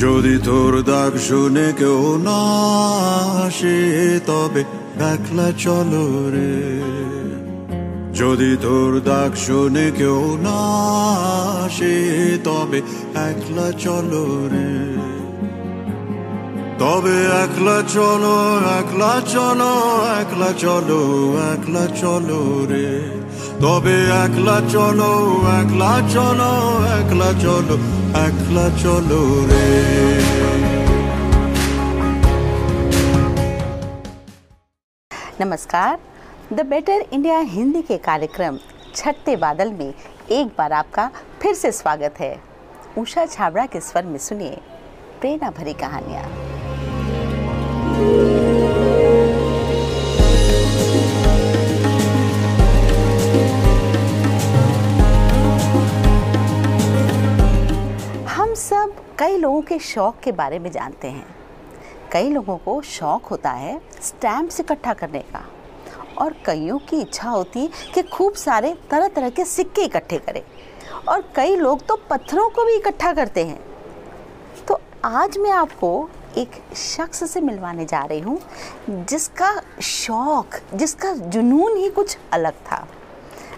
[0.02, 2.42] যদি তোর ডাক শুনে কেউ না
[4.26, 4.64] তবে
[5.14, 6.82] একলা চলো রে।
[8.14, 10.60] যদি তোর ডাক শুনে কেউ না
[12.44, 12.78] তবে
[13.30, 14.72] একলা চলো রে।
[16.80, 18.36] তবে একলা চলো
[18.80, 19.74] একলা চলো
[20.22, 21.02] একলা চলো
[21.54, 22.90] একলা চলো রে।
[23.62, 23.96] তবে
[24.26, 25.12] একলা চলো
[25.62, 26.52] একলা চলো
[27.00, 29.21] একলা চলো একলা চলো
[29.51, 29.65] রে
[35.41, 35.99] नमस्कार
[36.53, 38.59] द बेटर इंडिया हिंदी के कार्यक्रम
[38.95, 39.93] छठते बादल में
[40.33, 41.11] एक बार आपका
[41.43, 42.35] फिर से स्वागत है
[42.99, 44.57] उषा छाबड़ा के स्वर में सुनिए
[45.21, 46.25] प्रेरणा भरी कहानियां
[59.20, 61.26] कई लोगों के शौक के बारे में जानते हैं।
[62.12, 65.44] कई लोगों को शौक होता है स्टैम्प्स इकट्ठा करने का
[66.18, 70.42] और कईयों की इच्छा होती है कि खूब सारे तरह तरह के सिक्के इकट्ठे करें
[71.08, 73.60] और कई लोग तो पत्थरों को भी इकट्ठा करते हैं।
[74.68, 78.40] तो आज मैं आपको एक शख्स से मिलवाने जा रही हूँ
[78.90, 79.52] जिसका
[79.82, 82.88] शौक, जिसका जुनून ही कुछ अलग था।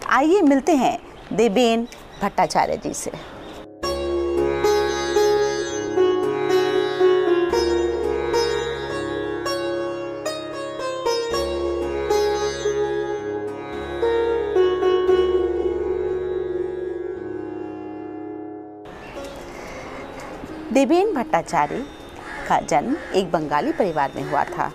[0.10, 0.98] आइए मिलते हैं
[1.34, 1.88] देबेन
[2.22, 3.12] भट्टाचार्य जी से।
[20.74, 21.86] देवेन भट्टाचार्य
[22.48, 24.72] का जन्म एक बंगाली परिवार में हुआ था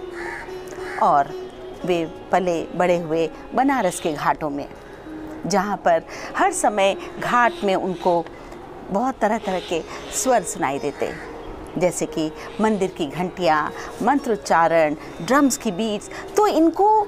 [1.03, 1.29] और
[1.85, 4.69] वे पले बड़े हुए बनारस के घाटों में,
[5.47, 6.03] जहाँ पर
[6.37, 8.25] हर समय घाट में उनको
[8.91, 9.83] बहुत तरह तरह के
[10.17, 11.13] स्वर सुनाई देते,
[11.79, 12.31] जैसे कि
[12.61, 13.73] मंदिर की घंटियाँ,
[14.03, 17.07] मंत्रोच्चारण, ड्रम्स की बीट्स। तो इनको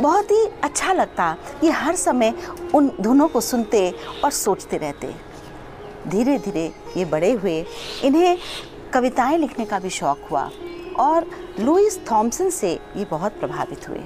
[0.00, 2.34] बहुत ही अच्छा लगता ये हर समय
[2.74, 3.90] उन धुनों को सुनते
[4.24, 5.14] और सोचते रहते।
[6.08, 6.64] धीरे धीरे
[6.96, 7.64] ये बड़े हुए,
[8.04, 8.38] इन्हें
[8.92, 10.50] कविताएँ लिखने का भी शौक हुआ
[10.98, 11.26] और
[11.60, 14.00] लुइस थॉमसन से ये बहुत प्रभावित हुए।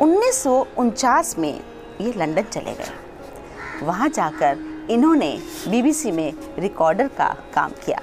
[0.00, 1.52] उन्नीस सौ उनचास में
[2.00, 4.58] ये लंदन चले गए। वहाँ जाकर
[4.90, 5.30] इन्होंने
[5.68, 8.00] बीबीसी में रिकॉर्डर का काम किया।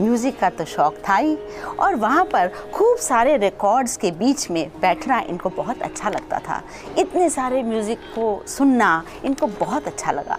[0.00, 1.36] म्यूज़िक का तो शौक था ही
[1.80, 6.62] और वहाँ पर खूब सारे रिकॉर्ड्स के बीच में बैठना इनको बहुत अच्छा लगता था।
[6.98, 10.38] इतने सारे म्यूज़िक को सुनना इनको बहुत अच्छा लगा।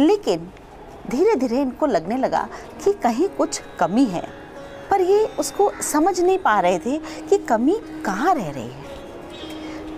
[0.00, 0.50] लेकिन
[1.10, 2.48] धीरे धीरे इनको लगने लगा
[2.84, 4.28] कि कहीं कुछ कमी है।
[4.90, 8.90] पर ये उसको समझ नहीं पा रहे थे कि कमी कहाँ रह रही है।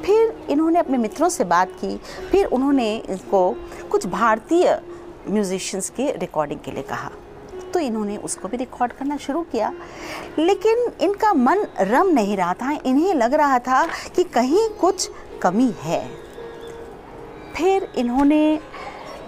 [0.03, 1.97] फिर इन्होंने अपने मित्रों से बात की,
[2.31, 3.57] फिर उन्होंने इनको
[3.91, 4.83] कुछ भारतीय
[5.31, 7.11] म्यूजिशंस के रिकॉर्डिंग के लिए कहा।
[7.75, 9.73] तो इन्होंने उसको भी रिकॉर्ड करना शुरू किया।
[10.39, 15.11] लेकिन इनका मन रम नहीं रहा था, इन्हें लग रहा था कि कहीं कुछ
[15.43, 16.09] कमी है।
[17.57, 18.61] फिर इन्होंने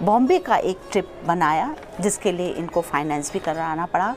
[0.01, 4.15] बॉम्बे का एक ट्रिप बनाया, जिसके लिए इनको फाइनेंस भी कराना पड़ा।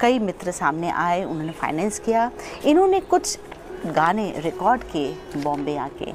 [0.00, 2.30] कई मित्र सामने आए, उन्होंने फाइनेंस किया।
[2.64, 3.38] इन्होंने कुछ
[3.86, 6.12] गाने रिकॉर्ड किए बॉम्बे आके।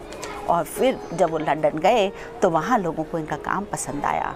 [0.49, 2.11] और फिर जब वो लंदन गए
[2.41, 4.35] तो वहाँ लोगों को इनका काम पसंद आया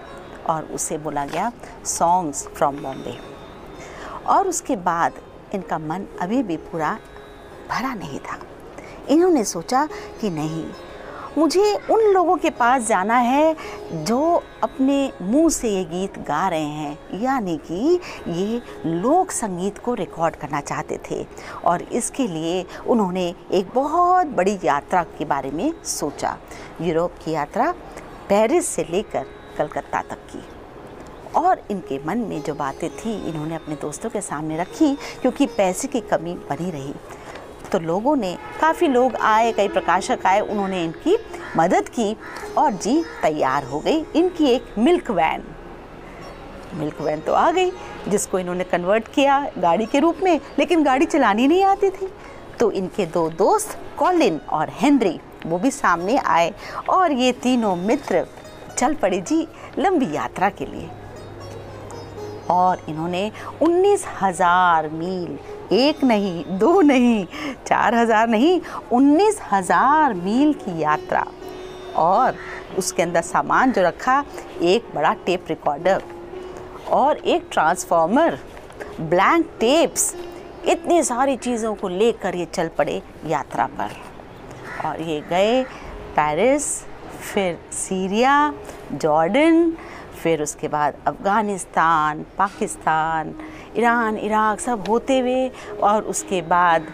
[0.50, 1.52] और उसे बोला गया
[1.84, 3.18] सॉन्ग्स फ्रॉम बॉम्बे।
[4.26, 5.12] और उसके बाद
[5.54, 6.98] इनका मन अभी भी पूरा
[7.70, 8.38] भरा नहीं था।
[9.08, 9.88] इन्होंने सोचा
[10.20, 10.64] कि नहीं
[11.38, 13.56] मुझे उन लोगों के पास जाना है
[13.94, 19.94] जो अपने मुँह से ये गीत गा रहे हैं। यानी कि ये लोक संगीत को
[19.94, 21.26] रिकॉर्ड करना चाहते थे।
[21.64, 26.36] और इसके लिए उन्होंने एक बहुत बड़ी यात्रा के बारे में सोचा।
[26.80, 27.74] यूरोप की यात्रा
[28.28, 29.26] पेरिस से लेकर
[29.58, 30.44] कलकत्ता तक की।
[31.36, 35.88] और इनके मन में जो बातें थी, इन्होंने अपने दोस्तों के सामने रखी, क्योंकि पैसे
[35.88, 36.94] की कमी बनी रही।
[37.72, 41.16] तो लोगों ने, काफ़ी लोग आए, कई प्रकाशक आए, उन्होंने इनकी
[41.56, 42.16] मदद की
[42.58, 45.42] और जी तैयार हो गई इनकी एक मिल्क वैन।
[46.74, 47.70] मिल्क वैन तो आ गई,
[48.08, 52.08] जिसको इन्होंने कन्वर्ट किया गाड़ी के रूप में, लेकिन गाड़ी चलानी नहीं आती थी।
[52.60, 56.52] तो इनके दो दोस्त, कॉलिन और हेनरी, वो भी सामने आए
[56.88, 58.26] और ये तीनों मित्र
[58.78, 59.46] चल पड़े जी
[59.78, 60.88] लंबी यात्रा के लिए।
[62.50, 63.30] और इन्होंने
[63.62, 65.38] उन्नीस हज़ार मील
[65.72, 67.26] एक नहीं, दो नहीं,
[67.66, 68.60] चार हज़ार नहीं,
[68.92, 71.24] उन्नीस हज़ार मील की यात्रा।
[71.96, 72.36] और
[72.78, 74.24] उसके अंदर सामान जो रखा,
[74.62, 76.02] एक बड़ा टेप रिकॉर्डर
[76.90, 78.38] और एक ट्रांसफॉर्मर,
[79.00, 80.14] ब्लैंक टेप्स,
[80.68, 83.90] इतनी सारी चीज़ों को लेकर ये चल पड़े यात्रा पर।
[84.88, 85.62] और ये गए
[86.16, 86.66] पेरिस,
[87.22, 88.52] फिर सीरिया,
[88.92, 89.72] जॉर्डन,
[90.22, 93.34] फिर उसके बाद अफ़गानिस्तान, पाकिस्तान
[93.76, 95.48] ईरान, इराक सब होते हुए
[95.82, 96.86] और उसके बाद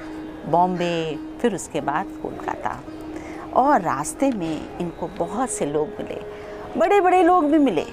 [0.46, 2.80] बॉम्बे, फिर उसके बाद कोलकाता।
[3.54, 6.20] और रास्ते में इनको बहुत से लोग मिले
[6.78, 7.84] बड़े बड़े लोग भी मिले।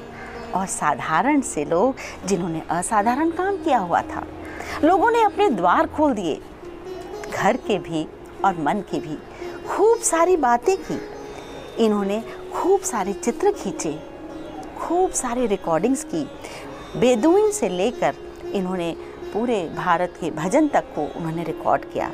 [0.56, 1.96] और साधारण से लोग
[2.26, 4.26] जिन्होंने असाधारण काम किया हुआ था,
[4.84, 6.40] लोगों ने अपने द्वार खोल दिए,
[7.34, 8.06] घर के भी
[8.46, 9.18] और मन के भी
[9.68, 11.00] खूब सारी बातें की।
[11.86, 12.22] इन्होंने
[12.54, 13.94] खूब सारे चित्र खींचे,
[14.80, 16.24] खूब सारी रिकॉर्डिंग्स की
[17.00, 18.16] बेदुइन से लेकर
[18.52, 18.96] इन्होंने
[19.34, 22.12] पूरे भारत के भजन तक को उन्होंने रिकॉर्ड किया।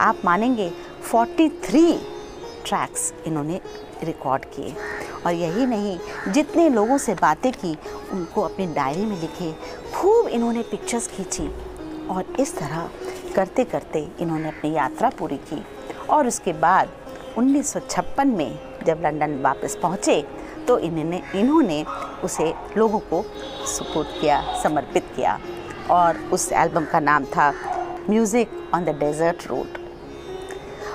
[0.00, 0.70] आप मानेंगे
[1.10, 1.98] 43
[2.66, 3.60] ट्रैक्स इन्होंने
[4.04, 4.74] रिकॉर्ड किए।
[5.26, 5.98] और यही नहीं,
[6.32, 7.76] जितने लोगों से बातें की,
[8.12, 9.52] उनको अपनी डायरी में लिखे,
[9.94, 11.48] खूब इन्होंने पिक्चर्स खींची।
[12.08, 12.88] और इस तरह
[13.36, 15.64] करते करते इन्होंने अपनी यात्रा पूरी की।
[16.10, 16.88] और उसके बाद
[17.38, 20.24] 1956 में जब लंदन वापस पहुँचे
[20.68, 21.84] तो इन्होंने इन्होंने
[22.24, 23.22] उसे लोगों को
[23.66, 25.38] सपोर्ट किया, समर्पित किया।
[25.90, 27.52] और उस एल्बम का नाम था
[28.10, 29.78] music on the desert road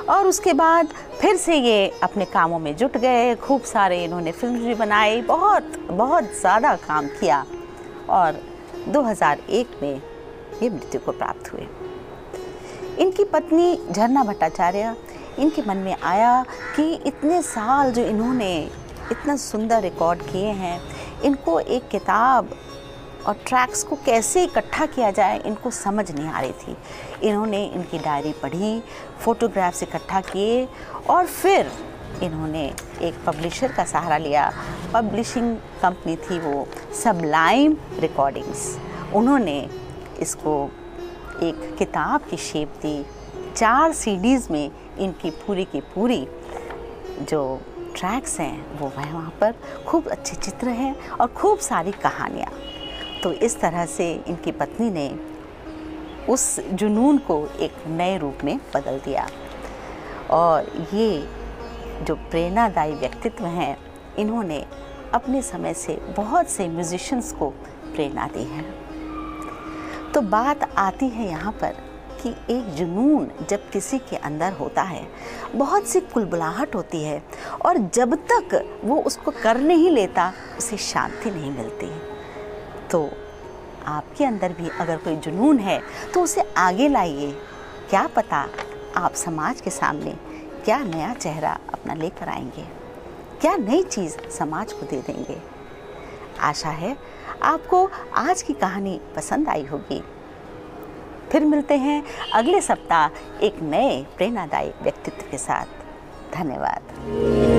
[0.10, 4.60] और उसके बाद फिर से ये अपने कामों में जुट गए, खूब सारे इन्होंने फ़िल्म
[4.60, 7.46] भी बनाई, बहुत बहुत ज़्यादा काम किया
[8.10, 8.40] और
[8.88, 10.02] 2001 में
[10.64, 11.68] ये मृत्यु को प्राप्त हुए।
[13.00, 14.96] इनकी पत्नी झरना भट्टाचार्य,
[15.40, 16.44] इनके मन में आया
[16.76, 18.52] कि इतने साल जो इन्होंने
[19.12, 20.80] इतना सुंदर रिकॉर्ड किए हैं,
[21.24, 22.50] इनको एक किताब
[23.28, 26.76] और ट्रैक्स को कैसे इकट्ठा किया जाए, इनको समझ नहीं आ रही थी।
[27.28, 28.82] इन्होंने इनकी डायरी पढ़ी
[29.20, 30.68] फ़ोटोग्राफ्स इकट्ठा किए
[31.10, 31.72] और फिर
[32.24, 32.66] इन्होंने
[33.02, 34.52] एक पब्लिशर का सहारा लिया।
[34.94, 36.68] पब्लिशिंग कंपनी थी वो
[37.04, 38.78] सबलाइम रिकॉर्डिंग्स
[39.14, 39.60] उन्होंने
[40.20, 40.54] इसको
[41.44, 43.06] एक किताब की शेप दी।
[43.56, 46.28] चार सीडीज़ में इनकी पूरी की पूरी
[47.22, 47.62] जो
[47.96, 49.56] ट्रैक्स हैं, वो वह वहाँ पर।
[49.88, 52.52] खूब अच्छे चित्र हैं और खूब सारी कहानियाँ।
[53.24, 55.20] तो इस तरह से इनकी पत्नी ने
[56.30, 59.28] उस जुनून को एक नए रूप में बदल दिया।
[60.30, 61.28] और ये
[62.04, 63.78] जो प्रेरणादायी व्यक्तित्व हैं,
[64.18, 64.66] इन्होंने
[65.14, 67.50] अपने समय से बहुत से म्यूजिशंस को
[67.96, 68.66] प्रेरणा दी है।
[70.12, 71.76] तो बात आती है यहाँ पर
[72.22, 75.08] कि एक जुनून जब किसी के अंदर होता है,
[75.56, 77.24] बहुत सी कुलबुलाहट होती है
[77.66, 82.09] और जब तक वो उसको कर नहीं लेता, उसे शांति नहीं मिलती।
[82.92, 83.10] तो
[83.88, 85.82] आपके अंदर भी अगर कोई जुनून है
[86.14, 87.32] तो उसे आगे लाइए।
[87.90, 88.48] क्या पता
[88.96, 90.16] आप समाज के सामने
[90.66, 92.66] क्या नया चेहरा अपना लेकर आएँगे,
[93.42, 95.38] क्या नई चीज़ समाज को दे देंगे।
[96.40, 96.96] आशा है
[97.44, 100.02] आपको आज की कहानी पसंद आई होगी।
[101.32, 102.04] फिर मिलते हैं
[102.34, 105.66] अगले सप्ताह एक नए प्रेरणादायी व्यक्तित्व के साथ।
[106.34, 107.59] धन्यवाद।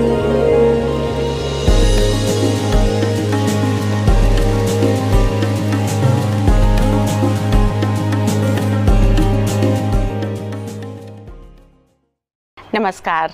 [12.81, 13.31] नमस्कार।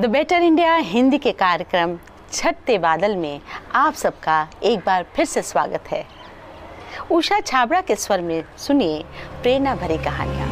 [0.00, 1.96] द बेटर इंडिया हिंदी के कार्यक्रम
[2.32, 3.40] छठते बादल में
[3.74, 6.04] आप सबका एक बार फिर से स्वागत है।
[7.10, 9.02] उषा छाबड़ा के स्वर में सुनिए
[9.42, 10.48] प्रेरणा भरी कहानियाँ।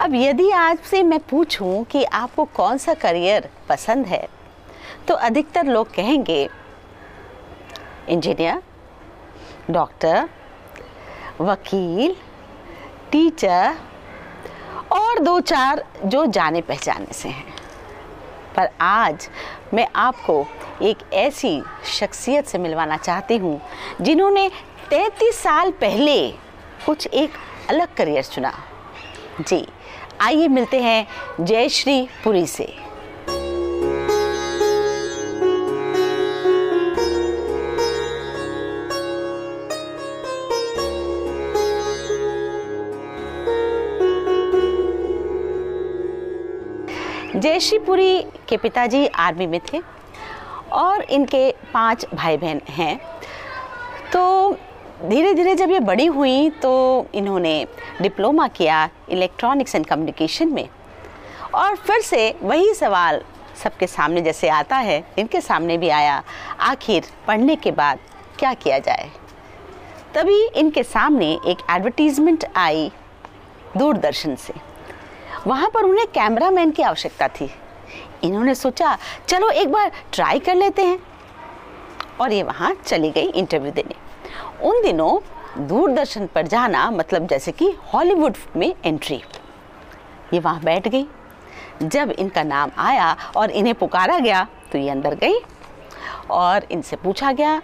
[0.00, 4.28] अब यदि आपसे मैं पूछूँ कि आपको कौन सा करियर पसंद है
[5.08, 6.48] तो अधिकतर लोग कहेंगे
[8.08, 8.62] इंजीनियर
[9.70, 10.28] डॉक्टर
[11.40, 12.14] वकील
[13.12, 13.76] टीचर
[14.92, 17.54] और दो चार जो जाने पहचाने से हैं।
[18.56, 19.28] पर आज
[19.74, 20.44] मैं आपको
[20.82, 23.60] एक ऐसी शख्सियत से मिलवाना चाहती हूँ,
[24.00, 24.48] जिन्होंने
[24.90, 26.16] 33 साल पहले
[26.86, 27.30] कुछ एक
[27.70, 28.52] अलग करियर चुना।
[29.40, 29.66] जी,
[30.20, 31.06] आइए मिलते हैं
[31.40, 32.89] जयश्री पुरी से।
[47.40, 49.80] जयश्रीपुरी के पिताजी आर्मी में थे
[50.72, 52.96] और इनके पाँच भाई बहन हैं।
[54.12, 54.52] तो
[55.04, 56.72] धीरे धीरे जब ये बड़ी हुई तो
[57.14, 57.66] इन्होंने
[58.02, 60.68] डिप्लोमा किया इलेक्ट्रॉनिक्स एंड कम्युनिकेशन में।
[61.54, 63.22] और फिर से वही सवाल
[63.62, 66.22] सबके सामने जैसे आता है, इनके सामने भी आया,
[66.60, 67.98] आखिर पढ़ने के बाद
[68.38, 69.10] क्या किया जाए?
[70.14, 72.90] तभी इनके सामने एक एडवर्टीज़मेंट आई
[73.76, 74.54] दूरदर्शन से।
[75.46, 77.50] वहाँ पर उन्हें कैमरामैन की आवश्यकता थी।
[78.24, 78.98] इन्होंने सोचा,
[79.28, 80.98] चलो एक बार ट्राई कर लेते हैं।
[82.20, 83.94] और ये वहाँ चली गई इंटरव्यू देने।
[84.62, 85.18] उन दिनों
[85.66, 89.22] दूरदर्शन पर जाना मतलब जैसे कि हॉलीवुड में एंट्री।
[90.34, 91.06] ये वहाँ बैठ गई।
[91.82, 95.38] जब इनका नाम आया और इन्हें पुकारा गया तो ये अंदर गई
[96.30, 97.60] और इनसे पूछा गया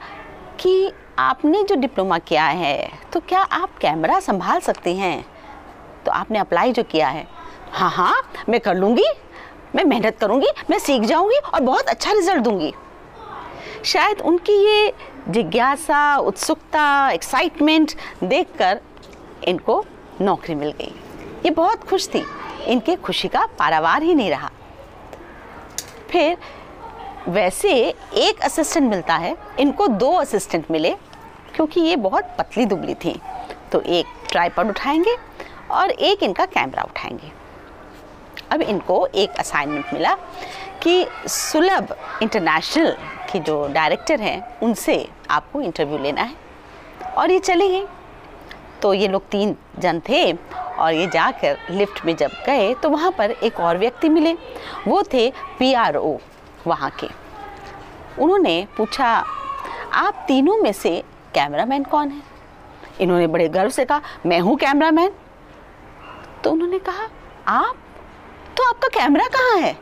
[0.61, 5.24] कि, आपने जो डिप्लोमा किया है तो क्या आप कैमरा संभाल सकती हैं?
[6.07, 7.27] तो आपने अप्लाई जो किया है
[7.77, 8.15] हाँ हाँ
[8.48, 9.05] मैं कर लूँगी।
[9.74, 12.73] मैं मेहनत करूँगी, मैं सीख जाऊँगी और बहुत अच्छा रिज़ल्ट दूँगी।
[13.85, 14.93] शायद उनकी ये
[15.28, 17.93] जिज्ञासा, उत्सुकता एक्साइटमेंट
[18.24, 18.81] देखकर
[19.48, 19.85] इनको
[20.20, 20.94] नौकरी मिल गई।
[21.44, 22.24] ये बहुत खुश थी।
[22.66, 24.51] इनके खुशी का पारावार ही नहीं रहा।
[26.11, 26.36] फिर
[27.28, 27.73] वैसे
[28.15, 30.97] एक असिस्टेंट मिलता है। इनको दो असिस्टेंट मिले,
[31.55, 33.20] क्योंकि ये बहुत पतली दुबली थी।
[33.73, 35.16] तो एक ट्राईपॉड उठाएँगे
[35.70, 37.45] और एक इनका कैमरा उठाएँगे।
[38.52, 40.14] अब इनको एक असाइनमेंट मिला
[40.82, 42.97] कि सुलभ इंटरनेशनल
[43.32, 46.35] की जो डायरेक्टर हैं, उनसे आपको इंटरव्यू लेना है।
[47.16, 47.86] और ये चले गए
[48.82, 53.10] तो ये लोग तीन जन थे और ये जाकर लिफ्ट में जब गए तो वहाँ
[53.18, 54.32] पर एक और व्यक्ति मिले।
[54.89, 56.16] वो थे पी आर ओ
[56.66, 57.09] वहाँ के।
[58.23, 59.06] उन्होंने पूछा,
[59.93, 61.02] आप तीनों में से
[61.35, 62.23] कैमरामैन कौन है?
[63.01, 65.12] इन्होंने बड़े गर्व से कहा, मैं हूँ कैमरामैन
[66.44, 67.09] तो उन्होंने कहा,
[67.48, 67.77] आप
[68.56, 69.76] तो आपका कैमरा कहाँ है?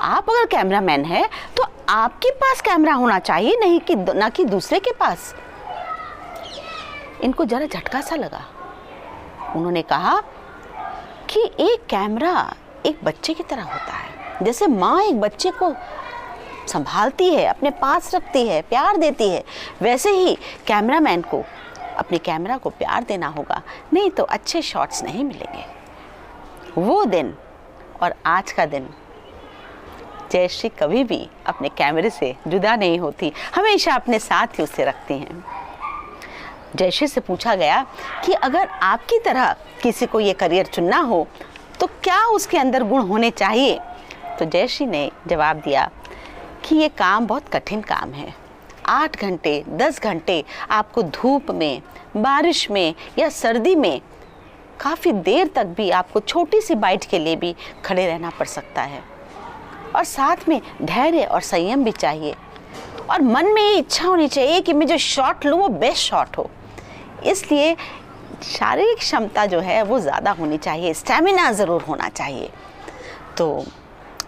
[0.00, 4.78] आप अगर कैमरामैन है तो आपके पास कैमरा होना चाहिए, नहीं कि ना कि दूसरे
[4.80, 5.34] के पास।
[7.24, 8.44] इनको जरा झटका सा लगा।
[9.56, 10.20] उन्होंने कहा
[11.28, 12.52] कि एक कैमरा
[12.86, 15.74] एक बच्चे की तरह होता है। जैसे माँ एक बच्चे को
[16.68, 19.44] संभालती है, अपने पास रखती है, प्यार देती है,
[19.82, 20.34] वैसे ही
[20.66, 21.42] कैमरामैन को,
[21.98, 23.62] अपने कैमरा को प्यार देना होगा।
[23.92, 25.64] नहीं तो अच्छे शॉट्स नहीं मिलेंगे।
[26.78, 27.34] वो दिन
[28.02, 28.88] और आज का दिन
[30.32, 35.14] जयश्री कभी भी अपने कैमरे से जुदा नहीं होती। हमेशा अपने साथ ही उसे रखती
[35.14, 35.44] हैं।
[36.76, 37.82] जयश्री से पूछा गया
[38.24, 39.52] कि अगर आपकी तरह
[39.82, 41.26] किसी को ये करियर चुनना हो
[41.80, 43.78] तो क्या उसके अंदर गुण होने चाहिए?
[44.38, 45.88] तो जयश्री ने जवाब दिया
[46.64, 48.34] कि ये काम बहुत कठिन काम है।
[48.86, 51.82] आठ घंटे, दस घंटे आपको धूप में,
[52.16, 54.00] बारिश में या सर्दी में
[54.80, 57.54] काफ़ी देर तक भी आपको छोटी सी बाइट के लिए भी
[57.84, 59.02] खड़े रहना पड़ सकता है।
[59.96, 62.34] और साथ में धैर्य और संयम भी चाहिए।
[63.10, 66.36] और मन में ये इच्छा होनी चाहिए कि मैं जो शॉट लूँ, वो बेस्ट शॉट
[66.38, 66.50] हो।
[67.26, 67.74] इसलिए
[68.42, 72.50] शारीरिक क्षमता जो है, वो ज़्यादा होनी चाहिए स्टेमिना ज़रूर होना चाहिए।
[73.38, 73.64] तो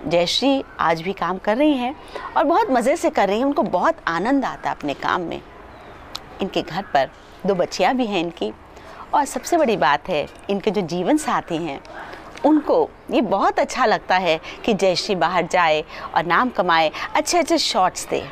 [0.06, 1.94] जयश्री आज भी काम कर रही हैं
[2.36, 5.40] और बहुत मज़े से कर रही हैं, उनको बहुत आनंद आता है अपने काम में।
[6.42, 7.10] इनके घर पर
[7.46, 8.52] दो बच्चियाँ भी हैं इनकी।
[9.14, 11.80] और सबसे बड़ी बात है, इनके जो जीवन साथी हैं,
[12.44, 15.82] उनको ये बहुत अच्छा लगता है कि जयश्री बाहर जाए
[16.14, 18.22] और नाम कमाए अच्छे अच्छे शॉट्स दे।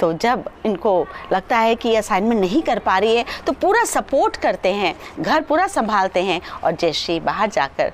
[0.00, 4.36] तो जब इनको लगता है कि असाइनमेंट नहीं कर पा रही है तो पूरा सपोर्ट
[4.36, 7.92] करते हैं, घर पूरा संभालते हैं और जयश्री बाहर जाकर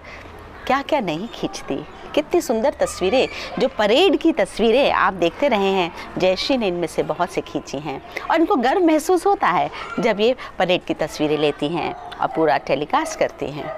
[0.66, 1.76] क्या क्या नहीं खींचती।
[2.14, 3.28] कितनी सुंदर तस्वीरें,
[3.58, 7.78] जो परेड की तस्वीरें आप देखते रहे हैं, जयश्री ने इनमें से बहुत से खींची
[7.78, 9.70] हैं। और इनको गर्व महसूस होता है,
[10.00, 13.72] जब ये परेड की तस्वीरें लेती हैं और पूरा टेलीकास्ट करती हैं।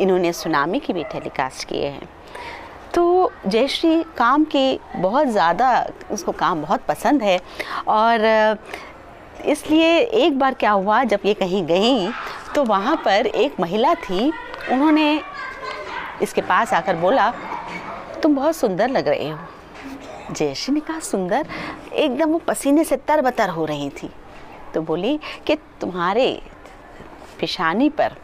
[0.00, 2.08] इन्होंने सुनामी की भी टेलीकास्ट किए हैं।
[2.94, 7.40] तो जयश्री, काम की बहुत ज़्यादा, उसको काम बहुत पसंद है
[7.88, 8.58] और
[9.46, 12.08] इसलिए एक बार क्या हुआ, जब ये कहीं गई
[12.54, 14.32] तो वहाँ पर एक महिला थी,
[14.70, 15.20] उन्होंने
[16.22, 17.30] इसके पास आकर बोला,
[18.22, 19.38] तुम बहुत सुंदर लग रहे हो।
[20.30, 21.46] जयश्री ने कहा सुंदर
[21.92, 24.10] एकदम वो पसीने से तरबतर हो रही थी।
[24.74, 26.42] तो बोली कि तुम्हारे
[27.40, 28.16] पिशानी पर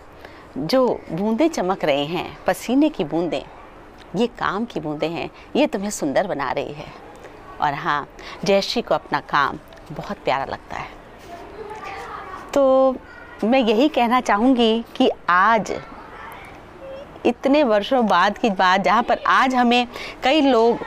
[0.59, 3.43] जो बूंदें चमक रहे हैं, पसीने की बूंदें,
[4.17, 6.87] ये काम की बूंदें हैं, ये तुम्हें सुंदर बना रही है।
[7.61, 8.09] और हाँ
[8.45, 9.59] जयश्री को अपना काम
[9.93, 10.89] बहुत प्यारा लगता है।
[12.55, 12.97] तो
[13.45, 15.73] मैं यही कहना चाहूँगी कि आज
[17.29, 19.87] इतने वर्षों बाद की बात, जहाँ पर आज हमें
[20.25, 20.79] कई लोग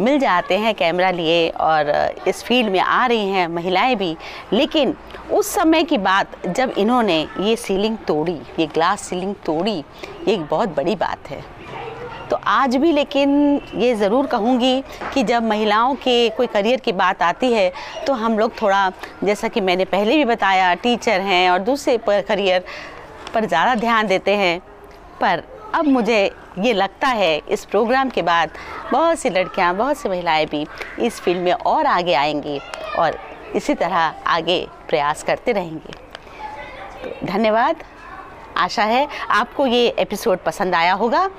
[0.00, 1.90] मिल जाते हैं कैमरा लिए और
[2.28, 4.16] इस फ़ील्ड में आ रही हैं महिलाएँ भी।
[4.52, 4.94] लेकिन
[5.32, 9.78] उस समय की बात, जब इन्होंने ये सीलिंग तोड़ी, ये ग्लास सीलिंग तोड़ी,
[10.28, 11.42] ये एक बहुत बड़ी बात है।
[12.30, 14.82] तो आज भी लेकिन ये ज़रूर कहूँगी
[15.14, 17.72] कि जब महिलाओं के कोई करियर की बात आती है
[18.06, 18.90] तो हम लोग थोड़ा,
[19.24, 22.64] जैसा कि मैंने पहले भी बताया टीचर हैं और दूसरे पर करियर
[23.34, 24.58] पर ज़्यादा ध्यान देते हैं।
[25.20, 25.42] पर
[25.74, 28.50] अब मुझे ये लगता है इस प्रोग्राम के बाद
[28.92, 30.66] बहुत सी लड़कियाँ, बहुत सी महिलाएँ भी
[30.98, 32.60] इस फ़ील्ड में और आगे आएँगी
[32.98, 33.18] और
[33.54, 35.92] इसी तरह आगे प्रयास करते रहेंगे।
[37.02, 37.76] तो धन्यवाद।
[38.56, 41.30] आशा है आपको ये एपिसोड पसंद आया होगा।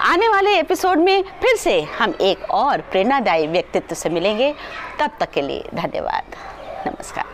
[0.00, 4.54] आने वाले एपिसोड में फिर से हम एक और प्रेरणादायी व्यक्तित्व से मिलेंगे।
[5.00, 6.36] तब तक के लिए धन्यवाद।
[6.86, 7.29] नमस्कार।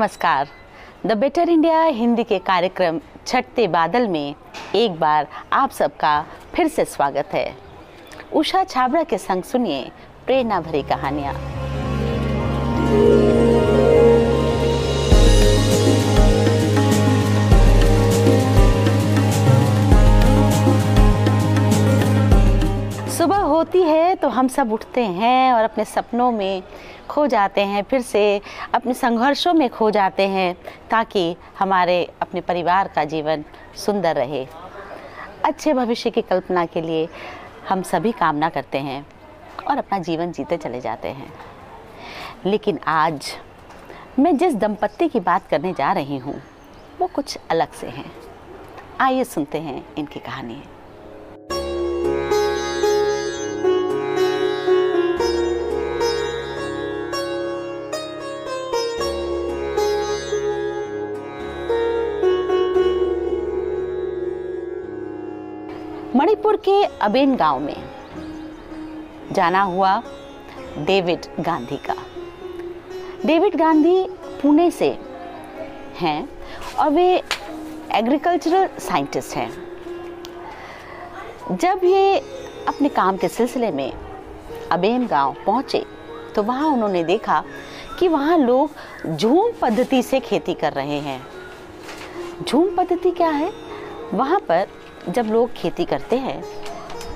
[0.00, 0.48] नमस्कार।
[1.06, 4.34] द बेटर इंडिया हिंदी के कार्यक्रम छठते बादल में
[4.74, 6.12] एक बार आप सबका
[6.54, 7.44] फिर से स्वागत है।
[8.32, 9.82] उषा छाबड़ा के संग सुनिए
[10.26, 11.34] प्रेरणा भरी कहानियाँ।
[23.20, 26.62] सुबह होती है तो हम सब उठते हैं और अपने सपनों में
[27.08, 28.40] खो जाते हैं, फिर से
[28.74, 30.54] अपने संघर्षों में खो जाते हैं
[30.90, 33.44] ताकि हमारे, अपने परिवार का जीवन
[33.76, 34.46] सुंदर रहे।
[35.44, 37.08] अच्छे भविष्य की कल्पना के लिए
[37.68, 39.06] हम सभी कामना करते हैं
[39.68, 41.32] और अपना जीवन जीते चले जाते हैं।
[42.46, 43.32] लेकिन आज
[44.18, 46.40] मैं जिस दंपत्ति की बात करने जा रही हूँ,
[47.00, 48.10] वो कुछ अलग से हैं।
[49.00, 50.62] आइए सुनते हैं इनकी कहानी।
[66.20, 67.76] मणिपुर के अबेन गाँव में।
[69.32, 69.92] जाना हुआ
[70.78, 71.94] डेविड गांधी का।
[73.26, 74.02] डेविड गांधी
[74.42, 74.88] पुणे से
[75.96, 76.28] हैं
[76.78, 77.06] और वे
[77.92, 79.50] एग्रीकल्चरल साइंटिस्ट हैं।
[81.52, 82.18] जब ये
[82.68, 83.92] अपने काम के सिलसिले में
[84.72, 85.84] अबेन गाँव पहुँचे
[86.34, 87.42] तो वहाँ उन्होंने देखा
[87.98, 91.20] कि वहाँ लोग झूम पद्धति से खेती कर रहे हैं।
[92.44, 93.52] झूम पद्धति क्या है?
[94.14, 94.66] वहाँ पर
[95.08, 96.42] जब लोग खेती करते हैं,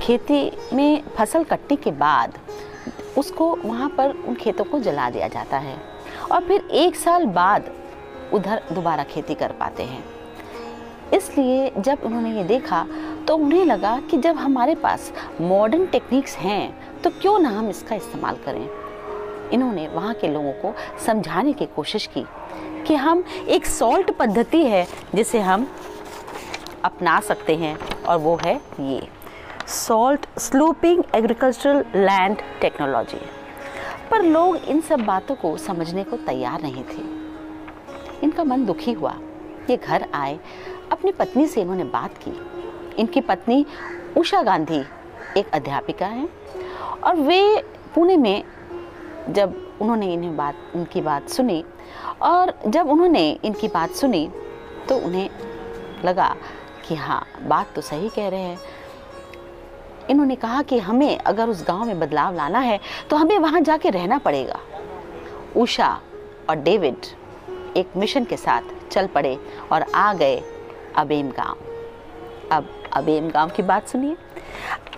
[0.02, 2.39] खेती में फ़सल कटने के बाद
[3.19, 5.77] उसको वहाँ पर उन खेतों को जला दिया जाता है
[6.32, 7.70] और फिर एक साल बाद
[8.32, 10.05] उधर दोबारा खेती कर पाते हैं।
[11.12, 12.86] इसलिए जब उन्होंने ये देखा
[13.28, 17.97] तो उन्हें लगा कि जब हमारे पास मॉडर्न टेक्निक्स हैं तो क्यों ना हम इसका
[17.97, 18.69] इस्तेमाल करें?
[19.52, 20.74] इन्होंने वहाँ के लोगों को
[21.06, 22.24] समझाने की कोशिश की
[22.86, 25.66] कि हम एक सॉल्ट पद्धति है, जिसे हम
[26.85, 29.09] अपना सकते हैं और वो है ये।
[29.69, 33.20] Salt sloping agricultural land technology
[34.11, 37.02] पर लोग इन सब बातों को समझने को तैयार नहीं थे।
[38.23, 39.15] इनका मन दुखी हुआ।
[39.70, 40.39] ये घर आए,
[40.93, 42.32] अपनी पत्नी से इन्होंने बात की।
[42.98, 43.65] इनकी पत्नी
[44.16, 44.82] उषा गांधी
[45.36, 46.28] एक अध्यापिका हैं
[47.05, 47.56] और वे
[47.94, 48.43] पुणे में
[49.28, 51.65] जब उन्होंने इन्हें बात, इनकी बात सुनी
[52.23, 54.28] और जब उन्होंने इनकी बात सुनी
[54.89, 55.31] तो उन्हें
[56.05, 56.35] लगा
[56.85, 58.59] कि हाँ बात तो सही कह रहे हैं।
[60.11, 62.78] इन्होंने कहा कि हमें अगर उस गाँव में बदलाव लाना है
[63.11, 64.61] तो हमें वहाँ जाके रहना पड़ेगा।
[65.56, 65.89] उषा
[66.51, 67.06] और डेविड
[67.77, 69.39] एक मिशन के साथ चल पड़े
[69.73, 70.43] और आ गए
[70.97, 71.56] अबेम गाँव।
[72.52, 74.16] अब अबेम गाँव की बात सुनिए।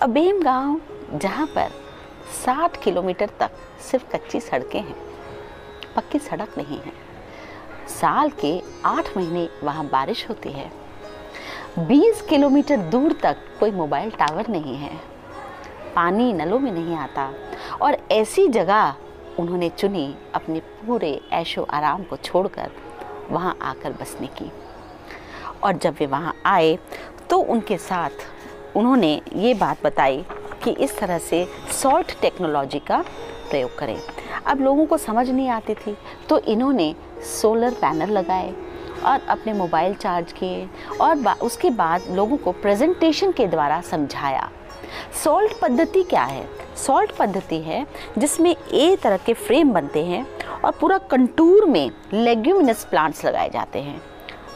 [0.02, 0.80] अबेम गाँव
[1.14, 1.70] जहाँ पर
[2.44, 3.50] 60 किलोमीटर तक
[3.82, 4.96] सिर्फ़ कच्ची सड़कें हैं,
[5.96, 6.92] पक्की सड़क नहीं है।
[7.90, 10.70] साल के आठ महीने वहाँ बारिश होती है।
[11.78, 14.90] 20 किलोमीटर दूर तक कोई मोबाइल टावर नहीं है।
[15.96, 17.28] पानी नलों में नहीं आता।
[17.82, 18.94] और ऐसी जगह
[19.38, 22.70] उन्होंने चुनी अपने पूरे ऐशो आराम को छोड़कर
[23.30, 24.50] वहाँ आकर बसने की।
[25.64, 26.78] और जब वे वहाँ आए
[27.30, 30.24] तो उनके साथ उन्होंने ये बात बताई
[30.64, 33.04] कि इस तरह से सॉल्ट टेक्नोलॉजी का
[33.50, 34.00] प्रयोग करें।
[34.46, 35.96] अब लोगों को समझ नहीं आती थी
[36.28, 36.94] तो इन्होंने
[37.40, 38.54] सोलर पैनल लगाए
[39.06, 40.68] और अपने मोबाइल चार्ज किए
[41.00, 44.50] और बा, उसके बाद लोगों को प्रेजेंटेशन के द्वारा समझाया।
[45.24, 46.46] सॉल्ट पद्धति क्या है?
[46.76, 47.86] सॉल्ट पद्धति है
[48.18, 50.26] जिसमें ए तरह के फ्रेम बनते हैं
[50.64, 54.00] और पूरा कंटूर में लेग्यूमिनस प्लांट्स लगाए जाते हैं।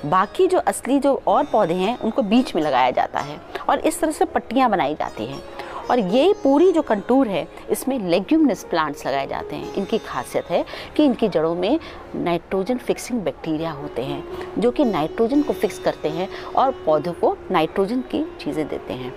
[0.04, 4.00] बाकी जो असली जो और पौधे हैं उनको बीच में लगाया जाता है और इस
[4.00, 5.42] तरह से पट्टियाँ बनाई जाती हैं।
[5.90, 10.64] और ये पूरी जो कंटूर है, इसमें लेग्यूमिनस प्लांट्स लगाए जाते हैं। इनकी खासियत है
[10.96, 11.78] कि इनकी जड़ों में
[12.16, 14.22] नाइट्रोजन फिक्सिंग बैक्टीरिया होते हैं,
[14.58, 19.12] जो कि नाइट्रोजन को फिक्स करते हैं और पौधों को नाइट्रोजन की चीज़ें देते हैं।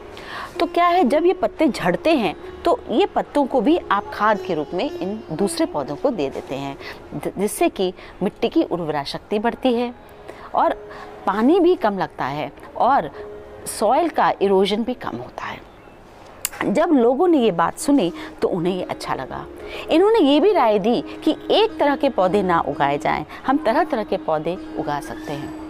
[0.59, 4.39] तो क्या है, जब ये पत्ते झड़ते हैं तो ये पत्तों को भी आप खाद
[4.41, 6.77] के रूप में इन दूसरे पौधों को दे देते हैं
[7.29, 7.91] जिससे कि
[8.23, 9.93] मिट्टी की उर्वरा शक्ति बढ़ती है
[10.55, 10.73] और
[11.25, 13.09] पानी भी कम लगता है और
[13.69, 15.59] सॉइल का इरोजन भी कम होता है।
[16.65, 18.11] जब लोगों ने ये बात सुनी
[18.41, 19.45] तो उन्हें ये अच्छा लगा।
[19.91, 23.83] इन्होंने ये भी राय दी कि एक तरह के पौधे ना उगाए जाएँ। हम तरह
[23.83, 25.61] तरह के पौधे उगा सकते हैं।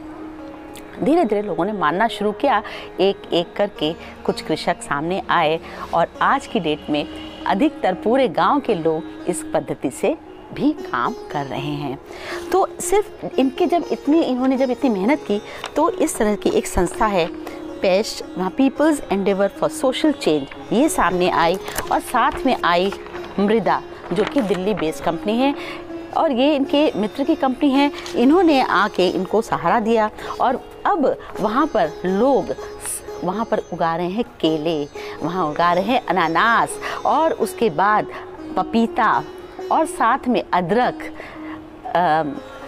[1.04, 2.62] धीरे धीरे लोगों ने मानना शुरू किया
[3.00, 3.94] एक एक करके
[4.26, 5.60] कुछ कृषक सामने आए
[5.94, 7.06] और आज की डेट में
[7.46, 10.16] अधिकतर पूरे गाँव के लोग इस पद्धति से
[10.54, 11.98] भी काम कर रहे हैं।
[12.52, 15.42] तो सिर्फ़ इनके जब इतनी, इन्होंने जब इतनी मेहनत की
[15.76, 17.28] तो इस तरह की एक संस्था है
[17.84, 18.24] pest
[18.58, 21.56] people's endeavour for social change ये सामने आई
[21.92, 22.92] और साथ में आई
[23.40, 23.82] मृदा,
[24.14, 25.54] जो कि दिल्ली बेस्ड कंपनी है।
[26.18, 30.10] और ये इनके मित्र की कंपनी है। इन्होंने आके इनको सहारा दिया
[30.42, 31.06] और अब
[31.40, 32.54] वहाँ पर लोग
[33.24, 34.84] वहाँ पर उगा रहे हैं केले,
[35.22, 38.08] वहाँ उगा रहे हैं अनानास और उसके बाद
[38.58, 39.12] पपीता
[39.72, 41.04] और साथ में अदरक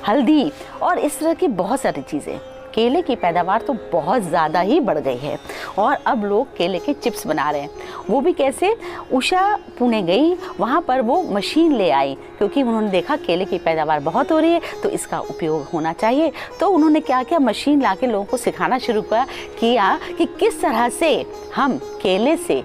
[0.07, 0.51] हल्दी
[0.81, 2.39] और इस तरह की बहुत सारी चीज़ें।
[2.76, 5.38] केले की पैदावार तो बहुत ज़्यादा ही बढ़ गई है
[5.77, 7.69] और अब लोग केले के चिप्स बना रहे हैं।
[8.10, 8.76] वो भी कैसे?
[9.14, 13.99] उषा पुणे गई, वहाँ पर वो मशीन ले आई, क्योंकि उन्होंने देखा केले की पैदावार
[14.02, 17.95] बहुत हो रही है तो इसका उपयोग होना चाहिए। तो उन्होंने क्या किया मशीन ला
[17.95, 21.14] के लोगों को सिखाना शुरू किया कि किस तरह से
[21.56, 22.64] हम केले से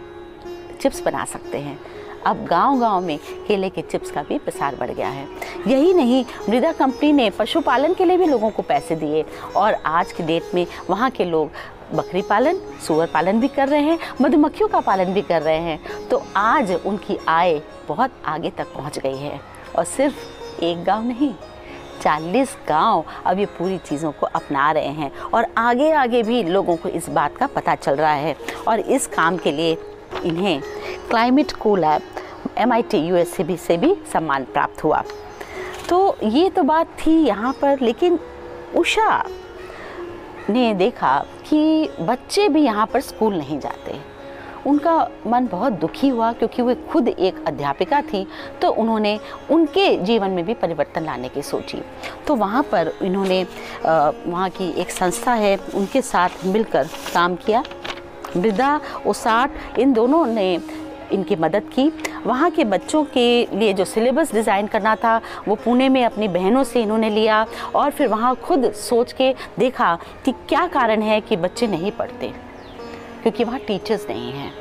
[0.80, 1.78] चिप्स बना सकते हैं।
[2.26, 3.18] अब गांव-गांव में
[3.48, 5.26] केले के चिप्स का भी प्रसार बढ़ गया है।
[5.66, 9.24] यही नहीं, मृदा कंपनी ने पशुपालन के लिए भी लोगों को पैसे दिए
[9.56, 11.50] और आज की डेट में वहाँ के लोग
[11.94, 16.08] बकरी पालन, सुअर पालन भी कर रहे हैं, मधुमक्खियों का पालन भी कर रहे हैं।
[16.08, 19.40] तो आज उनकी आय बहुत आगे तक पहुँच गई है
[19.76, 21.32] और सिर्फ़ एक गाँव नहीं
[22.02, 26.76] 40 गाँव अब ये पूरी चीज़ों को अपना रहे हैं और आगे आगे भी लोगों
[26.76, 28.36] को इस बात का पता चल रहा है।
[28.68, 29.74] और इस काम के लिए
[30.24, 30.60] इन्हें
[31.10, 32.02] क्लाइमेट को lab
[32.58, 35.02] M I T U S C भी से भी सम्मान प्राप्त हुआ।
[35.88, 38.18] तो ये तो बात थी यहाँ पर, लेकिन
[38.76, 39.22] उषा
[40.50, 41.18] ने देखा
[41.48, 43.98] कि बच्चे भी यहाँ पर स्कूल नहीं जाते।
[44.66, 44.96] उनका
[45.26, 48.26] मन बहुत दुखी हुआ क्योंकि वे खुद एक अध्यापिका थी
[48.62, 49.18] तो उन्होंने
[49.50, 51.82] उनके जीवन में भी परिवर्तन लाने की सोची।
[52.26, 53.42] तो वहाँ पर इन्होंने
[53.84, 57.62] वहाँ की एक संस्था है, उनके साथ मिलकर काम किया।
[58.36, 60.54] मृदा ओसाट इन दोनों ने
[61.12, 61.90] इनकी मदद की।
[62.26, 66.64] वहाँ के बच्चों के लिए जो सिलेबस डिज़ाइन करना था, वो पुणे में अपनी बहनों
[66.64, 67.44] से इन्होंने लिया
[67.74, 69.94] और फिर वहाँ खुद सोच के देखा
[70.24, 72.32] कि क्या कारण है कि बच्चे नहीं पढ़ते,
[73.22, 74.52] क्योंकि वहाँ टीचर्स नहीं हैं।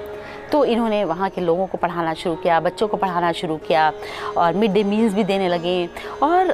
[0.52, 3.92] तो इन्होंने वहाँ के लोगों को पढ़ाना शुरू किया, बच्चों को पढ़ाना शुरू किया
[4.38, 5.90] और मिड डे मील्स भी देने लगे
[6.24, 6.54] और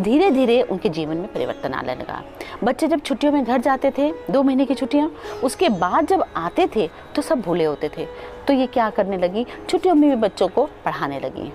[0.00, 2.22] धीरे धीरे उनके जीवन में परिवर्तन आने लगा।
[2.64, 5.10] बच्चे जब छुट्टियों में घर जाते थे, दो महीने की छुट्टियाँ,
[5.44, 8.06] उसके बाद जब आते थे तो सब भूले होते थे।
[8.46, 9.46] तो ये क्या करने लगी?
[9.68, 11.52] छुट्टियों में भी बच्चों को पढ़ाने लगी।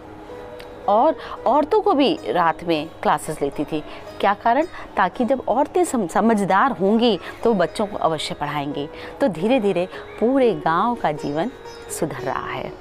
[0.89, 1.15] और
[1.47, 3.83] औरतों को भी रात में क्लासेस लेती थी।
[4.19, 4.65] क्या कारण?
[4.97, 8.87] ताकि जब औरतें सम, समझदार होंगी तो बच्चों को अवश्य पढ़ाएँगी।
[9.21, 9.87] तो धीरे धीरे
[10.19, 11.51] पूरे गाँव का जीवन
[11.99, 12.71] सुधर रहा है।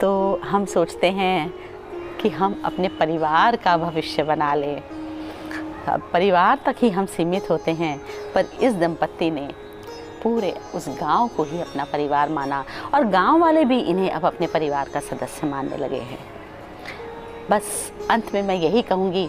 [0.00, 1.52] तो हम सोचते हैं
[2.22, 4.82] कि हम अपने परिवार का भविष्य बना लें।
[5.88, 7.98] परिवार तक ही हम सीमित होते हैं
[8.34, 9.48] पर इस दंपत्ति ने
[10.22, 12.64] पूरे उस गाँव को ही अपना परिवार माना।
[12.94, 16.18] और गाँव वाले भी इन्हें अब अपने परिवार का सदस्य मानने लगे हैं।
[17.50, 19.28] बस अंत में मैं यही कहूँगी,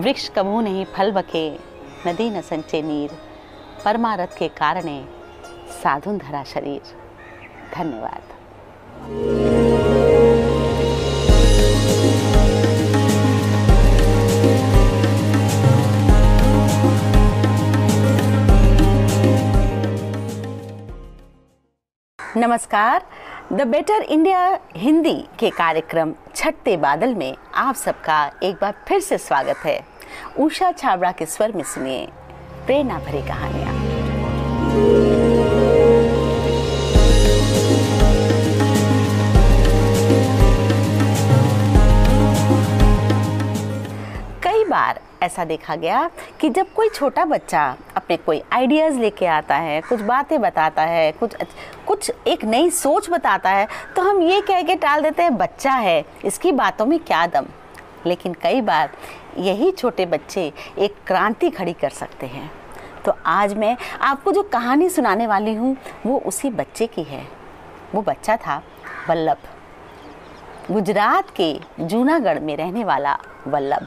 [0.00, 1.48] वृक्ष कबू नहीं, फल बके
[2.06, 3.10] नदी न संचे नीर,
[3.84, 5.04] परमारथ के कारणे
[5.82, 6.80] साधुन धरा शरीर।
[7.74, 8.22] धन्यवाद।
[22.36, 23.06] नमस्कार।
[23.52, 24.40] द बेटर इंडिया
[24.76, 29.80] हिंदी के कार्यक्रम छठते बादल में आप सबका एक बार फिर से स्वागत है।
[30.38, 32.06] उषा छाबड़ा के स्वर में सुनिए
[32.66, 33.74] प्रेरणा भरी कहानियाँ।
[44.42, 46.08] कई बार ऐसा देखा गया
[46.40, 47.64] कि जब कोई छोटा बच्चा
[47.96, 51.34] अपने कोई आइडियाज़ लेके आता है, कुछ बातें बताता है, कुछ
[51.86, 53.66] कुछ एक नई सोच बताता है
[53.96, 57.46] तो हम ये कह के टाल देते हैं, बच्चा है, इसकी बातों में क्या दम?
[58.06, 58.90] लेकिन कई बार
[59.38, 62.50] यही छोटे बच्चे एक क्रांति खड़ी कर सकते हैं।
[63.04, 65.76] तो आज मैं आपको जो कहानी सुनाने वाली हूँ,
[66.06, 67.26] वो उसी बच्चे की है।
[67.94, 68.62] वो बच्चा था
[69.08, 69.36] वल्लभ।
[70.70, 73.16] गुजरात के जूनागढ़ में रहने वाला
[73.46, 73.86] वल्लभ।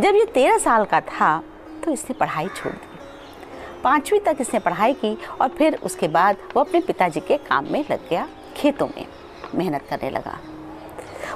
[0.00, 1.42] जब ये तेरह साल का था
[1.84, 6.60] तो इसने पढ़ाई छोड़ दी। पाँचवीं तक इसने पढ़ाई की और फिर उसके बाद वो
[6.60, 9.06] अपने पिताजी के काम में लग गया खेतों में,
[9.54, 10.38] मेहनत करने लगा।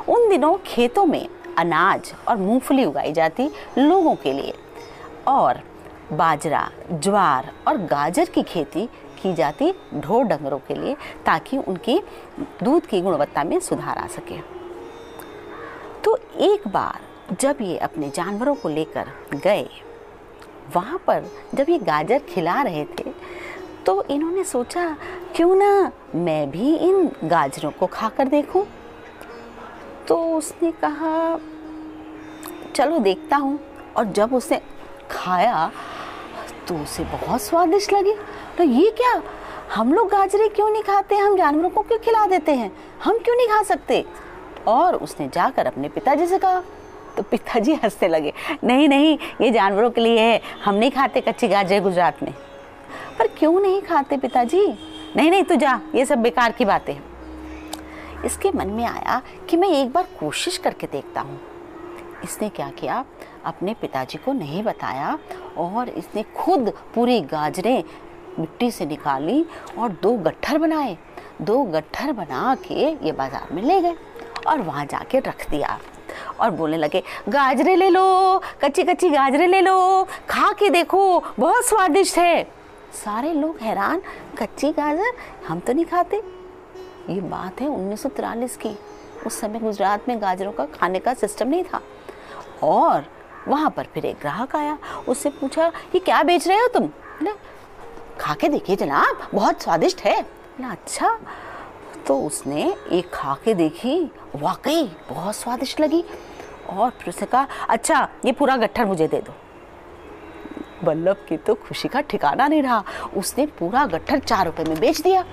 [0.09, 1.27] उन दिनों खेतों में
[1.59, 4.55] अनाज और मूंगफली उगाई जाती लोगों के लिए
[5.29, 5.61] और
[6.13, 8.87] बाजरा, ज्वार और गाजर की खेती
[9.23, 10.97] की जाती ढोर डंगरों के लिए
[11.27, 11.99] ताकि उनकी
[12.63, 14.39] दूध की गुणवत्ता में सुधार आ सके।
[16.05, 17.01] तो एक बार
[17.33, 19.69] जब ये अपने जानवरों को लेकर गए,
[20.75, 21.25] वहाँ पर
[21.55, 23.13] जब ये गाजर खिला रहे थे
[23.87, 24.97] तो इन्होंने सोचा,
[25.37, 28.67] क्यों ना मैं भी इन गाजरों को खाकर देखूँ?
[30.09, 31.39] तो उसने कहा,
[32.75, 33.59] चलो देखता हूँ।
[33.97, 34.61] और जब उसने
[35.11, 35.71] खाया
[36.69, 38.15] तो उसे बहुत स्वादिष्ट लगी।
[38.59, 39.21] तो ये क्या?
[39.75, 41.17] हम लोग गाजरे क्यों नहीं खाते?
[41.17, 42.73] हम जानवरों को क्यों खिला देते हैं?
[43.05, 44.05] हम क्यों नहीं खा सकते?
[44.69, 46.63] और उसने जाकर अपने पिताजी से कहा
[47.17, 48.33] तो पिताजी हंसने लगे,
[48.65, 52.33] नहीं नहीं, ये जानवरों के लिए है, हम नहीं खाते कच्ची गाजर गुजरात में।
[53.19, 54.67] पर क्यों नहीं खाते पिताजी?
[55.17, 56.97] नहीं नहीं, तू जा, ये सब बेकार की बातें
[58.25, 59.21] इसके मन में आया
[59.51, 61.39] कि मैं एक बार कोशिश करके देखता हूँ।
[62.25, 63.05] इसने क्या किया?
[63.45, 65.19] अपने पिताजी को नहीं बताया
[65.59, 67.83] और इसने खुद पूरी गाजरें
[68.39, 69.45] मिट्टी से निकाली
[69.79, 70.97] और दो गट्ठर बनाए।
[71.43, 73.95] दो गट्ठर बना के ये बाज़ार में ले गए
[74.47, 75.79] और वहाँ जाके रख दिया।
[76.41, 81.65] और बोलने लगे, गाजरे ले लो कच्ची कच्ची गाजरे ले लो खा के देखो, बहुत
[81.65, 82.45] स्वादिष्ट है।
[82.95, 84.03] सारे लोग हैरान,
[84.39, 85.17] कच्ची गाजर
[85.49, 86.23] हम तो नहीं खाते।
[87.11, 88.77] ये बात है उन्नीस की।
[89.27, 91.81] उस समय गुजरात में गाजरों का खाने का सिस्टम नहीं था।
[92.63, 93.05] और
[93.49, 94.79] वहाँ पर फिर एक ग्राहक आया,
[95.09, 96.89] उससे पूछा कि क्या बेच रहे हो तुम?
[98.21, 101.09] खा के देखिए जनाब, बहुत स्वादिष्ट है। बोला अच्छा
[102.07, 106.05] तो उसने एक खा के देखी। वाकई, बहुत स्वादिष्ट लगी।
[106.71, 109.35] और फिर उसने कहा अच्छा ये पूरा गट्ठर मुझे दे दो।
[110.85, 112.83] बल्लभ की तो खुशी का ठिकाना नहीं रहा।
[113.17, 115.25] उसने पूरा गट्ठर चार रुपए में बेच दिया।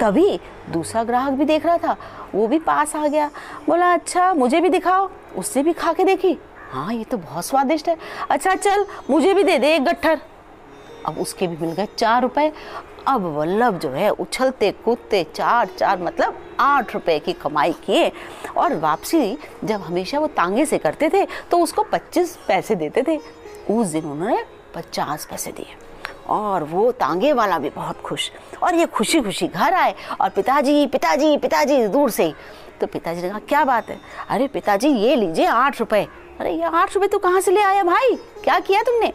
[0.00, 0.40] तभी
[0.70, 1.96] दूसरा ग्राहक भी देख रहा था।
[2.34, 3.30] वो भी पास आ गया।
[3.66, 6.36] बोला अच्छा मुझे भी दिखाओ। उससे भी खा के देखी।
[6.70, 7.96] हाँ ये तो बहुत स्वादिष्ट है।
[8.30, 10.20] अच्छा चल, मुझे भी दे दे एक गट्ठर।
[11.06, 12.52] अब उसके भी मिल गए चार रुपए।
[13.06, 18.12] अब वल्लभ जो है उछलते कूदते चार चार मतलब आठ रुपए की कमाई किए
[18.56, 23.16] और वापसी जब हमेशा वो तांगे से करते थे तो उसको पच्चीस पैसे देते थे।
[23.70, 24.44] उस दिन उन्होंने
[24.74, 25.76] पचास पैसे दिए।
[26.28, 28.30] और वो तांगे वाला भी बहुत खुश।
[28.62, 32.32] और ये खुशी खुशी घर आए और पिताजी पिताजी पिताजी दूर से
[32.80, 34.00] तो पिताजी ने कहा, क्या बात है?
[34.28, 36.06] अरे पिताजी, ये लीजिए आठ रुपए।
[36.40, 38.14] अरे ये आठ रुपये तो कहाँ से ले आया भाई?
[38.44, 39.12] क्या किया तुमने?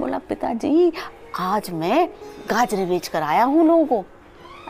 [0.00, 0.92] बोला, पिताजी,
[1.38, 2.08] आज मैं
[2.50, 4.04] गाजरे बेच कर आया हूँ लोगों को।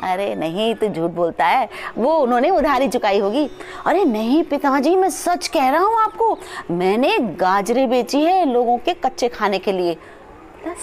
[0.02, 3.48] अरे नहीं तो झूठ बोलता है। वो उन्होंने उधारी चुकाई होगी।
[3.86, 6.36] अरे नहीं, पिताजी, मैं सच कह रहा हूँ आपको।
[6.70, 9.96] मैंने गाजरे बेची है लोगों के कच्चे खाने के लिए।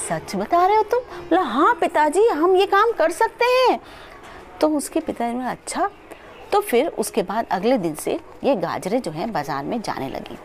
[0.10, 1.00] सच बता रहे हो तुम?
[1.00, 3.80] बोला हाँ पिताजी, हम ये काम कर सकते हैं।
[4.62, 5.90] तो उसके पिताजी ने अच्छा।
[6.52, 10.38] तो फिर उसके बाद अगले दिन से ये गाजरे जो हैं बाज़ार में जाने लगी।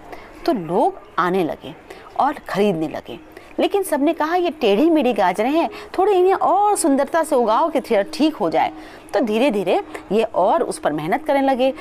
[0.46, 1.74] तो लोग आने लगे
[2.20, 3.18] और ख़रीदने लगे।
[3.58, 5.68] लेकिन सबने कहा, ये टेढ़ी मेढ़ी गाजरें हैं,
[5.98, 8.72] थोड़ी इन्हें और सुंदरता से उगाओ कि ठीक हो जाए।
[9.14, 9.82] तो धीरे धीरे
[10.12, 11.72] ये और उस पर मेहनत करने लगे।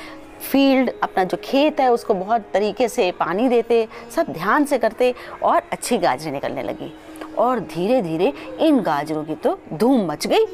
[0.52, 5.14] फ़ील्ड, अपना जो खेत है, उसको बहुत तरीके से पानी देते, सब ध्यान से करते
[5.42, 6.92] और अच्छी गाजरें निकलने लगी।
[7.38, 10.44] और धीरे धीरे इन गाजरों की तो धूम मच गई।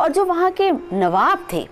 [0.00, 1.66] और जो वहाँ के नवाब थे,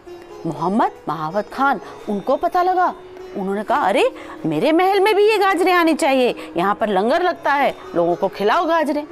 [0.47, 2.95] मोहम्मद, महावत खान, उनको पता लगा
[3.37, 4.11] उन्होंने कहा, अरे,
[4.47, 8.29] मेरे महल में भी ये गाजरें आनी चाहिए। यहाँ पर लंगर लगता है, लोगों को
[8.29, 9.07] खिलाओ गाजरें।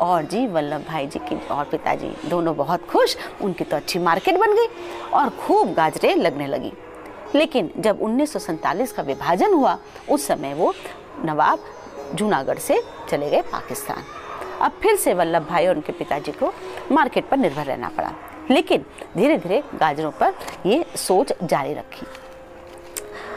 [0.00, 4.36] और जी, वल्लभ भाई जी की और पिताजी दोनों बहुत खुश, उनकी तो अच्छी मार्केट
[4.36, 4.66] बन गई
[5.14, 6.72] और खूब गाजरें लगने लगी।
[7.34, 9.78] लेकिन जब उन्नीस सौ सैंतालीस का विभाजन हुआ,
[10.10, 10.74] उस समय वो
[11.24, 11.58] नवाब
[12.14, 14.04] जूनागढ़ से चले गए पाकिस्तान।
[14.60, 16.54] अब फिर से वल्लभ भाई और उनके पिताजी को
[16.92, 18.12] मार्केट पर निर्भर रहना पड़ा।
[18.50, 18.84] लेकिन
[19.16, 20.34] धीरे धीरे गाजरों पर
[20.66, 22.06] ये सोच जारी रखी।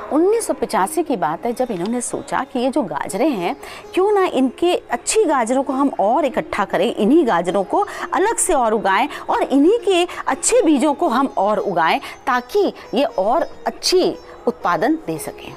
[0.06, 3.56] 1985 की बात है, जब इन्होंने सोचा कि ये जो गाजरें हैं,
[3.94, 8.54] क्यों ना इनके अच्छी गाजरों को हम और इकट्ठा करें, इन्हीं गाजरों को अलग से
[8.54, 14.16] और उगाएँ और इन्हीं के अच्छे बीजों को हम और उगाएँ ताकि ये और अच्छी
[14.48, 15.52] उत्पादन दे सकें।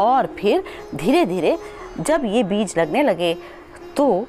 [0.00, 0.62] और फिर
[0.94, 1.56] धीरे धीरे
[2.00, 3.36] जब ये बीज लगने लगे
[3.96, 4.26] तो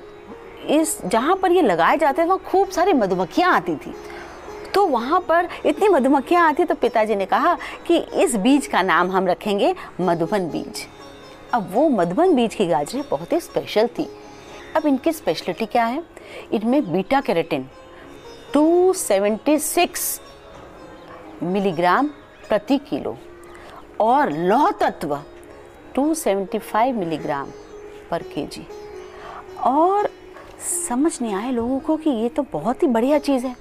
[0.70, 3.94] इस जहाँ पर ये लगाए जाते थे, वहाँ खूब सारी मधुमक्खियाँ आती थी।
[4.76, 7.54] तो वहाँ पर इतनी मधुमक्खियाँ आती तो पिताजी ने कहा
[7.88, 10.86] कि इस बीज का नाम हम रखेंगे मधुबन बीज।
[11.54, 14.08] अब वो मधुबन बीज की गाजरें बहुत ही स्पेशल थी।
[14.76, 16.04] अब इनकी स्पेशलिटी क्या है?
[16.52, 17.68] इनमें बीटा कैरेटिन
[18.56, 20.20] 276
[21.44, 22.08] मिलीग्राम
[22.50, 23.18] प्रति किलो
[24.00, 25.18] और लौह तत्व
[25.96, 27.52] 275 मिलीग्राम
[28.12, 28.68] पर केजी
[29.66, 30.10] और
[30.88, 33.56] समझ नहीं आए लोगों को कि ये तो बहुत ही बढ़िया चीज़ है।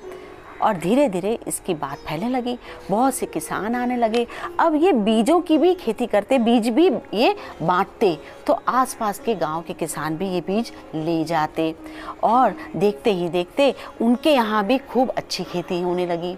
[0.64, 2.56] और धीरे धीरे इसकी बात फैलने लगी।
[2.90, 4.26] बहुत से किसान आने लगे।
[4.60, 8.16] अब ये बीजों की भी खेती करते, बीज भी ये बांटते
[8.46, 11.74] तो आसपास के गाँव के किसान भी ये बीज ले जाते।
[12.22, 16.36] और देखते ही देखते उनके यहाँ भी खूब अच्छी खेती होने लगी।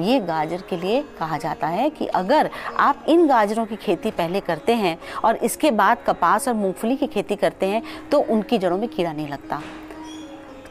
[0.00, 4.40] ये गाजर के लिए कहा जाता है कि अगर आप इन गाजरों की खेती पहले
[4.40, 8.78] करते हैं और इसके बाद कपास और मूंगफली की खेती करते हैं तो उनकी जड़ों
[8.78, 9.60] में कीड़ा नहीं लगता।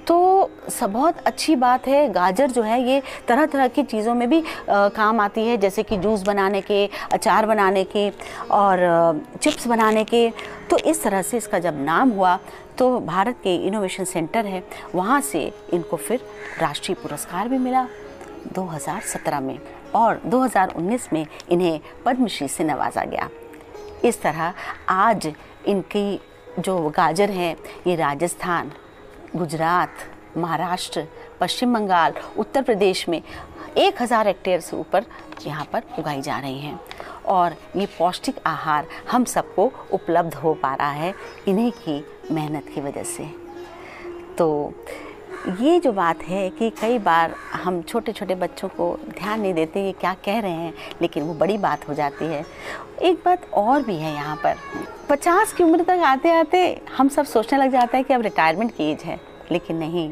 [0.08, 4.30] तो सब बहुत अच्छी बात है। गाजर जो है ये तरह तरह की चीज़ों में
[4.30, 8.10] भी आ, काम आती है जैसे कि जूस बनाने के अचार बनाने के
[8.52, 10.30] और चिप्स बनाने के।
[10.70, 12.38] तो इस तरह से इसका जब नाम हुआ
[12.78, 14.64] तो भारत के इनोवेशन सेंटर है।
[14.96, 16.26] वहाँ से इनको फिर
[16.60, 17.88] राष्ट्रीय पुरस्कार भी मिला
[18.56, 19.58] 2017 में
[19.96, 23.30] और 2019 में इन्हें पद्मश्री से नवाजा गया।
[24.06, 24.54] इस तरह
[24.90, 25.34] आज
[25.68, 26.20] इनकी
[26.60, 27.56] जो गाजर हैं
[27.88, 28.72] ये राजस्थान
[29.36, 29.90] गुजरात,
[30.38, 31.06] महाराष्ट्र,
[31.40, 33.22] पश्चिम बंगाल, उत्तर प्रदेश में
[33.78, 35.06] एक हज़ार हेक्टेयर से ऊपर
[35.46, 36.80] यहाँ पर उगाई जा रही हैं।
[37.26, 41.14] और ये पौष्टिक आहार हम सबको उपलब्ध हो पा रहा है
[41.48, 43.26] इन्हीं की मेहनत की वजह से।
[44.38, 44.74] तो
[45.44, 49.84] ये जो बात है कि कई बार हम छोटे छोटे बच्चों को ध्यान नहीं देते
[49.86, 52.44] ये क्या कह रहे हैं, लेकिन वो बड़ी बात हो जाती है।
[53.02, 54.58] एक बात और भी है यहाँ पर।
[55.10, 58.72] पचास की उम्र तक आते आते हम सब सोचने लग जाते हैं कि अब रिटायरमेंट
[58.76, 59.20] की एज है,
[59.52, 60.12] लेकिन नहीं,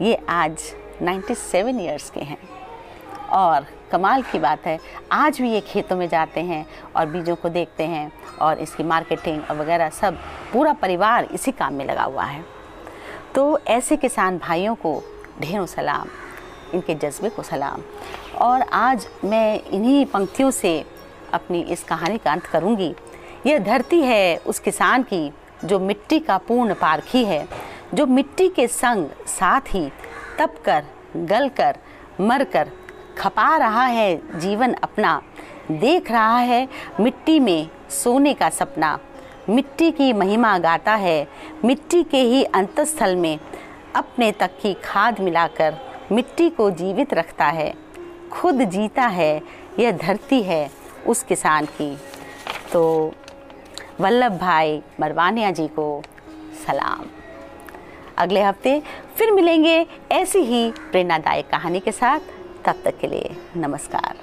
[0.00, 0.62] ये आज
[1.02, 2.38] 97 ईयर्स के हैं।
[3.30, 4.78] और कमाल की बात है,
[5.12, 6.64] आज भी ये खेतों में जाते हैं
[6.96, 8.10] और बीजों को देखते हैं
[8.40, 10.18] और इसकी मार्केटिंग वगैरह सब
[10.52, 12.44] पूरा परिवार इसी काम में लगा हुआ है।
[13.34, 15.02] तो ऐसे किसान भाइयों को
[15.40, 16.08] ढेरों सलाम,
[16.74, 17.82] इनके जज्बे को सलाम।
[18.38, 20.84] और आज मैं इन्हीं पंक्तियों से
[21.32, 22.94] अपनी इस कहानी का अंत करूँगी।
[23.46, 25.32] यह धरती है उस किसान की
[25.64, 27.46] जो मिट्टी का पूर्ण पारखी है,
[27.94, 29.88] जो मिट्टी के संग साथ ही
[30.38, 30.84] तप कर,
[31.16, 31.78] गल कर,
[32.20, 32.70] मर कर
[33.18, 35.20] खपा रहा है जीवन अपना।
[35.70, 36.68] देख रहा है
[37.00, 38.98] मिट्टी में सोने का सपना।
[39.50, 41.28] मिट्टी की महिमा गाता है।
[41.64, 43.38] मिट्टी के ही अंतस्थल में
[43.96, 45.74] अपने तक की खाद मिलाकर
[46.12, 47.74] मिट्टी को जीवित रखता है।
[48.32, 49.42] खुद जीता है,
[49.78, 50.70] यह धरती है
[51.06, 51.98] उस किसान की।
[52.72, 53.12] तो
[54.00, 56.02] वल्लभ भाई मरवानिया जी को
[56.66, 57.04] सलाम।
[58.18, 58.82] अगले हफ़्ते
[59.16, 62.20] फिर मिलेंगे ऐसी ही प्रेरणादायक कहानी के साथ।
[62.64, 64.14] तब तक के लिए नमस्कार।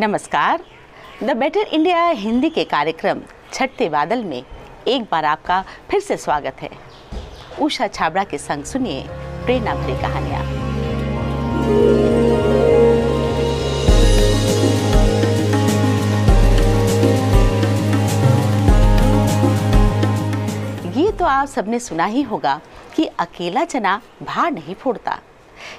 [0.00, 0.62] नमस्कार।
[1.22, 3.20] द बेटर इंडिया हिंदी के कार्यक्रम
[3.52, 4.42] छठते बादल में
[4.88, 5.60] एक बार आपका
[5.90, 6.70] फिर से स्वागत है।
[7.60, 9.02] उषा छाबड़ा के संग सुनिए
[9.44, 10.42] प्रेरणा भरी कहानियाँ।
[20.96, 22.60] ये तो आप सबने सुना ही होगा
[22.96, 25.18] कि अकेला चना भार नहीं फोड़ता।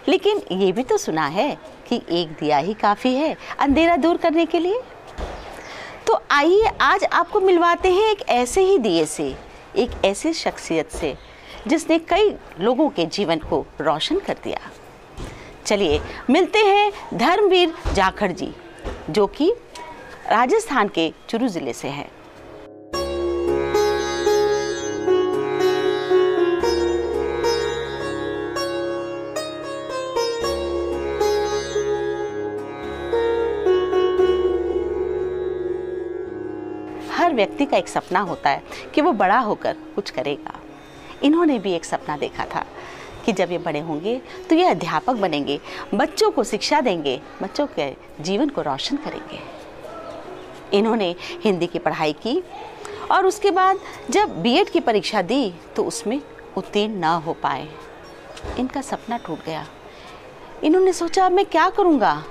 [0.07, 1.51] लेकिन ये भी तो सुना है
[1.87, 4.81] कि एक दिया ही काफ़ी है अंधेरा दूर करने के लिए।
[6.07, 9.33] तो आइए आज आपको मिलवाते हैं एक ऐसे ही दिए से,
[9.75, 11.15] एक ऐसी शख्सियत से,
[11.67, 14.59] जिसने कई लोगों के जीवन को रोशन कर दिया।
[15.65, 15.99] चलिए,
[16.29, 18.53] मिलते हैं धर्मवीर जाखड़ जी,
[19.09, 19.51] जो कि
[20.29, 22.09] राजस्थान के चुरू ज़िले से हैं।
[37.39, 38.63] व्यक्ति का एक सपना होता है
[38.95, 40.59] कि वो बड़ा होकर कुछ करेगा।
[41.23, 42.65] इन्होंने भी एक सपना देखा था
[43.25, 44.15] कि जब ये बड़े होंगे
[44.49, 45.59] तो ये अध्यापक बनेंगे,
[45.93, 49.39] बच्चों को शिक्षा देंगे, बच्चों के जीवन को रोशन करेंगे।
[50.77, 52.41] इन्होंने हिंदी की पढ़ाई की
[53.11, 53.79] और उसके बाद
[54.09, 56.19] जब बीएड की परीक्षा दी तो उसमें
[56.57, 57.67] उत्तीर्ण न हो पाए।
[58.59, 59.65] इनका सपना टूट गया।
[60.63, 62.23] इन्होंने सोचा मैं क्या करूँगा?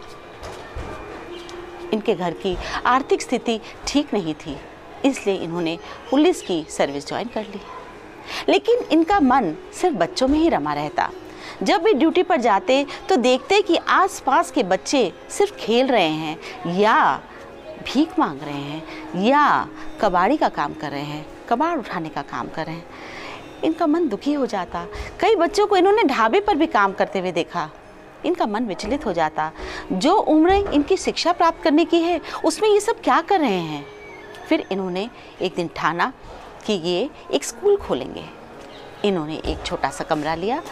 [1.92, 2.56] इनके घर की
[2.86, 4.56] आर्थिक स्थिति ठीक नहीं थी।
[5.04, 5.78] इसलिए इन्होंने
[6.10, 7.60] पुलिस की सर्विस ज्वाइन कर ली।
[8.48, 11.10] लेकिन इनका मन सिर्फ़ बच्चों में ही रमा रहता।
[11.62, 16.38] जब भी ड्यूटी पर जाते तो देखते कि आसपास के बच्चे सिर्फ़ खेल रहे हैं
[16.74, 17.20] या
[17.84, 18.82] भीख मांग रहे हैं
[19.24, 19.68] या
[20.00, 22.86] कबाड़ी का काम कर रहे हैं, कबाड़ उठाने का काम कर रहे हैं।
[23.64, 24.86] इनका मन दुखी हो जाता।
[25.20, 27.70] कई बच्चों को इन्होंने ढाबे पर भी काम करते हुए देखा।
[28.26, 29.52] इनका मन विचलित हो जाता।
[29.92, 33.86] जो उम्र इनकी शिक्षा प्राप्त करने की है, उसमें ये सब क्या कर रहे हैं?
[34.48, 35.08] फिर इन्होंने
[35.42, 36.12] एक दिन ठाना
[36.66, 38.24] कि ये एक स्कूल खोलेंगे।
[39.04, 40.62] इन्होंने एक छोटा सा कमरा लिया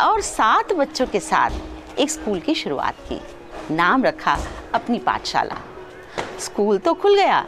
[0.00, 3.20] और सात बच्चों के साथ एक स्कूल की शुरुआत की।
[3.74, 4.36] नाम रखा
[4.74, 5.56] अपनी पाठशाला।
[6.40, 7.44] स्कूल तो खुल गया,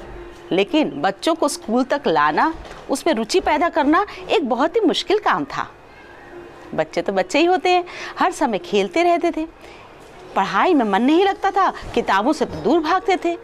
[0.52, 2.52] लेकिन बच्चों को स्कूल तक लाना,
[2.90, 5.68] उसमें रुचि पैदा करना एक बहुत ही मुश्किल काम था।
[6.74, 7.84] बच्चे तो बच्चे ही होते हैं,
[8.18, 9.46] हर समय खेलते रहते थे।
[10.36, 13.36] पढ़ाई में मन नहीं लगता था, किताबों से तो दूर भागते थे।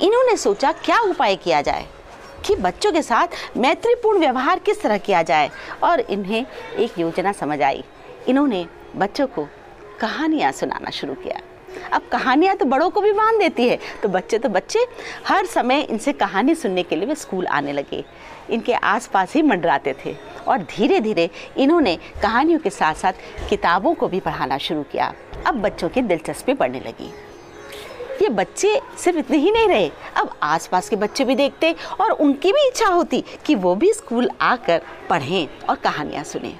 [0.00, 1.86] इन्होंने सोचा क्या उपाय किया जाए
[2.46, 5.50] कि बच्चों के साथ मैत्रीपूर्ण व्यवहार किस तरह किया जाए
[5.82, 6.44] और इन्हें
[6.78, 7.84] एक योजना समझ आई।
[8.28, 9.46] इन्होंने बच्चों को
[10.00, 11.40] कहानियाँ सुनाना शुरू किया।
[11.92, 14.84] अब कहानियाँ तो बड़ों को भी बाँध देती है तो बच्चे तो बच्चे
[15.26, 18.04] हर समय इनसे कहानी सुनने के लिए वे स्कूल आने लगे।
[18.50, 20.14] इनके आसपास ही मंडराते थे
[20.48, 25.12] और धीरे धीरे इन्होंने कहानियों के साथ साथ किताबों को भी पढ़ाना शुरू किया।
[25.46, 27.12] अब बच्चों की दिलचस्पी बढ़ने लगी।
[28.22, 32.52] ये बच्चे सिर्फ़ इतने ही नहीं रहे। अब आसपास के बच्चे भी देखते और उनकी
[32.52, 36.54] भी इच्छा होती कि वो भी स्कूल आकर पढ़ें और कहानियाँ सुने।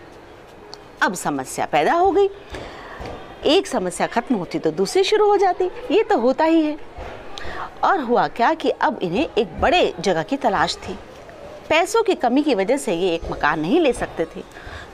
[1.02, 2.28] अब समस्या पैदा हो गई।
[3.46, 6.76] एक समस्या खत्म होती तो दूसरी शुरू हो जाती। ये तो होता ही है।
[7.84, 10.98] और हुआ क्या कि अब इन्हें एक बड़े जगह की तलाश थी।
[11.68, 14.42] पैसों की कमी की वजह से ये एक मकान नहीं ले सकते थे।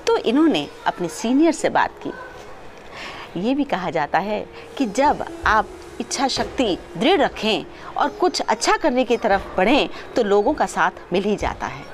[0.06, 4.46] तो इन्होंने अपने सीनियर से बात की। ये भी कहा जाता है
[4.78, 5.68] कि जब आप
[6.00, 7.64] इच्छा शक्ति दृढ़ रखें
[7.96, 11.84] और कुछ अच्छा करने की तरफ़ बढ़ें तो लोगों का साथ मिल ही जाता है।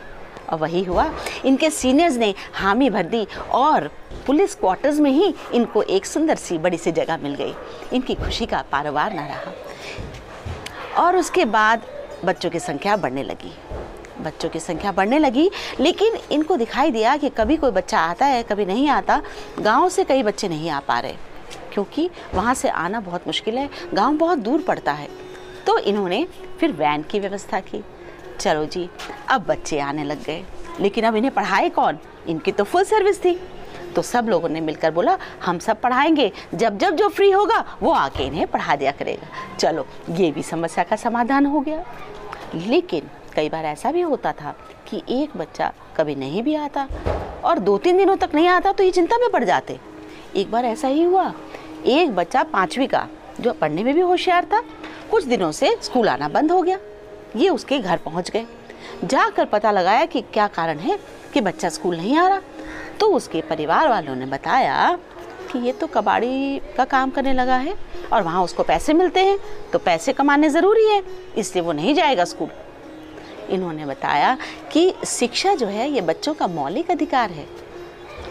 [0.50, 1.14] और वही हुआ,
[1.44, 3.90] इनके सीनियर्स ने हामी भर दी और
[4.26, 7.54] पुलिस क्वार्टर्स में ही इनको एक सुंदर सी बड़ी सी जगह मिल गई।
[7.92, 9.52] इनकी खुशी का पारवार न रहा।
[11.04, 11.82] और उसके बाद
[12.24, 13.54] बच्चों की संख्या बढ़ने लगी।
[14.20, 15.50] बच्चों की संख्या बढ़ने लगी,
[15.80, 19.22] लेकिन इनको दिखाई दिया कि कभी कोई बच्चा आता है, कभी नहीं आता।
[19.60, 21.14] गाँव से कई बच्चे नहीं आ पा रहे।
[21.72, 25.08] क्योंकि वहाँ से आना बहुत मुश्किल है, गाँव बहुत दूर पड़ता है।
[25.66, 26.26] तो इन्होंने
[26.60, 27.84] फिर वैन की व्यवस्था की।
[28.40, 28.88] चलो जी,
[29.28, 30.44] अब बच्चे आने लग गए।
[30.80, 31.98] लेकिन अब इन्हें पढ़ाए कौन?
[32.28, 33.40] इनकी तो फुल सर्विस थी।
[33.96, 37.92] तो सब लोगों ने मिलकर बोला, हम सब पढ़ाएँगे। जब जब जो फ्री होगा, वो
[37.92, 41.84] आके इन्हें पढ़ा दिया करेगा। चलो, ये भी समस्या का समाधान हो गया।
[42.54, 44.54] लेकिन कई बार ऐसा भी होता था
[44.88, 46.88] कि एक बच्चा कभी नहीं भी आता
[47.44, 49.78] और दो तीन दिनों तक नहीं आता तो ये चिंता में पड़ जाते।
[50.36, 51.32] एक बार ऐसा ही हुआ
[51.86, 53.06] एक बच्चा पाँचवीं का,
[53.40, 54.62] जो पढ़ने में भी होशियार था,
[55.10, 56.78] कुछ दिनों से स्कूल आना बंद हो गया।
[57.36, 58.46] ये उसके घर पहुँच गए।
[59.04, 60.98] जाकर पता लगाया कि क्या कारण है
[61.34, 62.40] कि बच्चा स्कूल नहीं आ रहा।
[63.00, 64.98] तो उसके परिवार वालों ने बताया
[65.52, 67.74] कि ये तो कबाड़ी का काम करने लगा है
[68.12, 69.38] और वहाँ उसको पैसे मिलते हैं
[69.72, 71.02] तो पैसे कमाने ज़रूरी है,
[71.38, 72.50] इसलिए वो नहीं जाएगा स्कूल।
[73.50, 74.36] इन्होंने बताया
[74.72, 77.46] कि शिक्षा जो है, ये बच्चों का मौलिक अधिकार है।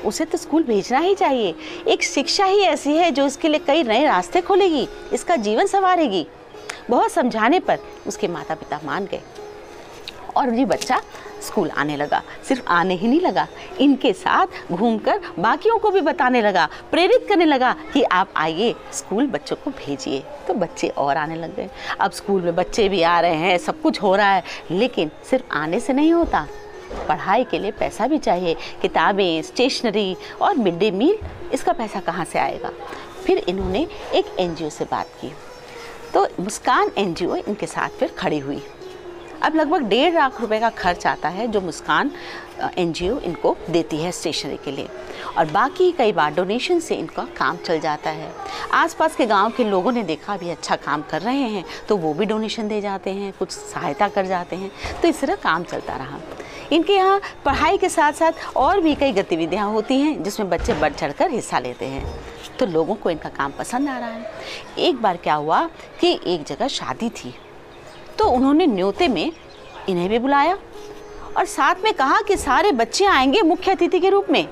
[0.06, 1.56] उसे तो स्कूल भेजना ही चाहिए।
[1.88, 6.28] एक शिक्षा ही ऐसी है जो इसके लिए कई नए रास्ते खोलेगी, इसका जीवन संवारेगी।
[6.90, 9.22] बहुत समझाने पर उसके माता पिता मान गए।
[10.38, 11.02] और ये बच्चा
[11.42, 13.48] स्कूल आने लगा। सिर्फ़ आने ही नहीं लगा,
[13.80, 19.28] इनके साथ घूमकर बाकियों को भी बताने लगा, प्रेरित करने लगा कि आप आइए स्कूल
[19.28, 21.70] बच्चों को भेजिए। तो बच्चे और आने लग गए।
[22.00, 25.54] अब स्कूल में बच्चे भी आ रहे हैं, सब कुछ हो रहा है, लेकिन सिर्फ़
[25.54, 26.48] आने से नहीं होता।
[27.08, 31.18] पढ़ाई के लिए पैसा भी चाहिए, किताबें स्टेशनरी और मिड डे मील
[31.54, 32.72] इसका पैसा कहाँ से आएगा?
[33.26, 35.32] फिर इन्होंने एक एनजीओ से बात की।
[36.14, 38.62] तो मुस्कान एनजीओ इनके साथ फिर खड़ी हुई।
[39.44, 42.12] अब लगभग डेढ़ लाख रुपए का खर्च आता है जो मुस्कान
[42.78, 44.88] एनजीओ इनको देती है स्टेशनरी के लिए।
[45.38, 48.32] और बाकी कई बार डोनेशन से इनका काम चल जाता है।
[48.74, 52.14] आसपास के गाँव के लोगों ने देखा भी अच्छा काम कर रहे हैं तो वो
[52.14, 54.72] भी डोनेशन दे जाते हैं, कुछ सहायता कर जाते हैं।
[55.02, 56.20] तो इस तरह काम चलता रहा।
[56.72, 60.94] इनके यहाँ पढ़ाई के साथ साथ और भी कई गतिविधियाँ होती हैं, जिसमें बच्चे बढ़
[60.94, 62.06] चढ़ कर हिस्सा लेते हैं।
[62.60, 64.32] तो लोगों को इनका काम पसंद आ रहा है।
[64.80, 65.64] एक बार क्या हुआ
[66.02, 67.34] कि एक जगह शादी थी
[68.18, 69.32] तो उन्होंने न्योते में
[69.90, 70.58] इन्हें भी बुलाया
[71.38, 74.48] और साथ में कहा कि सारे बच्चे आएँगे मुख्य अतिथि के रूप में।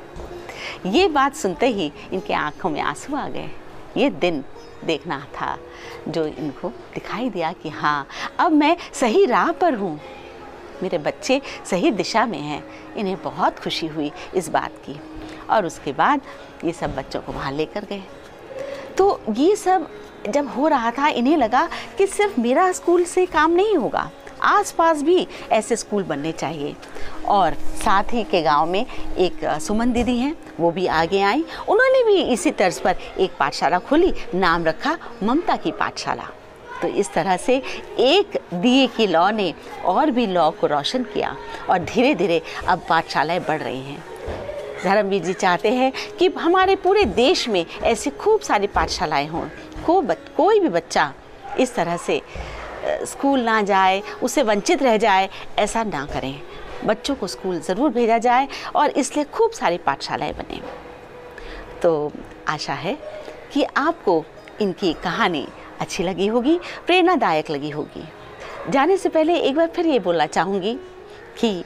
[0.86, 3.50] ये बात सुनते ही इनके आँखों में आँसू आ गए।
[3.98, 4.44] ये दिन
[4.86, 5.58] देखना था,
[6.08, 8.08] जो इनको दिखाई दिया कि हाँ
[8.40, 10.00] अब मैं सही राह पर हूँ।
[10.84, 15.00] मेरे बच्चे सही दिशा में हैं। इन्हें बहुत खुशी हुई इस बात की।
[15.50, 16.22] और उसके बाद
[16.64, 18.04] ये सब बच्चों को वहाँ लेकर गए।
[18.98, 19.90] तो ये सब
[20.30, 25.02] जब हो रहा था, इन्हें लगा कि सिर्फ़ मेरा स्कूल से काम नहीं होगा। आसपास
[25.02, 26.76] भी ऐसे स्कूल बनने चाहिए।
[27.28, 28.86] और साथ ही के गाँव में
[29.18, 33.80] एक सुमन दीदी हैं, वो भी आगे आई। उन्होंने भी इसी तर्ज पर एक पाठशाला
[33.80, 36.28] खोली, नाम रखा ममता की पाठशाला।
[36.82, 37.62] तो इस तरह से
[38.00, 39.54] एक दिए की लॉ ने
[39.86, 41.36] और भी लॉ को रोशन किया
[41.70, 44.04] और धीरे धीरे अब पाठशालाएँ बढ़ रही हैं।
[44.84, 49.48] धर्मवीर जी चाहते हैं कि हमारे पूरे देश में ऐसी खूब सारी पाठशालाएँ हों।
[49.86, 51.14] को बच, कोई भी बच्चा
[51.60, 52.22] इस तरह से
[53.06, 55.30] स्कूल ना जाए उसे वंचित रह जाए
[55.60, 56.42] ऐसा ना करें।
[56.86, 60.62] बच्चों को स्कूल ज़रूर भेजा जाए और इसलिए खूब सारी पाठशालाएँ बने।
[61.82, 62.12] तो
[62.48, 62.98] आशा है
[63.54, 64.24] कि आपको
[64.62, 65.48] इनकी कहानी
[65.80, 68.04] अच्छी लगी होगी, प्रेरणादायक लगी होगी।
[68.70, 70.74] जाने से पहले एक बार फिर ये बोलना चाहूँगी
[71.40, 71.64] कि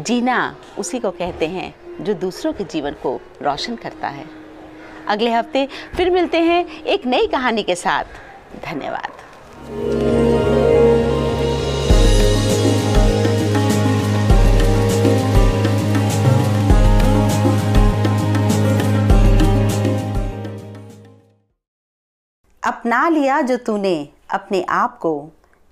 [0.00, 4.24] जीना उसी को कहते हैं जो दूसरों के जीवन को रोशन करता है।
[5.08, 8.04] अगले हफ़्ते फिर मिलते हैं एक नई कहानी के साथ।
[8.64, 10.43] धन्यवाद।
[22.64, 25.30] अपना लिया जो तूने, अपने आप को।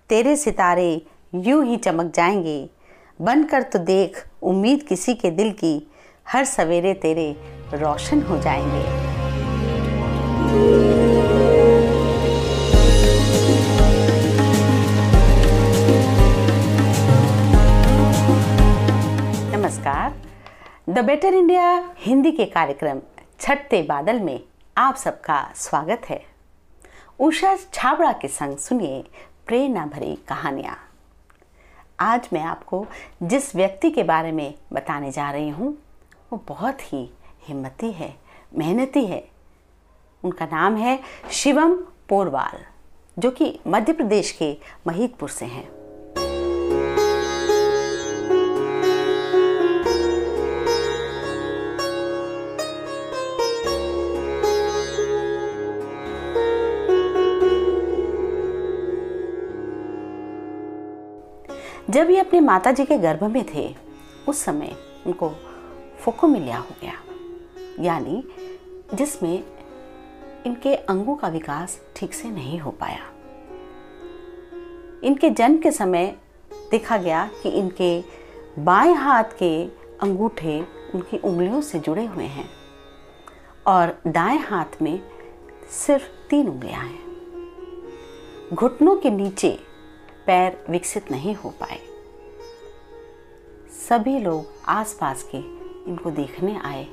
[0.09, 2.70] तेरे सितारे यूँ ही चमक जाएँगे।
[3.23, 5.90] बनकर तो देख उम्मीद किसी के दिल की,
[6.28, 7.36] हर सवेरे तेरे
[7.74, 8.82] रोशन हो जाएँगे।
[19.56, 20.14] नमस्कार।
[20.89, 23.01] द बेटर इंडिया हिंदी के कार्यक्रम
[23.40, 24.40] छठते बादल में
[24.78, 26.31] आप सबका स्वागत है।
[27.23, 29.03] उषा छाबड़ा के संग सुनिए
[29.47, 30.77] प्रेरणा भरी कहानियाँ।
[32.01, 32.86] आज मैं आपको
[33.23, 35.78] जिस व्यक्ति के बारे में बताने जा रही हूँ,
[36.32, 37.11] वो बहुत ही
[37.49, 38.15] हिम्मती है,
[38.59, 39.23] मेहनती है।
[40.24, 40.99] उनका नाम है
[41.31, 41.74] शिवम
[42.09, 42.59] पोरवाल,
[43.19, 45.81] जो कि मध्य प्रदेश के महितपुर से हैं।
[61.93, 63.74] जब ये अपने माता जी के गर्भ में थे,
[64.28, 65.31] उस समय उनको
[66.01, 66.93] फोकोमिलिया हो गया।
[67.81, 68.24] यानी
[68.94, 69.44] जिसमें
[70.47, 73.01] इनके अंगों का विकास ठीक से नहीं हो पाया।
[75.05, 76.16] इनके जन्म के समय
[76.70, 78.05] देखा गया कि इनके
[78.59, 79.64] बाएँ हाथ के
[80.02, 82.51] अंगूठे उनकी उंगलियों से जुड़े हुए हैं
[83.66, 85.01] और दाएँ हाथ में
[85.70, 87.02] सिर्फ़ तीन उंगलियाँ हैं।
[88.55, 89.72] घुटनों के नीचे
[90.27, 91.78] पैर विकसित नहीं हो पाए।
[93.89, 95.39] सभी लोग आसपास के
[95.90, 96.86] इनको देखने आए।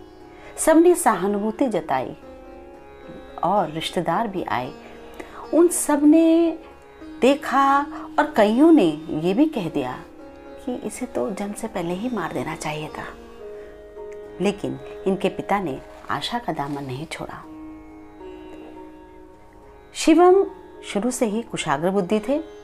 [0.57, 2.17] सबने सहानुभूति जताई
[3.43, 4.73] और रिश्तेदार भी आए।
[5.53, 6.59] उन सबने
[7.21, 7.79] देखा
[8.19, 10.03] और कईयों ने ये भी कह दिया
[10.65, 13.05] कि इसे तो जन्म से पहले ही मार देना चाहिए था।
[14.41, 17.43] लेकिन इनके पिता ने आशा का दामन नहीं छोड़ा।
[19.93, 20.45] शिवम
[20.83, 22.58] शुरू से ही कुशाग्र बुद्धि थे।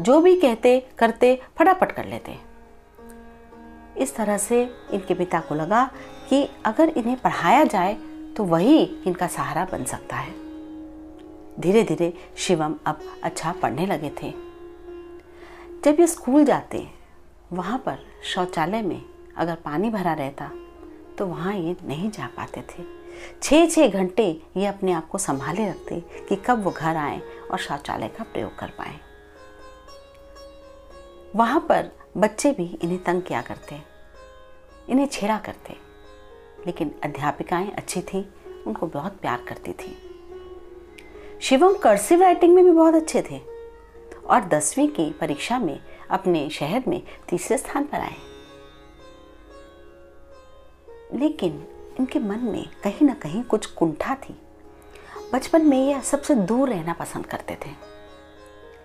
[0.00, 2.36] जो भी कहते, करते, फटाफट कर लेते।
[3.96, 4.62] इस तरह से
[4.92, 5.84] इनके पिता को लगा
[6.30, 7.94] कि अगर इन्हें पढ़ाया जाए
[8.36, 10.34] तो वही इनका सहारा बन सकता है।
[11.60, 14.32] धीरे धीरे शिवम अब अच्छा पढ़ने लगे थे।
[15.84, 16.86] जब ये स्कूल जाते,
[17.52, 19.02] वहाँ पर शौचालय में
[19.36, 20.50] अगर पानी भरा रहता
[21.18, 22.84] तो वहाँ ये नहीं जा पाते थे।
[23.42, 27.20] छः छः घंटे ये अपने आप को संभाले रखते कि कब वो घर आए
[27.50, 28.98] और शौचालय का प्रयोग कर पाए।
[31.36, 33.82] वहाँ पर बच्चे भी इन्हें तंग किया करते
[34.88, 35.76] इन्हें छेड़ा करते
[36.66, 38.24] लेकिन अध्यापिकाएँ अच्छी थीं,
[38.66, 39.96] उनको बहुत प्यार करती थी।
[41.42, 43.40] शिवम कर्सिव राइटिंग में भी बहुत अच्छे थे
[44.26, 45.80] और दसवीं की परीक्षा में
[46.10, 48.16] अपने शहर में तीसरे स्थान पर आए।
[51.14, 51.66] लेकिन
[52.00, 54.40] इनके मन में कहीं ना कहीं कुछ कुंठा थी।
[55.32, 57.89] बचपन में यह सबसे दूर रहना पसंद करते थे।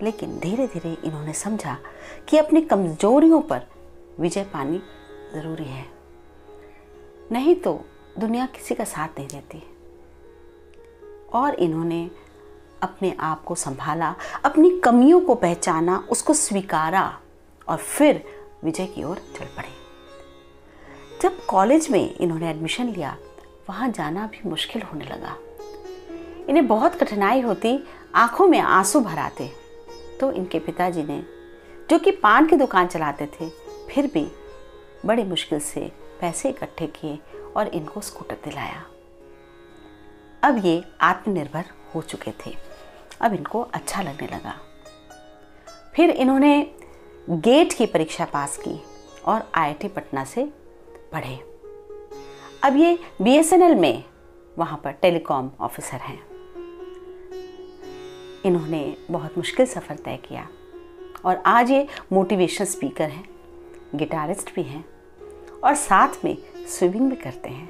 [0.01, 1.77] लेकिन धीरे धीरे इन्होंने समझा
[2.29, 3.61] कि अपनी कमजोरियों पर
[4.19, 4.77] विजय पानी
[5.33, 5.85] ज़रूरी है।
[7.31, 7.85] नहीं तो
[8.19, 9.63] दुनिया किसी का साथ नहीं देती।
[11.33, 12.11] और इन्होंने
[12.83, 14.15] अपने आप को संभाला,
[14.45, 17.19] अपनी कमियों को पहचाना, उसको स्वीकारा
[17.67, 18.23] और फिर
[18.63, 19.85] विजय की ओर चल पड़े।
[21.21, 23.17] जब कॉलेज में इन्होंने एडमिशन लिया,
[23.69, 25.37] वहाँ जाना भी मुश्किल होने लगा।
[26.49, 27.83] इन्हें बहुत कठिनाई होती,
[28.15, 29.64] आँखों में आँसू भर आते।
[30.19, 31.25] तो इनके पिताजी ने,
[31.89, 33.49] जो कि पान की दुकान चलाते थे,
[33.89, 34.31] फिर भी
[35.05, 37.19] बड़ी मुश्किल से पैसे इकट्ठे किए
[37.57, 38.85] और इनको स्कूटर दिलाया।
[40.43, 41.65] अब ये आत्मनिर्भर
[41.95, 42.55] हो चुके थे।
[43.21, 44.59] अब इनको अच्छा लगने लगा।
[45.95, 46.75] फिर इन्होंने
[47.29, 48.83] गेट की परीक्षा पास की
[49.25, 50.43] और आईआईटी पटना से
[51.11, 51.35] पढ़े।
[52.63, 54.03] अब ये बीएसएनएल में
[54.57, 56.34] वहाँ पर टेलीकॉम ऑफिसर हैं।
[58.45, 60.47] इन्होंने बहुत मुश्किल सफ़र तय किया।
[61.25, 63.29] और आज ये मोटिवेशन स्पीकर हैं
[63.95, 64.85] गिटारिस्ट भी हैं
[65.63, 67.69] और साथ में स्विमिंग भी करते हैं।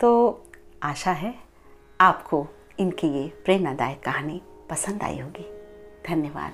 [0.00, 0.42] तो
[0.82, 1.34] आशा है
[2.00, 2.46] आपको
[2.78, 5.46] इनकी ये प्रेरणादायक कहानी पसंद आई होगी।
[6.08, 6.52] धन्यवाद।